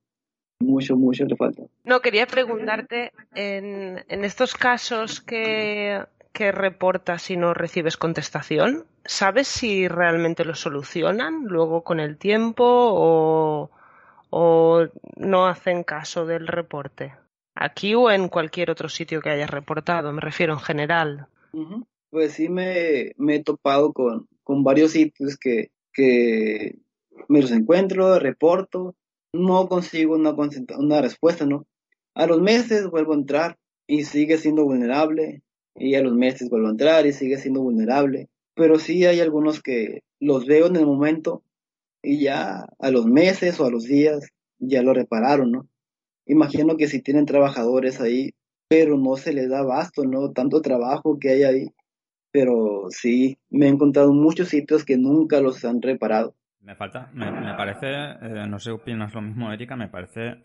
mucho, 0.60 0.94
mucho 0.94 1.24
le 1.24 1.34
falta. 1.34 1.64
No, 1.82 2.00
quería 2.00 2.28
preguntarte, 2.28 3.10
en, 3.34 4.04
en 4.08 4.24
estos 4.24 4.54
casos 4.54 5.20
que, 5.20 6.04
que 6.32 6.52
reportas 6.52 7.32
y 7.32 7.36
no 7.36 7.52
recibes 7.52 7.96
contestación, 7.96 8.84
¿sabes 9.04 9.48
si 9.48 9.88
realmente 9.88 10.44
lo 10.44 10.54
solucionan 10.54 11.46
luego 11.46 11.82
con 11.82 11.98
el 11.98 12.16
tiempo 12.16 12.64
o, 12.64 13.70
o 14.30 14.86
no 15.16 15.48
hacen 15.48 15.82
caso 15.82 16.26
del 16.26 16.46
reporte? 16.46 17.12
Aquí 17.56 17.96
o 17.96 18.08
en 18.12 18.28
cualquier 18.28 18.70
otro 18.70 18.88
sitio 18.88 19.20
que 19.20 19.30
hayas 19.30 19.50
reportado, 19.50 20.12
me 20.12 20.20
refiero 20.20 20.52
en 20.52 20.60
general. 20.60 21.26
Pues 22.14 22.34
sí 22.34 22.48
me, 22.48 23.10
me, 23.16 23.34
he 23.34 23.42
topado 23.42 23.92
con, 23.92 24.28
con 24.44 24.62
varios 24.62 24.92
sitios 24.92 25.36
que, 25.36 25.72
que 25.92 26.78
me 27.26 27.40
los 27.40 27.50
encuentro, 27.50 28.20
reporto, 28.20 28.94
no 29.32 29.66
consigo 29.66 30.14
una, 30.14 30.32
una 30.78 31.02
respuesta, 31.02 31.44
¿no? 31.44 31.66
A 32.14 32.28
los 32.28 32.40
meses 32.40 32.88
vuelvo 32.88 33.14
a 33.14 33.16
entrar 33.16 33.58
y 33.88 34.04
sigue 34.04 34.38
siendo 34.38 34.62
vulnerable, 34.62 35.42
y 35.74 35.96
a 35.96 36.02
los 36.02 36.14
meses 36.14 36.48
vuelvo 36.50 36.68
a 36.68 36.70
entrar 36.70 37.04
y 37.04 37.12
sigue 37.12 37.36
siendo 37.36 37.62
vulnerable. 37.62 38.28
Pero 38.54 38.78
sí 38.78 39.04
hay 39.06 39.18
algunos 39.18 39.60
que 39.60 40.04
los 40.20 40.46
veo 40.46 40.68
en 40.68 40.76
el 40.76 40.86
momento 40.86 41.42
y 42.00 42.20
ya 42.20 42.64
a 42.78 42.90
los 42.92 43.06
meses 43.06 43.58
o 43.58 43.66
a 43.66 43.72
los 43.72 43.86
días 43.86 44.28
ya 44.60 44.82
lo 44.82 44.94
repararon, 44.94 45.50
¿no? 45.50 45.68
Imagino 46.26 46.76
que 46.76 46.86
si 46.86 47.02
tienen 47.02 47.26
trabajadores 47.26 48.00
ahí, 48.00 48.34
pero 48.68 48.96
no 48.98 49.16
se 49.16 49.32
les 49.32 49.48
da 49.48 49.64
basto, 49.64 50.04
¿no? 50.04 50.30
Tanto 50.30 50.62
trabajo 50.62 51.18
que 51.18 51.30
hay 51.30 51.42
ahí. 51.42 51.70
Pero 52.34 52.86
sí, 52.90 53.38
me 53.50 53.66
he 53.66 53.68
encontrado 53.68 54.12
muchos 54.12 54.48
sitios 54.48 54.84
que 54.84 54.96
nunca 54.96 55.40
los 55.40 55.64
han 55.64 55.80
reparado. 55.80 56.34
Me 56.62 56.74
falta, 56.74 57.08
me, 57.12 57.30
parece, 57.54 57.86
eh, 57.86 58.46
no 58.48 58.58
sé 58.58 58.64
si 58.64 58.70
opinas 58.70 59.14
lo 59.14 59.22
mismo, 59.22 59.52
Erika, 59.52 59.76
me 59.76 59.86
parece 59.86 60.42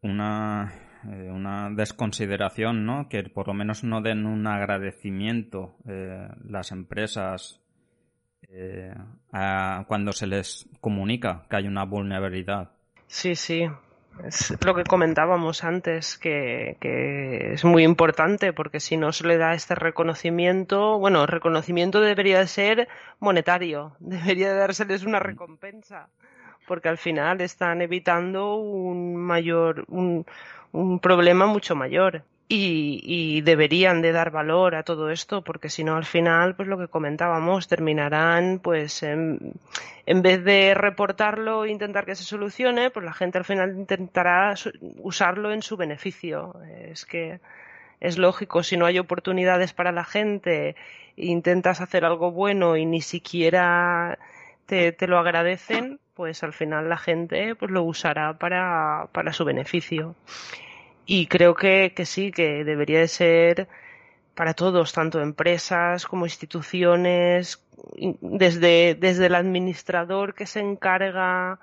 una, 0.00 0.72
eh, 1.04 1.30
una 1.30 1.68
desconsideración, 1.68 2.86
¿no? 2.86 3.10
Que 3.10 3.22
por 3.24 3.48
lo 3.48 3.52
menos 3.52 3.84
no 3.84 4.00
den 4.00 4.24
un 4.24 4.46
agradecimiento 4.46 5.76
eh, 5.86 6.26
las 6.48 6.72
empresas 6.72 7.60
cuando 9.86 10.12
se 10.12 10.26
les 10.26 10.68
comunica 10.80 11.44
que 11.50 11.56
hay 11.56 11.66
una 11.66 11.84
vulnerabilidad. 11.84 12.70
Sí, 13.06 13.36
sí, 13.36 13.68
es 14.24 14.56
lo 14.64 14.74
que 14.74 14.84
comentábamos 14.84 15.64
antes, 15.64 16.18
que, 16.18 16.76
es 17.54 17.64
muy 17.64 17.84
importante 17.84 18.52
porque 18.52 18.80
si 18.80 18.96
no 18.96 19.12
se 19.12 19.26
le 19.26 19.38
da 19.38 19.54
este 19.54 19.74
reconocimiento, 19.74 20.98
bueno, 20.98 21.26
reconocimiento 21.26 22.00
debería 22.00 22.46
ser 22.46 22.88
monetario, 23.18 23.96
debería 24.00 24.54
dárseles 24.54 25.04
una 25.04 25.20
recompensa, 25.20 26.08
porque 26.66 26.88
al 26.88 26.98
final 26.98 27.40
están 27.40 27.82
evitando 27.82 28.54
un 28.56 29.16
mayor, 29.16 29.84
un, 29.88 30.26
un 30.72 31.00
problema 31.00 31.46
mucho 31.46 31.74
mayor 31.74 32.24
y, 32.52 33.40
deberían 33.42 34.02
de 34.02 34.10
dar 34.10 34.32
valor 34.32 34.74
a 34.74 34.82
todo 34.82 35.10
esto 35.10 35.42
porque 35.42 35.70
si 35.70 35.84
no 35.84 35.96
al 35.96 36.04
final 36.04 36.56
pues 36.56 36.68
lo 36.68 36.78
que 36.78 36.88
comentábamos 36.88 37.68
terminarán 37.68 38.58
pues 38.58 39.04
en, 39.04 39.54
vez 40.06 40.44
de 40.44 40.74
reportarlo 40.74 41.64
e 41.64 41.70
intentar 41.70 42.04
que 42.06 42.16
se 42.16 42.24
solucione 42.24 42.90
pues 42.90 43.04
la 43.04 43.12
gente 43.12 43.38
al 43.38 43.44
final 43.44 43.76
intentará 43.76 44.54
usarlo 44.98 45.52
en 45.52 45.62
su 45.62 45.76
beneficio. 45.76 46.56
Es 46.82 47.06
que 47.06 47.40
es 48.00 48.18
lógico 48.18 48.64
si 48.64 48.76
no 48.76 48.86
hay 48.86 48.98
oportunidades 48.98 49.72
para 49.72 49.92
la 49.92 50.04
gente 50.04 50.74
intentas 51.16 51.80
hacer 51.80 52.04
algo 52.04 52.32
bueno 52.32 52.76
y 52.76 52.84
ni 52.84 53.00
siquiera 53.00 54.18
te, 54.66 54.90
te 54.90 55.06
lo 55.06 55.18
agradecen 55.18 56.00
pues 56.14 56.42
al 56.42 56.52
final 56.52 56.88
la 56.88 56.96
gente 56.96 57.54
pues 57.54 57.70
lo 57.70 57.84
usará 57.84 58.38
para, 58.38 59.08
para 59.12 59.32
su 59.32 59.44
beneficio 59.44 60.16
y 61.06 61.26
creo 61.26 61.54
que, 61.54 61.92
que 61.94 62.06
sí, 62.06 62.32
que 62.32 62.64
debería 62.64 63.00
de 63.00 63.08
ser 63.08 63.68
para 64.34 64.54
todos, 64.54 64.92
tanto 64.92 65.20
empresas 65.20 66.06
como 66.06 66.26
instituciones, 66.26 67.62
desde, 68.20 68.94
desde 68.94 69.26
el 69.26 69.34
administrador 69.34 70.34
que 70.34 70.46
se 70.46 70.60
encarga 70.60 71.58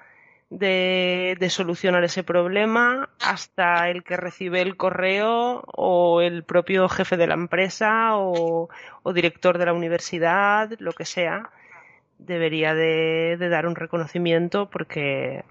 de, 0.50 1.36
de, 1.40 1.50
solucionar 1.50 2.04
ese 2.04 2.24
problema 2.24 3.10
hasta 3.20 3.90
el 3.90 4.04
que 4.04 4.16
recibe 4.16 4.62
el 4.62 4.78
correo 4.78 5.64
o 5.66 6.22
el 6.22 6.44
propio 6.44 6.88
jefe 6.88 7.18
de 7.18 7.28
la 7.28 7.34
empresa 7.34 8.16
o, 8.18 8.70
o 9.04 9.14
director 9.14 9.58
de 9.58 9.66
la 9.66 9.74
universidad, 9.74 10.72
lo 10.80 10.94
que 10.94 11.06
sea, 11.06 11.50
debería 12.18 12.74
de, 12.74 13.38
de, 13.38 13.50
dar 13.50 13.68
un 13.68 13.76
reconocimiento 13.76 14.70
porque, 14.70 15.44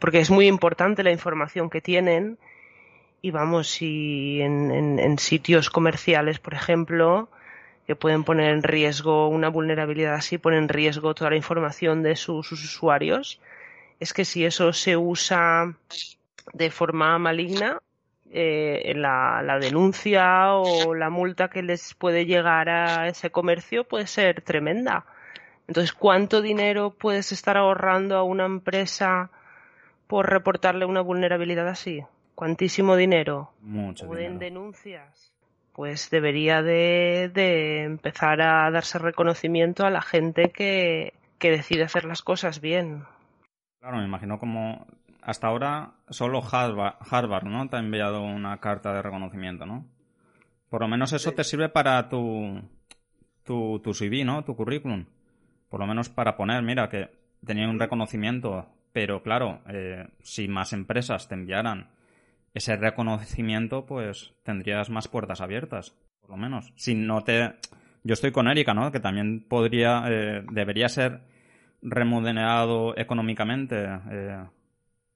porque 0.00 0.20
es 0.20 0.30
muy 0.30 0.46
importante 0.46 1.02
la 1.02 1.12
información 1.12 1.70
que 1.70 1.80
tienen 1.80 2.38
y 3.22 3.30
vamos, 3.30 3.68
si 3.68 4.40
en, 4.40 4.98
en, 4.98 5.18
sitios 5.18 5.68
comerciales, 5.70 6.38
por 6.38 6.54
ejemplo, 6.54 7.28
que 7.86 7.94
pueden 7.96 8.24
poner 8.24 8.50
en 8.50 8.62
riesgo 8.62 9.28
una 9.28 9.48
vulnerabilidad 9.48 10.14
así, 10.14 10.38
ponen 10.38 10.64
en 10.64 10.68
riesgo 10.68 11.14
toda 11.14 11.30
la 11.30 11.36
información 11.36 12.02
de 12.02 12.16
sus, 12.16 12.50
usuarios, 12.52 13.40
es 13.98 14.12
que 14.14 14.24
si 14.24 14.44
eso 14.44 14.72
se 14.72 14.96
usa 14.96 15.74
de 16.52 16.70
forma 16.70 17.18
maligna, 17.18 17.80
eh, 18.32 18.92
la, 18.96 19.42
la, 19.42 19.58
denuncia 19.58 20.54
o 20.54 20.94
la 20.94 21.10
multa 21.10 21.50
que 21.50 21.62
les 21.62 21.94
puede 21.94 22.26
llegar 22.26 22.68
a 22.68 23.08
ese 23.08 23.30
comercio 23.30 23.84
puede 23.84 24.06
ser 24.06 24.40
tremenda. 24.42 25.04
Entonces, 25.66 25.92
¿cuánto 25.92 26.40
dinero 26.40 26.90
puedes 26.90 27.32
estar 27.32 27.56
ahorrando 27.56 28.16
a 28.16 28.22
una 28.22 28.46
empresa 28.46 29.30
por 30.06 30.30
reportarle 30.30 30.84
una 30.86 31.00
vulnerabilidad 31.00 31.68
así? 31.68 32.04
Cuantísimo 32.40 32.96
dinero 32.96 33.52
Mucho 33.60 34.08
o 34.08 34.16
en 34.16 34.38
denuncias, 34.38 35.34
pues 35.74 36.08
debería 36.08 36.62
de, 36.62 37.30
de, 37.34 37.82
empezar 37.82 38.40
a 38.40 38.70
darse 38.70 38.98
reconocimiento 38.98 39.84
a 39.84 39.90
la 39.90 40.00
gente 40.00 40.48
que, 40.48 41.12
que 41.38 41.50
decide 41.50 41.82
hacer 41.82 42.06
las 42.06 42.22
cosas 42.22 42.62
bien. 42.62 43.04
Claro, 43.78 43.98
me 43.98 44.06
imagino 44.06 44.38
como 44.38 44.86
hasta 45.20 45.48
ahora 45.48 45.92
solo 46.08 46.40
Harvard, 46.42 46.94
Harvard, 47.10 47.44
¿no? 47.44 47.68
Te 47.68 47.76
ha 47.76 47.80
enviado 47.80 48.22
una 48.22 48.58
carta 48.58 48.94
de 48.94 49.02
reconocimiento, 49.02 49.66
¿no? 49.66 49.84
Por 50.70 50.80
lo 50.80 50.88
menos 50.88 51.12
eso 51.12 51.32
te 51.32 51.44
sirve 51.44 51.68
para 51.68 52.08
tu, 52.08 52.58
tu, 53.44 53.80
tu 53.80 53.92
CV, 53.92 54.24
¿no? 54.24 54.44
Tu 54.44 54.56
currículum. 54.56 55.04
Por 55.68 55.80
lo 55.80 55.86
menos 55.86 56.08
para 56.08 56.38
poner, 56.38 56.62
mira, 56.62 56.88
que 56.88 57.10
tenía 57.44 57.68
un 57.68 57.78
reconocimiento. 57.78 58.66
Pero 58.94 59.22
claro, 59.22 59.60
eh, 59.68 60.08
si 60.22 60.48
más 60.48 60.72
empresas 60.72 61.28
te 61.28 61.34
enviaran 61.34 61.99
ese 62.54 62.76
reconocimiento, 62.76 63.86
pues 63.86 64.32
tendrías 64.42 64.90
más 64.90 65.08
puertas 65.08 65.40
abiertas, 65.40 65.94
por 66.20 66.30
lo 66.30 66.36
menos. 66.36 66.72
Si 66.76 66.94
no 66.94 67.22
te... 67.22 67.54
Yo 68.02 68.14
estoy 68.14 68.32
con 68.32 68.48
Erika, 68.48 68.74
¿no? 68.74 68.90
Que 68.90 69.00
también 69.00 69.44
podría, 69.46 70.04
eh, 70.08 70.42
debería 70.50 70.88
ser 70.88 71.20
remunerado 71.82 72.96
económicamente, 72.96 73.86
eh, 74.10 74.44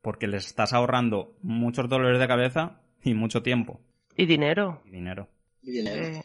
porque 0.02 0.26
les 0.26 0.46
estás 0.46 0.72
ahorrando 0.72 1.34
muchos 1.42 1.88
dolores 1.88 2.20
de 2.20 2.28
cabeza 2.28 2.80
y 3.02 3.14
mucho 3.14 3.42
tiempo. 3.42 3.80
Y 4.16 4.26
dinero. 4.26 4.82
Y 4.86 4.90
dinero. 4.90 5.28
Eh, 5.66 6.22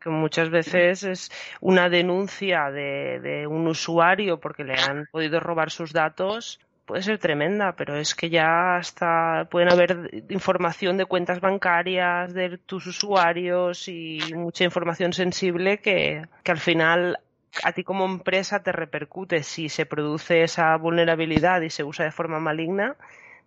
que 0.00 0.10
muchas 0.10 0.50
veces 0.50 1.02
es 1.02 1.30
una 1.60 1.88
denuncia 1.88 2.70
de, 2.70 3.20
de 3.20 3.46
un 3.46 3.66
usuario 3.66 4.38
porque 4.38 4.64
le 4.64 4.74
han 4.74 5.06
podido 5.10 5.40
robar 5.40 5.70
sus 5.70 5.92
datos 5.92 6.60
puede 6.86 7.02
ser 7.02 7.18
tremenda, 7.18 7.72
pero 7.72 7.96
es 7.96 8.14
que 8.14 8.30
ya 8.30 8.76
hasta 8.76 9.46
pueden 9.50 9.70
haber 9.70 10.24
información 10.30 10.96
de 10.96 11.04
cuentas 11.04 11.40
bancarias 11.40 12.32
de 12.32 12.58
tus 12.58 12.86
usuarios 12.86 13.88
y 13.88 14.20
mucha 14.34 14.64
información 14.64 15.12
sensible 15.12 15.78
que, 15.78 16.26
que 16.42 16.52
al 16.52 16.58
final 16.58 17.18
a 17.64 17.72
ti 17.72 17.84
como 17.84 18.04
empresa 18.04 18.62
te 18.62 18.72
repercute 18.72 19.42
si 19.42 19.68
se 19.68 19.86
produce 19.86 20.42
esa 20.42 20.76
vulnerabilidad 20.76 21.60
y 21.62 21.70
se 21.70 21.84
usa 21.84 22.04
de 22.04 22.12
forma 22.12 22.38
maligna, 22.38 22.96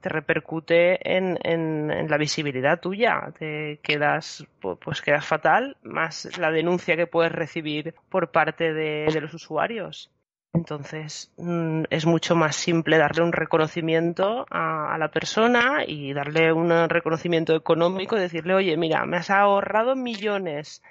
te 0.02 0.10
repercute 0.10 1.18
en, 1.18 1.38
en, 1.44 2.10
la 2.10 2.18
visibilidad 2.18 2.80
tuya. 2.80 3.32
Te 3.38 3.80
quedas, 3.84 4.46
pues 4.60 5.02
quedas 5.02 5.26
fatal, 5.26 5.78
más 5.84 6.38
la 6.38 6.52
denuncia 6.52 6.96
que 6.96 7.08
puedes 7.08 7.32
recibir 7.32 7.94
por 8.10 8.32
parte 8.32 8.74
de, 8.74 9.08
de 9.12 9.22
los 9.22 9.34
usuarios. 9.34 10.10
Entonces 10.54 11.32
mm, 11.38 11.84
es 11.90 12.06
mucho 12.06 12.36
más 12.36 12.56
simple 12.56 12.98
darle 12.98 13.24
un 13.24 13.32
reconocimiento 13.32 14.46
a, 14.50 14.98
la 14.98 15.12
persona 15.12 15.84
y 15.88 16.14
darle 16.14 16.52
un 16.52 16.72
reconocimiento 16.90 17.56
económico 17.56 18.18
y 18.18 18.22
decirle, 18.22 18.56
oye, 18.56 18.76
mira, 18.76 19.06
me 19.06 19.18
has 19.18 19.30
ahorrado 19.30 19.96
millones 19.96 20.82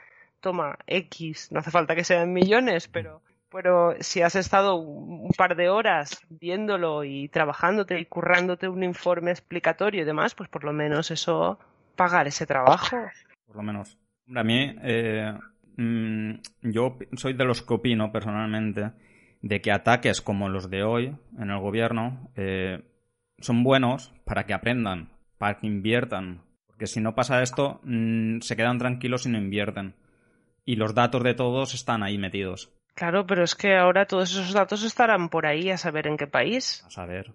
toma 0.41 0.79
X, 0.87 1.51
no 1.53 1.61
hace 1.61 1.71
falta 1.71 1.95
que 1.95 2.05
sean 2.05 2.33
millones, 2.33 2.89
pero, 2.89 3.23
pero 3.51 3.95
si 4.01 4.23
has 4.23 4.37
estado 4.37 4.77
un 4.77 5.33
par 5.37 5.57
de 5.57 5.69
horas 5.69 6.21
viéndolo 6.29 7.05
y 7.05 7.29
trabajándote 7.29 7.99
y 7.99 8.07
currándote 8.07 8.69
un 8.69 8.85
informe 8.85 9.31
explicatorio 9.31 10.03
y 10.03 10.05
demás, 10.05 10.35
pues 10.35 10.49
por 10.49 10.65
lo 10.65 10.73
menos 10.73 11.11
eso, 11.11 11.59
pagar 11.97 12.27
ese 12.27 12.47
trabajo. 12.47 12.97
Por 13.47 13.57
lo 13.57 13.63
menos. 13.63 13.99
A 14.35 14.45
mí, 14.45 14.77
eh, 14.83 15.33
mm, 15.77 16.35
yo 16.63 16.99
soy 17.17 17.33
de 17.33 17.45
los 17.45 17.63
que 17.63 17.75
opino 17.75 18.13
personalmente 18.13 18.93
de 19.43 19.61
que 19.61 19.72
ataques 19.72 20.20
como 20.20 20.49
los 20.49 20.70
de 20.70 20.82
hoy 20.82 21.16
en 21.39 21.51
el 21.51 21.59
gobierno 21.59 22.30
eh, 22.36 22.82
son 23.39 23.62
buenos 23.62 24.12
para 24.24 24.47
que 24.47 24.55
aprendan, 24.55 25.11
para 25.39 25.59
que 25.59 25.66
inviertan. 25.66 26.43
Porque 26.66 26.86
si 26.86 27.01
no 27.01 27.14
pasa 27.14 27.43
esto, 27.43 27.80
mm, 27.84 28.41
se 28.41 28.57
quedan 28.57 28.78
tranquilos 28.78 29.26
y 29.26 29.30
no 29.30 29.39
invierten 29.39 29.95
y 30.68 30.76
los 30.76 30.95
datos 30.95 31.22
de 31.22 31.32
todos 31.32 31.72
están 31.72 32.03
ahí 32.03 32.18
metidos. 32.18 32.70
Claro, 32.93 33.26
pero 33.26 33.43
es 33.43 33.55
que 33.55 33.74
ahora 33.74 34.05
todos 34.05 34.32
esos 34.32 34.53
datos 34.53 34.84
estarán 34.84 35.30
por 35.30 35.47
ahí 35.47 35.70
a 35.70 35.78
saber 35.78 36.07
en 36.07 36.18
qué 36.18 36.26
país. 36.26 36.84
A 36.84 36.91
saber. 36.91 37.32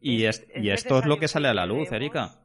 Y, 0.00 0.22
y 0.22 0.70
esto 0.70 1.00
es 1.00 1.04
lo 1.04 1.18
que 1.18 1.26
sale 1.26 1.48
a 1.48 1.54
la 1.54 1.66
luz, 1.66 1.90
Erika. 1.90 2.36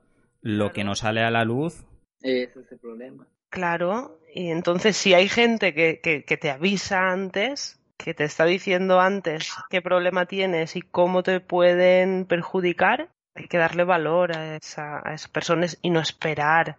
Lo 0.41 0.71
que 0.73 0.83
no 0.83 0.95
sale 0.95 1.21
a 1.21 1.29
la 1.29 1.45
luz. 1.45 1.85
Ese 2.23 2.59
es 2.59 2.71
el 2.71 2.79
problema. 2.79 3.27
Claro, 3.49 4.19
y 4.33 4.49
entonces 4.49 4.97
si 4.97 5.13
hay 5.13 5.29
gente 5.29 5.75
que, 5.75 5.99
que, 6.01 6.37
te 6.37 6.49
avisa 6.49 7.11
antes, 7.11 7.79
que 7.97 8.13
te 8.13 8.23
está 8.23 8.45
diciendo 8.45 8.99
antes 8.99 9.53
qué 9.69 9.81
problema 9.81 10.25
tienes 10.25 10.75
y 10.75 10.81
cómo 10.81 11.23
te 11.23 11.39
pueden 11.39 12.25
perjudicar, 12.25 13.09
hay 13.35 13.47
que 13.47 13.57
darle 13.57 13.83
valor 13.83 14.37
a, 14.37 14.55
esa, 14.55 15.01
a 15.03 15.13
esas 15.13 15.29
personas 15.29 15.77
y 15.81 15.89
no 15.89 15.99
esperar 15.99 16.77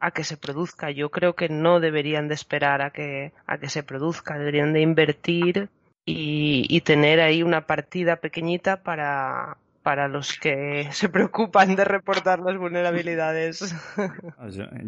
a 0.00 0.10
que 0.12 0.24
se 0.24 0.36
produzca. 0.36 0.90
Yo 0.90 1.10
creo 1.10 1.34
que 1.34 1.48
no 1.48 1.80
deberían 1.80 2.28
de 2.28 2.34
esperar 2.34 2.82
a 2.82 2.90
que, 2.90 3.32
a 3.46 3.58
que 3.58 3.68
se 3.68 3.82
produzca, 3.82 4.38
deberían 4.38 4.72
de 4.72 4.80
invertir 4.80 5.68
y, 6.06 6.66
y 6.68 6.80
tener 6.80 7.20
ahí 7.20 7.42
una 7.42 7.66
partida 7.66 8.16
pequeñita 8.16 8.82
para, 8.82 9.58
para 9.90 10.06
los 10.06 10.38
que 10.38 10.86
se 10.92 11.08
preocupan 11.08 11.74
de 11.74 11.84
reportar 11.84 12.38
las 12.38 12.56
vulnerabilidades. 12.56 13.74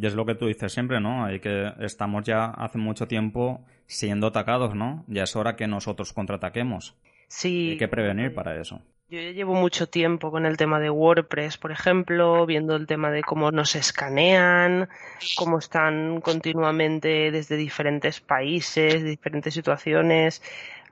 Y 0.01 0.07
es 0.07 0.15
lo 0.15 0.25
que 0.25 0.37
tú 0.37 0.47
dices 0.47 0.73
siempre, 0.73 1.01
¿no? 1.01 1.25
Hay 1.25 1.41
que 1.41 1.73
estamos 1.81 2.23
ya 2.23 2.45
hace 2.45 2.79
mucho 2.79 3.09
tiempo 3.09 3.67
siendo 3.87 4.29
atacados, 4.29 4.77
¿no? 4.77 5.05
Ya 5.09 5.25
es 5.25 5.35
hora 5.35 5.57
que 5.57 5.67
nosotros 5.67 6.13
contraataquemos. 6.13 6.95
Sí. 7.27 7.71
Hay 7.71 7.79
que 7.79 7.89
prevenir 7.89 8.33
para 8.33 8.61
eso. 8.61 8.81
Yo 9.09 9.21
ya 9.21 9.33
llevo 9.33 9.55
mucho 9.55 9.89
tiempo 9.89 10.31
con 10.31 10.47
el 10.47 10.57
tema 10.57 10.79
de 10.79 10.89
WordPress, 10.89 11.59
por 11.59 11.73
ejemplo, 11.73 12.47
viendo 12.47 12.77
el 12.77 12.87
tema 12.87 13.11
de 13.11 13.23
cómo 13.23 13.51
nos 13.51 13.75
escanean, 13.75 14.89
cómo 15.37 15.59
están 15.59 16.21
continuamente 16.21 17.33
desde 17.33 17.57
diferentes 17.57 18.21
países, 18.21 19.03
diferentes 19.03 19.53
situaciones, 19.53 20.43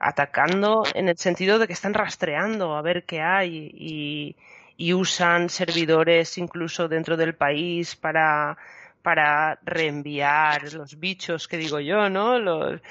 atacando 0.01 0.83
en 0.95 1.09
el 1.09 1.17
sentido 1.17 1.59
de 1.59 1.67
que 1.67 1.73
están 1.73 1.93
rastreando 1.93 2.75
a 2.75 2.81
ver 2.81 3.05
qué 3.05 3.21
hay 3.21 3.71
y, 3.73 4.35
usan 4.93 5.49
servidores 5.49 6.39
incluso 6.39 6.87
dentro 6.87 7.15
del 7.15 7.35
país 7.35 7.95
para, 7.95 8.57
para 9.03 9.59
reenviar 9.63 10.73
los 10.73 10.99
bichos 10.99 11.47
que 11.47 11.57
digo 11.57 11.79
yo, 11.79 12.09
¿no? 12.09 12.39
Los, 12.39 12.81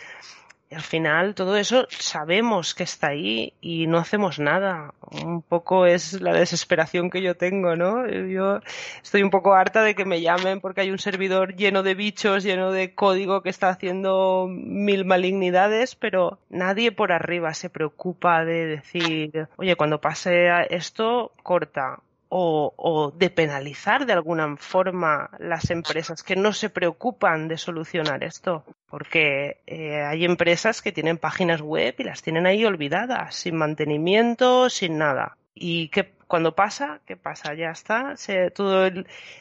al 0.71 0.83
final 0.83 1.35
todo 1.35 1.57
eso 1.57 1.87
sabemos 1.91 2.75
que 2.75 2.85
está 2.85 3.09
ahí 3.09 3.55
y 3.61 3.87
no 3.87 3.99
hacemos 3.99 4.39
nada. 4.39 4.95
Un 5.25 5.43
poco 5.43 5.87
es 5.87 6.21
la 6.21 6.33
desesperación 6.33 7.11
que 7.11 7.23
yo 7.23 7.37
tengo, 7.37 7.75
¿no? 7.75 8.09
Yo 8.09 8.61
estoy 9.03 9.23
un 9.23 9.31
poco 9.31 9.55
harta 9.55 9.83
de 9.83 9.95
que 9.95 10.05
me 10.05 10.21
llamen 10.21 10.61
porque 10.61 10.83
hay 10.83 10.91
un 10.91 10.99
servidor 10.99 11.57
lleno 11.57 11.83
de 11.83 11.95
bichos, 11.95 12.45
lleno 12.45 12.71
de 12.71 12.95
código 12.95 13.43
que 13.43 13.51
está 13.51 13.69
haciendo 13.69 14.47
mil 14.49 15.05
malignidades, 15.05 15.97
pero 15.97 16.39
nadie 16.49 16.93
por 16.93 17.13
arriba 17.13 17.53
se 17.55 17.71
preocupa 17.71 18.45
de 18.45 18.67
decir, 18.67 19.49
oye, 19.57 19.75
cuando 19.75 20.01
pase 20.01 20.49
esto, 20.71 21.33
corta 21.43 22.01
o, 22.33 23.13
de 23.17 23.29
penalizar 23.29 24.07
de 24.07 24.13
alguna 24.13 24.57
forma 24.57 25.31
las 25.39 25.71
empresas 25.71 26.23
que 26.23 26.37
no 26.37 26.53
se 26.53 26.71
preocupan 26.71 27.49
de 27.49 27.59
solucionar 27.59 28.23
esto. 28.23 28.65
Porque 28.89 29.61
eh, 29.67 30.03
hay 30.03 30.25
empresas 30.25 30.81
que 30.81 30.93
tienen 30.93 31.19
páginas 31.19 31.61
web 31.61 31.95
y 31.99 32.05
las 32.05 32.23
tienen 32.23 32.47
ahí 32.47 32.65
olvidadas, 32.65 33.35
sin 33.35 33.57
mantenimiento, 33.57 34.71
sin 34.71 34.99
nada. 34.99 35.37
¿Y 35.55 35.91
cuando 36.29 36.55
pasa? 36.55 37.01
¿Qué 37.05 37.17
pasa? 37.17 37.55
Ya 37.55 37.71
está. 37.71 38.17
Se, 38.17 38.53
todo 38.53 38.89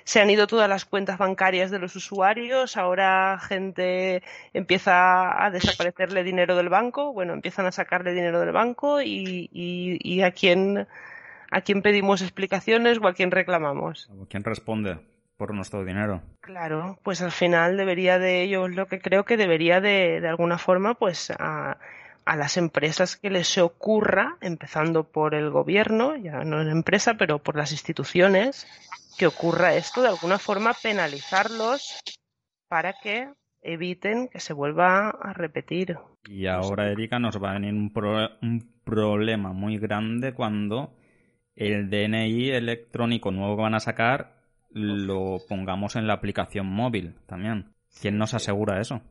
se 0.03 0.21
han 0.21 0.29
ido 0.31 0.47
todas 0.47 0.67
las 0.67 0.85
cuentas 0.85 1.19
bancarias 1.19 1.69
de 1.69 1.77
los 1.77 1.95
usuarios. 1.95 2.75
Ahora 2.75 3.39
gente 3.39 4.23
empieza 4.53 5.45
a 5.45 5.51
desaparecerle 5.51 6.23
dinero 6.23 6.55
del 6.55 6.69
banco. 6.69 7.13
Bueno, 7.13 7.33
empiezan 7.33 7.67
a 7.67 7.71
sacarle 7.71 8.13
dinero 8.13 8.39
del 8.39 8.51
banco 8.51 9.01
y, 9.01 9.49
y, 9.53 9.99
y 10.01 10.21
a 10.23 10.31
quién 10.31 10.87
a 11.51 11.61
quién 11.61 11.81
pedimos 11.81 12.21
explicaciones 12.21 12.99
o 13.01 13.07
a 13.07 13.13
quién 13.13 13.31
reclamamos. 13.31 14.09
¿Quién 14.29 14.43
responde 14.43 14.99
por 15.37 15.53
nuestro 15.53 15.85
dinero? 15.85 16.21
Claro, 16.41 16.99
pues 17.03 17.21
al 17.21 17.31
final 17.31 17.77
debería 17.77 18.19
de 18.19 18.43
ello, 18.43 18.67
lo 18.67 18.87
que 18.87 18.99
creo 18.99 19.23
que 19.25 19.37
debería 19.37 19.81
de, 19.81 20.19
de 20.21 20.27
alguna 20.27 20.57
forma, 20.57 20.95
pues 20.95 21.31
a, 21.31 21.77
a 22.25 22.35
las 22.35 22.57
empresas 22.57 23.15
que 23.15 23.29
les 23.29 23.47
se 23.47 23.61
ocurra, 23.61 24.37
empezando 24.41 25.05
por 25.05 25.33
el 25.33 25.49
gobierno, 25.49 26.15
ya 26.15 26.43
no 26.43 26.61
en 26.61 26.69
empresa, 26.69 27.15
pero 27.15 27.39
por 27.39 27.55
las 27.55 27.71
instituciones, 27.71 28.67
que 29.17 29.27
ocurra 29.27 29.75
esto, 29.75 30.01
de 30.01 30.09
alguna 30.09 30.39
forma 30.39 30.73
penalizarlos 30.73 31.99
para 32.67 32.93
que 32.93 33.29
eviten 33.61 34.27
que 34.27 34.39
se 34.39 34.53
vuelva 34.53 35.09
a 35.09 35.33
repetir. 35.33 35.97
Y 36.25 36.47
ahora, 36.47 36.91
Erika, 36.91 37.19
nos 37.19 37.41
va 37.41 37.51
a 37.51 37.53
venir 37.53 37.73
un, 37.73 37.91
un 38.41 38.73
problema 38.83 39.51
muy 39.53 39.77
grande 39.77 40.33
cuando 40.33 40.93
el 41.59 41.89
DNI 41.89 42.49
electrónico 42.51 43.31
nuevo 43.31 43.57
que 43.57 43.61
van 43.63 43.75
a 43.75 43.79
sacar 43.79 44.39
lo 44.71 45.37
pongamos 45.47 45.95
en 45.95 46.07
la 46.07 46.13
aplicación 46.13 46.65
móvil 46.67 47.15
también. 47.25 47.73
¿Quién 48.01 48.17
nos 48.17 48.33
asegura 48.33 48.79
eso? 48.79 49.01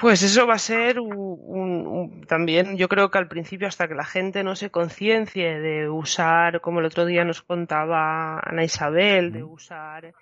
Pues 0.00 0.22
eso 0.22 0.46
va 0.46 0.54
a 0.54 0.58
ser 0.58 0.98
un, 0.98 2.24
también, 2.26 2.76
yo 2.76 2.88
creo 2.88 3.10
que 3.10 3.18
al 3.18 3.28
principio 3.28 3.68
hasta 3.68 3.86
que 3.86 3.94
la 3.94 4.04
gente 4.04 4.42
no 4.42 4.56
se 4.56 4.70
conciencie 4.70 5.60
de 5.60 5.88
usar, 5.88 6.60
como 6.60 6.80
el 6.80 6.86
otro 6.86 7.04
día 7.04 7.24
nos 7.24 7.42
contaba 7.42 8.40
Ana 8.40 8.64
Isabel, 8.64 9.32
de 9.32 9.44
usar 9.44 10.14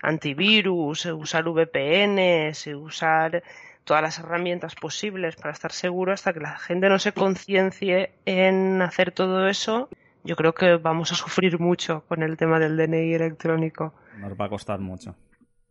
antivirus, 0.00 1.06
usar 1.06 1.44
VPNs, 1.44 2.68
usar 2.76 3.42
todas 3.84 4.02
las 4.02 4.18
herramientas 4.18 4.74
posibles 4.74 5.36
para 5.36 5.52
estar 5.52 5.72
seguro, 5.72 6.12
hasta 6.12 6.32
que 6.32 6.40
la 6.40 6.56
gente 6.58 6.88
no 6.88 6.98
se 6.98 7.12
conciencie 7.12 8.12
en 8.24 8.80
hacer 8.80 9.12
todo 9.12 9.48
eso, 9.48 9.88
yo 10.26 10.36
creo 10.36 10.52
que 10.52 10.76
vamos 10.76 11.12
a 11.12 11.14
sufrir 11.14 11.58
mucho 11.58 12.04
con 12.08 12.22
el 12.22 12.36
tema 12.36 12.58
del 12.58 12.76
DNI 12.76 13.14
electrónico. 13.14 13.94
Nos 14.18 14.32
va 14.32 14.46
a 14.46 14.48
costar 14.48 14.80
mucho. 14.80 15.14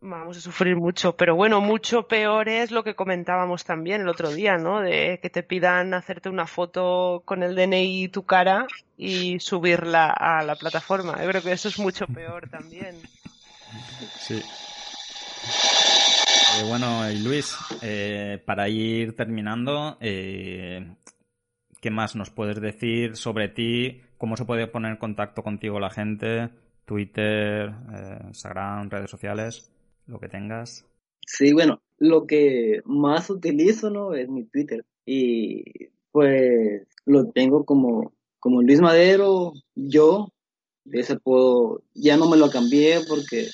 Vamos 0.00 0.36
a 0.36 0.40
sufrir 0.40 0.76
mucho, 0.76 1.16
pero 1.16 1.34
bueno, 1.34 1.60
mucho 1.60 2.06
peor 2.06 2.48
es 2.48 2.70
lo 2.70 2.84
que 2.84 2.94
comentábamos 2.94 3.64
también 3.64 4.02
el 4.02 4.08
otro 4.08 4.30
día, 4.30 4.56
¿no? 4.56 4.80
De 4.80 5.18
que 5.20 5.30
te 5.30 5.42
pidan 5.42 5.94
hacerte 5.94 6.28
una 6.28 6.46
foto 6.46 7.22
con 7.24 7.42
el 7.42 7.54
DNI 7.54 8.04
y 8.04 8.08
tu 8.08 8.24
cara 8.24 8.66
y 8.96 9.40
subirla 9.40 10.10
a 10.10 10.42
la 10.42 10.54
plataforma. 10.54 11.20
Yo 11.22 11.28
creo 11.28 11.42
que 11.42 11.52
eso 11.52 11.68
es 11.68 11.78
mucho 11.78 12.06
peor 12.06 12.48
también. 12.50 12.96
Sí. 14.18 14.42
Eh, 16.58 16.62
bueno, 16.68 17.10
y 17.10 17.18
Luis, 17.18 17.56
eh, 17.82 18.42
para 18.44 18.68
ir 18.68 19.16
terminando, 19.16 19.96
eh, 20.00 20.86
¿qué 21.86 21.90
más 21.92 22.16
nos 22.16 22.30
puedes 22.30 22.60
decir 22.60 23.16
sobre 23.16 23.48
ti? 23.48 24.00
¿Cómo 24.18 24.36
se 24.36 24.44
puede 24.44 24.66
poner 24.66 24.90
en 24.90 24.96
contacto 24.96 25.44
contigo 25.44 25.78
la 25.78 25.88
gente? 25.88 26.50
Twitter, 26.84 27.72
eh, 27.94 28.18
Instagram, 28.26 28.90
redes 28.90 29.08
sociales, 29.08 29.70
lo 30.08 30.18
que 30.18 30.28
tengas. 30.28 30.84
Sí, 31.24 31.52
bueno, 31.52 31.80
lo 31.98 32.26
que 32.26 32.80
más 32.86 33.30
utilizo, 33.30 33.88
¿no? 33.88 34.14
Es 34.14 34.28
mi 34.28 34.46
Twitter. 34.46 34.84
Y 35.04 35.62
pues 36.10 36.82
lo 37.04 37.30
tengo 37.30 37.64
como, 37.64 38.12
como 38.40 38.62
Luis 38.62 38.80
Madero, 38.80 39.52
yo, 39.76 40.32
ese 40.90 41.12
apodo 41.12 41.84
ya 41.94 42.16
no 42.16 42.28
me 42.28 42.36
lo 42.36 42.50
cambié 42.50 42.98
porque 43.08 43.46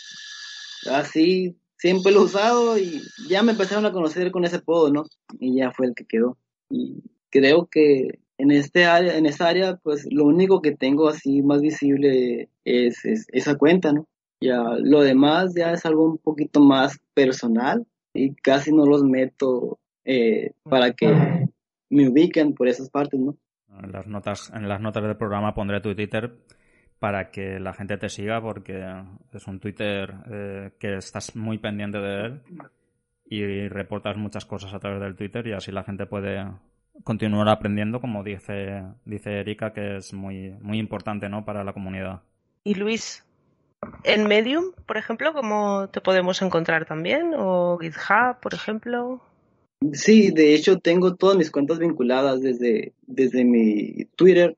así 0.90 1.54
siempre 1.76 2.12
lo 2.12 2.22
he 2.22 2.24
usado 2.24 2.78
y 2.78 3.02
ya 3.28 3.42
me 3.42 3.52
empezaron 3.52 3.84
a 3.84 3.92
conocer 3.92 4.32
con 4.32 4.46
ese 4.46 4.56
apodo, 4.56 4.90
¿no? 4.90 5.04
Y 5.38 5.56
ya 5.56 5.70
fue 5.70 5.88
el 5.88 5.94
que 5.94 6.06
quedó. 6.06 6.38
Y 6.70 7.02
creo 7.28 7.66
que 7.66 8.21
en 8.42 8.50
este 8.50 8.86
área, 8.86 9.16
en 9.16 9.26
esa 9.26 9.46
área, 9.46 9.76
pues 9.76 10.04
lo 10.10 10.24
único 10.24 10.60
que 10.60 10.72
tengo 10.72 11.08
así 11.08 11.42
más 11.42 11.60
visible 11.60 12.48
es, 12.64 13.04
esa 13.04 13.54
cuenta, 13.56 13.92
¿no? 13.92 14.08
Ya 14.40 14.64
lo 14.80 15.02
demás 15.02 15.54
ya 15.54 15.70
es 15.70 15.86
algo 15.86 16.06
un 16.06 16.18
poquito 16.18 16.60
más 16.60 16.98
personal 17.14 17.86
y 18.12 18.34
casi 18.34 18.72
no 18.72 18.84
los 18.84 19.04
meto 19.04 19.78
eh, 20.04 20.54
para 20.64 20.92
que 20.92 21.46
me 21.88 22.08
ubiquen 22.08 22.52
por 22.54 22.66
esas 22.66 22.90
partes, 22.90 23.20
¿no? 23.20 23.36
En 23.80 23.92
las 23.92 24.08
notas, 24.08 24.50
en 24.52 24.68
las 24.68 24.80
notas 24.80 25.04
del 25.04 25.16
programa 25.16 25.54
pondré 25.54 25.80
tu 25.80 25.94
Twitter 25.94 26.34
para 26.98 27.30
que 27.30 27.60
la 27.60 27.72
gente 27.74 27.96
te 27.96 28.08
siga 28.08 28.42
porque 28.42 28.82
es 29.32 29.46
un 29.46 29.60
Twitter 29.60 30.14
eh, 30.28 30.70
que 30.80 30.96
estás 30.96 31.36
muy 31.36 31.58
pendiente 31.58 31.98
de 31.98 32.26
él 32.26 32.40
y 33.24 33.68
reportas 33.68 34.16
muchas 34.16 34.44
cosas 34.44 34.74
a 34.74 34.80
través 34.80 35.00
del 35.00 35.14
Twitter 35.14 35.46
y 35.46 35.52
así 35.52 35.70
la 35.70 35.84
gente 35.84 36.06
puede 36.06 36.44
continuar 37.04 37.48
aprendiendo, 37.48 38.00
como 38.00 38.22
dice, 38.22 38.82
dice 39.04 39.40
Erika, 39.40 39.72
que 39.72 39.96
es 39.96 40.12
muy, 40.12 40.50
muy 40.60 40.78
importante 40.78 41.28
¿no? 41.28 41.44
para 41.44 41.64
la 41.64 41.72
comunidad. 41.72 42.22
Y 42.64 42.74
Luis, 42.74 43.24
en 44.04 44.26
Medium, 44.26 44.72
por 44.86 44.96
ejemplo, 44.96 45.32
¿cómo 45.32 45.88
te 45.88 46.00
podemos 46.00 46.40
encontrar 46.42 46.86
también? 46.86 47.32
¿O 47.36 47.78
GitHub, 47.78 48.40
por 48.40 48.54
ejemplo? 48.54 49.20
Sí, 49.92 50.30
de 50.30 50.54
hecho 50.54 50.78
tengo 50.78 51.16
todas 51.16 51.36
mis 51.36 51.50
cuentas 51.50 51.78
vinculadas 51.78 52.40
desde, 52.40 52.92
desde 53.02 53.44
mi 53.44 54.04
Twitter. 54.16 54.56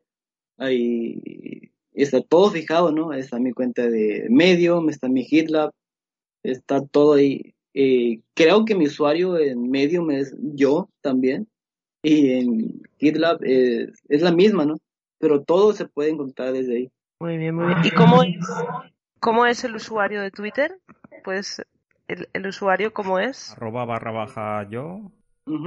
Ahí 0.59 1.73
está 1.95 2.21
todo 2.21 2.51
fijado, 2.51 2.93
¿no? 2.93 3.13
Está 3.15 3.39
mi 3.39 3.53
cuenta 3.53 3.89
de 3.89 4.27
Medium, 4.29 4.91
está 4.91 5.09
mi 5.09 5.25
GitLab, 5.25 5.73
está 6.43 6.85
todo 6.85 7.15
ahí. 7.15 7.55
Eh, 7.73 8.21
creo 8.35 8.65
que 8.67 8.75
mi 8.75 8.87
usuario 8.87 9.39
en 9.39 9.71
Medium 9.71 10.11
es 10.11 10.37
yo 10.39 10.91
también 11.01 11.49
y 12.05 12.33
en 12.33 12.83
GitLab 12.99 13.39
es, 13.43 14.03
es, 14.09 14.23
la 14.23 14.31
misma, 14.31 14.67
¿no? 14.67 14.77
Pero 15.19 15.43
todo 15.43 15.73
se 15.73 15.87
puede 15.87 16.11
encontrar 16.11 16.53
desde 16.53 16.77
ahí. 16.77 16.93
Muy 17.19 17.39
bien, 17.39 17.55
muy 17.55 17.67
bien. 17.67 17.79
¿Y 17.83 17.91
cómo 17.91 18.23
es, 18.23 18.37
cómo 19.21 19.47
es 19.47 19.65
el 19.65 19.75
usuario 19.75 20.21
de 20.21 20.31
Twitter? 20.31 20.79
Pues 21.25 21.63
el, 22.07 22.29
el 22.35 22.47
usuario 22.47 22.93
cómo 22.93 23.19
es. 23.19 23.53
Arroba 23.53 23.87
barra 23.87 24.13
baja 24.13 24.69
yo. 24.69 25.11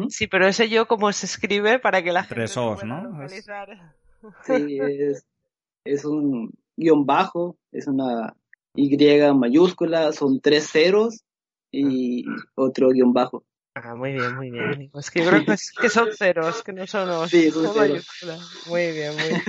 Sí, 0.10 0.28
pero 0.28 0.48
ese 0.48 0.70
yo 0.70 0.88
cómo 0.88 1.12
se 1.12 1.26
escribe 1.26 1.80
para 1.80 2.04
que 2.04 2.12
la 2.12 2.24
gente 2.24 2.36
Tres 2.36 2.58
O's, 2.58 2.84
¿no? 2.84 3.28
Sí, 4.44 4.80
es, 4.80 5.26
es 5.84 6.06
un 6.06 6.52
guion 6.76 7.06
bajo, 7.06 7.58
es 7.72 7.88
una 7.88 8.36
Y 8.76 8.96
mayúscula, 9.34 10.12
son 10.14 10.40
tres 10.40 10.70
ceros 10.72 11.24
y 11.72 12.26
otro 12.56 12.90
guion 12.90 13.14
bajo. 13.14 13.44
Ah, 13.84 13.96
muy 13.96 14.14
bien, 14.14 14.36
muy 14.36 14.52
bien. 14.52 14.92
Es 14.96 15.12
que 15.12 15.24
creo 15.26 15.46
que, 15.46 15.90
son 15.90 16.10
ceros, 16.14 16.64
que 16.64 16.74
no 16.74 16.88
son, 16.88 17.30
sí, 17.30 17.52
son 17.52 17.74
ceros. 17.74 18.08
Muy 18.68 18.92
bien, 18.92 19.14
muy 19.16 19.28
bien. 19.30 19.42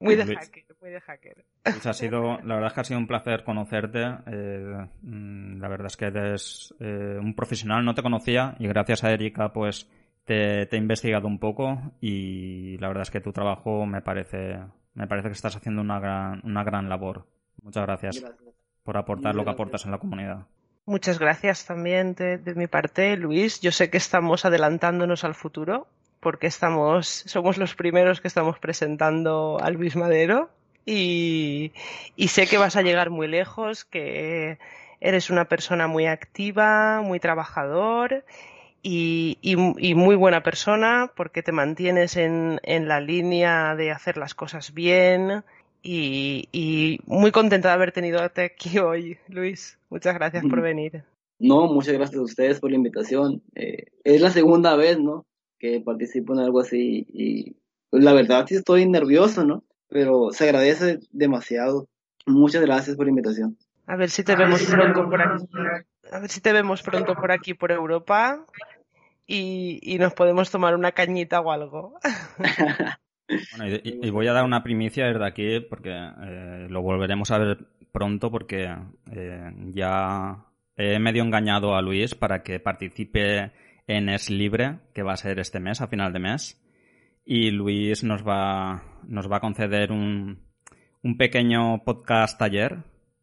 Muy 0.00 0.16
de 0.16 0.36
hacker, 0.36 0.64
muy 0.80 0.90
de 0.90 1.00
hacker. 1.00 1.44
Pues 1.62 1.86
ha 1.86 1.94
sido, 1.94 2.38
la 2.42 2.54
verdad 2.56 2.66
es 2.66 2.72
que 2.74 2.80
ha 2.80 2.84
sido 2.84 2.98
un 2.98 3.06
placer 3.06 3.42
conocerte. 3.42 4.04
Eh, 4.26 4.86
mm, 5.02 5.60
la 5.60 5.68
verdad 5.68 5.86
es 5.86 5.96
que 5.96 6.04
eres 6.06 6.74
eh, 6.78 7.18
un 7.18 7.34
profesional, 7.34 7.84
no 7.84 7.94
te 7.94 8.02
conocía 8.02 8.54
y 8.58 8.66
gracias 8.66 9.02
a 9.02 9.12
Erika 9.12 9.52
pues 9.52 9.88
te, 10.24 10.66
te, 10.66 10.76
he 10.76 10.78
investigado 10.78 11.26
un 11.26 11.38
poco 11.38 11.92
y 12.00 12.76
la 12.78 12.88
verdad 12.88 13.02
es 13.02 13.10
que 13.10 13.20
tu 13.20 13.32
trabajo 13.32 13.86
me 13.86 14.02
parece, 14.02 14.58
me 14.94 15.06
parece 15.06 15.28
que 15.28 15.34
estás 15.34 15.56
haciendo 15.56 15.80
una 15.80 16.00
gran, 16.00 16.42
una 16.44 16.64
gran 16.64 16.88
labor. 16.88 17.26
Muchas 17.62 17.84
gracias, 17.84 18.24
por 18.82 18.98
aportar 18.98 19.34
lo 19.34 19.44
que 19.44 19.50
aportas 19.50 19.86
en 19.86 19.92
la 19.92 19.98
comunidad. 19.98 20.46
Muchas 20.86 21.18
gracias 21.18 21.64
también 21.64 22.14
de, 22.14 22.38
mi 22.54 22.66
parte, 22.66 23.16
Luis. 23.16 23.60
Yo 23.60 23.72
sé 23.72 23.88
que 23.88 23.96
estamos 23.96 24.44
adelantándonos 24.44 25.24
al 25.24 25.34
futuro 25.34 25.86
porque 26.20 26.46
estamos, 26.46 27.06
somos 27.26 27.56
los 27.56 27.74
primeros 27.74 28.20
que 28.20 28.28
estamos 28.28 28.58
presentando 28.58 29.58
a 29.62 29.70
Luis 29.70 29.96
Madero 29.96 30.50
y, 30.84 31.72
sé 32.28 32.46
que 32.46 32.58
vas 32.58 32.76
a 32.76 32.82
llegar 32.82 33.08
muy 33.08 33.28
lejos, 33.28 33.86
que 33.86 34.58
eres 35.00 35.30
una 35.30 35.46
persona 35.46 35.86
muy 35.86 36.06
activa, 36.06 37.00
muy 37.00 37.18
trabajador 37.18 38.24
y, 38.82 39.38
muy 39.96 40.16
buena 40.16 40.42
persona 40.42 41.10
porque 41.16 41.42
te 41.42 41.52
mantienes 41.52 42.18
en, 42.18 42.60
en, 42.62 42.88
la 42.88 43.00
línea 43.00 43.74
de 43.74 43.90
hacer 43.90 44.18
las 44.18 44.34
cosas 44.34 44.74
bien 44.74 45.44
y, 45.84 46.98
muy 47.06 47.30
contenta 47.30 47.68
de 47.68 47.74
haber 47.74 47.92
tenido 47.92 48.20
aquí 48.22 48.78
hoy, 48.78 49.18
Luis. 49.28 49.78
Muchas 49.90 50.14
gracias 50.14 50.44
por 50.46 50.62
venir. 50.62 51.04
No, 51.38 51.66
muchas 51.66 51.94
gracias 51.94 52.18
a 52.18 52.24
ustedes 52.24 52.60
por 52.60 52.70
la 52.70 52.76
invitación. 52.76 53.42
Eh, 53.54 53.86
es 54.02 54.20
la 54.20 54.30
segunda 54.30 54.76
vez, 54.76 54.98
¿no? 54.98 55.26
Que 55.58 55.80
participo 55.80 56.32
en 56.32 56.40
algo 56.40 56.60
así 56.60 57.06
y 57.12 57.56
pues, 57.90 58.02
la 58.02 58.14
verdad 58.14 58.46
sí 58.48 58.54
estoy 58.54 58.88
nervioso, 58.88 59.44
¿no? 59.44 59.62
Pero 59.88 60.30
se 60.32 60.44
agradece 60.44 61.00
demasiado. 61.12 61.86
Muchas 62.26 62.62
gracias 62.62 62.96
por 62.96 63.04
la 63.04 63.10
invitación. 63.10 63.58
A 63.86 63.96
ver 63.96 64.08
si 64.08 64.24
te 64.24 64.34
vemos 64.34 64.64
pronto 64.64 65.08
por 65.10 65.20
aquí. 65.20 65.46
A 66.10 66.18
ver 66.18 66.30
si 66.30 66.40
te 66.40 66.52
vemos 66.52 66.82
pronto 66.82 67.14
por 67.14 67.30
aquí, 67.30 67.52
por 67.52 67.70
Europa. 67.70 68.46
Y, 69.26 69.80
y 69.82 69.98
nos 69.98 70.14
podemos 70.14 70.50
tomar 70.50 70.74
una 70.74 70.92
cañita 70.92 71.40
o 71.40 71.50
algo. 71.50 71.94
Bueno, 73.56 73.80
y, 73.82 74.10
voy 74.10 74.26
a 74.26 74.32
dar 74.32 74.44
una 74.44 74.62
primicia 74.62 75.06
desde 75.06 75.26
aquí 75.26 75.60
porque 75.60 75.90
eh, 75.90 76.66
lo 76.68 76.82
volveremos 76.82 77.30
a 77.30 77.38
ver 77.38 77.58
pronto 77.92 78.30
porque 78.30 78.74
eh, 79.12 79.52
ya 79.72 80.44
he 80.76 80.98
medio 80.98 81.22
engañado 81.22 81.74
a 81.76 81.82
Luis 81.82 82.14
para 82.14 82.42
que 82.42 82.60
participe 82.60 83.52
en 83.86 84.08
Es 84.08 84.30
Libre, 84.30 84.78
que 84.92 85.02
va 85.02 85.12
a 85.12 85.16
ser 85.16 85.38
este 85.38 85.60
mes, 85.60 85.80
a 85.80 85.86
final 85.86 86.12
de 86.12 86.18
mes. 86.18 86.60
Y 87.24 87.50
Luis 87.50 88.04
nos 88.04 88.26
va, 88.26 88.82
nos 89.06 89.30
va 89.30 89.36
a 89.38 89.40
conceder 89.40 89.92
un, 89.92 90.40
un 91.02 91.16
pequeño 91.16 91.84
podcast 91.84 92.38
taller 92.38 92.78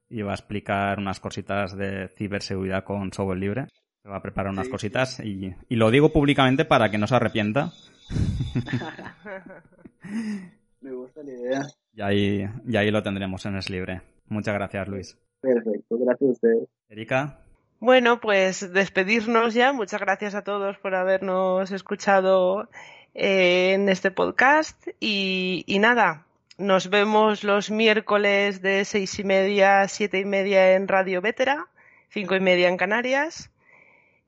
y 0.09 0.21
va 0.21 0.31
a 0.31 0.35
explicar 0.35 0.99
unas 0.99 1.19
cositas 1.19 1.75
de 1.75 2.09
ciberseguridad 2.09 2.83
con 2.83 3.13
software 3.13 3.39
libre. 3.39 3.67
Va 4.09 4.17
a 4.17 4.21
preparar 4.21 4.51
unas 4.51 4.69
cositas 4.69 5.19
y, 5.19 5.53
y 5.69 5.75
lo 5.75 5.91
digo 5.91 6.11
públicamente 6.11 6.65
para 6.65 6.89
que 6.89 6.97
no 6.97 7.05
se 7.05 7.15
arrepienta 7.15 7.71
Me 10.81 10.91
gusta 10.91 11.21
la 11.23 11.31
idea. 11.31 11.61
Y 11.93 12.01
ahí, 12.01 12.49
y 12.67 12.77
ahí 12.77 12.91
lo 12.91 13.03
tendremos 13.03 13.45
en 13.45 13.57
Es 13.57 13.69
Libre. 13.69 14.01
Muchas 14.27 14.53
gracias, 14.53 14.87
Luis. 14.87 15.17
Perfecto, 15.41 15.97
gracias 15.97 16.29
a 16.29 16.33
ustedes. 16.33 16.69
Erika. 16.89 17.39
Bueno, 17.79 18.19
pues 18.19 18.71
despedirnos 18.73 19.53
ya. 19.53 19.73
Muchas 19.73 20.01
gracias 20.01 20.35
a 20.35 20.43
todos 20.43 20.77
por 20.77 20.95
habernos 20.95 21.71
escuchado 21.71 22.69
eh, 23.13 23.73
en 23.73 23.89
este 23.89 24.11
podcast. 24.11 24.87
Y, 24.99 25.63
y 25.67 25.79
nada, 25.79 26.25
nos 26.57 26.89
vemos 26.89 27.43
los 27.43 27.69
miércoles 27.71 28.61
de 28.61 28.85
seis 28.85 29.19
y 29.19 29.23
media, 29.23 29.87
siete 29.87 30.19
y 30.19 30.25
media 30.25 30.75
en 30.75 30.87
Radio 30.87 31.21
Vétera, 31.21 31.67
cinco 32.09 32.35
y 32.35 32.39
media 32.39 32.69
en 32.69 32.77
Canarias 32.77 33.51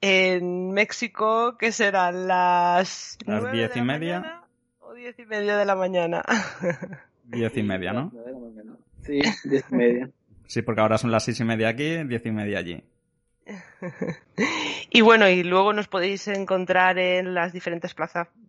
en 0.06 0.74
México, 0.74 1.58
que 1.58 1.72
serán 1.72 2.28
las... 2.28 3.18
Las 3.26 3.54
diez 3.54 3.74
y 3.78 3.82
media. 3.82 4.43
Diez 5.04 5.20
y 5.20 5.26
media 5.26 5.58
de 5.58 5.66
la 5.66 5.76
mañana. 5.76 6.24
Diez 7.26 7.58
y 7.58 7.64
media, 7.64 7.92
¿no? 7.92 8.12
Sí, 9.02 9.22
diez 9.44 9.66
y 9.70 9.76
media. 9.76 10.10
Sí, 10.46 10.62
porque 10.62 10.82
ahora 10.82 10.98
son 10.98 11.12
las 11.12 11.26
seis 11.26 11.40
y 11.40 11.44
media 11.44 11.70
aquí, 11.70 12.04
diez 12.04 12.26
y 12.26 12.32
media 12.32 12.60
allí. 12.60 12.84
y 14.90 15.02
bueno, 15.02 15.28
y 15.28 15.44
luego 15.44 15.74
nos 15.74 15.88
podéis 15.90 16.28
encontrar 16.30 17.00
en 17.00 17.34
las 17.34 17.52
diferentes 17.52 17.94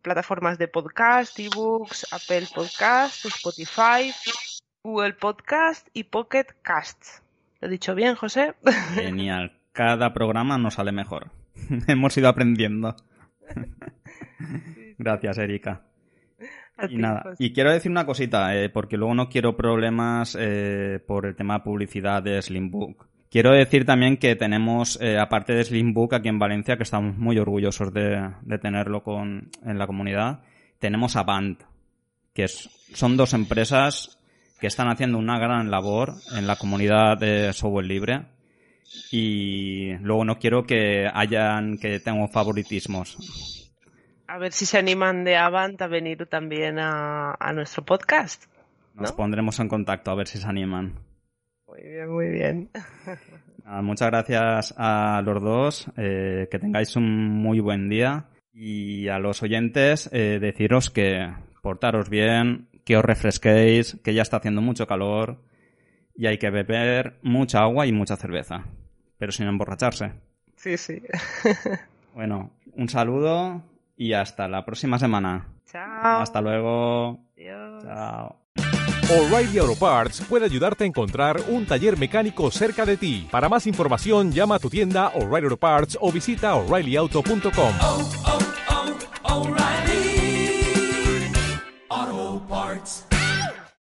plataformas 0.02 0.58
de 0.58 0.68
podcast, 0.68 1.38
ebooks, 1.38 2.06
Apple 2.12 2.46
Podcast, 2.54 3.24
Spotify, 3.24 4.12
Google 4.84 5.14
Podcast 5.14 5.88
y 5.92 6.04
Pocket 6.04 6.46
Cast. 6.62 7.04
¿Lo 7.60 7.68
he 7.68 7.70
dicho 7.70 7.96
bien, 7.96 8.14
José? 8.14 8.54
Genial. 8.94 9.58
Cada 9.72 10.12
programa 10.12 10.58
nos 10.58 10.74
sale 10.74 10.92
mejor. 10.92 11.30
Hemos 11.88 12.16
ido 12.16 12.28
aprendiendo. 12.28 12.94
Gracias, 14.98 15.38
Erika. 15.38 15.82
Y 16.88 16.96
nada, 16.96 17.34
y 17.38 17.52
quiero 17.52 17.72
decir 17.72 17.90
una 17.90 18.06
cosita, 18.06 18.56
eh, 18.56 18.68
porque 18.68 18.96
luego 18.96 19.14
no 19.14 19.28
quiero 19.28 19.56
problemas 19.56 20.36
eh, 20.38 21.00
por 21.06 21.26
el 21.26 21.36
tema 21.36 21.58
de 21.58 21.64
publicidad 21.64 22.22
de 22.22 22.40
Slimbook. 22.40 23.06
Quiero 23.30 23.52
decir 23.52 23.84
también 23.84 24.16
que 24.16 24.36
tenemos, 24.36 24.98
eh, 25.00 25.18
aparte 25.18 25.54
de 25.54 25.64
Slimbook 25.64 26.14
aquí 26.14 26.28
en 26.28 26.38
Valencia, 26.38 26.76
que 26.76 26.84
estamos 26.84 27.16
muy 27.16 27.38
orgullosos 27.38 27.92
de, 27.92 28.30
tenerlo 28.62 29.02
con, 29.02 29.50
en 29.64 29.78
la 29.78 29.86
comunidad, 29.86 30.42
tenemos 30.78 31.16
Avant, 31.16 31.60
que 32.32 32.46
son 32.46 33.16
dos 33.16 33.32
empresas 33.34 34.18
que 34.60 34.68
están 34.68 34.88
haciendo 34.88 35.18
una 35.18 35.38
gran 35.38 35.70
labor 35.70 36.14
en 36.36 36.46
la 36.46 36.56
comunidad 36.56 37.18
de 37.18 37.52
software 37.52 37.86
libre 37.86 38.26
y 39.10 39.94
luego 39.98 40.24
no 40.24 40.38
quiero 40.38 40.64
que 40.64 41.08
hayan 41.12 41.78
que 41.78 42.00
tengo 42.00 42.28
favoritismos. 42.28 43.63
A 44.26 44.38
ver 44.38 44.52
si 44.52 44.64
se 44.64 44.78
animan 44.78 45.24
de 45.24 45.36
Avant 45.36 45.80
a 45.82 45.86
venir 45.86 46.26
también 46.26 46.78
a, 46.78 47.36
nuestro 47.54 47.84
podcast. 47.84 48.44
Nos 48.94 49.12
pondremos 49.12 49.60
en 49.60 49.68
contacto 49.68 50.10
a 50.10 50.14
ver 50.14 50.26
si 50.26 50.38
se 50.38 50.46
animan. 50.46 50.94
Muy 51.66 51.82
bien, 51.82 52.10
muy 52.10 52.28
bien. 52.28 52.70
muchas 53.82 54.08
gracias 54.08 54.74
a 54.78 55.20
los 55.24 55.42
dos. 55.42 55.86
Eh, 55.96 56.48
que 56.50 56.58
tengáis 56.58 56.96
un 56.96 57.28
muy 57.28 57.60
buen 57.60 57.88
día. 57.88 58.26
Y 58.52 59.08
a 59.08 59.18
los 59.18 59.42
oyentes, 59.42 60.08
eh, 60.12 60.38
deciros 60.40 60.90
que 60.90 61.30
portaros 61.60 62.08
bien, 62.08 62.68
que 62.84 62.96
os 62.96 63.04
refresquéis, 63.04 64.00
que 64.02 64.14
ya 64.14 64.22
está 64.22 64.38
haciendo 64.38 64.60
mucho 64.60 64.86
calor 64.86 65.38
y 66.16 66.26
hay 66.26 66.38
que 66.38 66.50
beber 66.50 67.18
mucha 67.22 67.60
agua 67.60 67.86
y 67.86 67.92
mucha 67.92 68.16
cerveza, 68.16 68.64
pero 69.18 69.32
sin 69.32 69.48
emborracharse. 69.48 70.12
Sí, 70.56 70.76
sí. 70.76 71.02
bueno, 72.14 72.52
un 72.74 72.88
saludo 72.88 73.62
y 73.96 74.12
hasta 74.12 74.48
la 74.48 74.64
próxima 74.64 74.98
semana. 74.98 75.48
Chao. 75.70 76.20
Hasta 76.20 76.40
luego. 76.40 77.20
Adiós. 77.36 77.82
Chao. 77.82 78.40
O'Reilly 79.10 79.58
Auto 79.58 79.76
Parts 79.76 80.22
puede 80.22 80.46
ayudarte 80.46 80.84
a 80.84 80.86
encontrar 80.86 81.38
un 81.48 81.66
taller 81.66 81.98
mecánico 81.98 82.50
cerca 82.50 82.86
de 82.86 82.96
ti. 82.96 83.28
Para 83.30 83.50
más 83.50 83.66
información, 83.66 84.32
llama 84.32 84.54
a 84.54 84.58
tu 84.58 84.70
tienda 84.70 85.08
O'Reilly 85.08 85.44
Auto 85.44 85.58
Parts 85.58 85.98
o 86.00 86.10
visita 86.10 86.54
oreillyauto.com. 86.54 87.74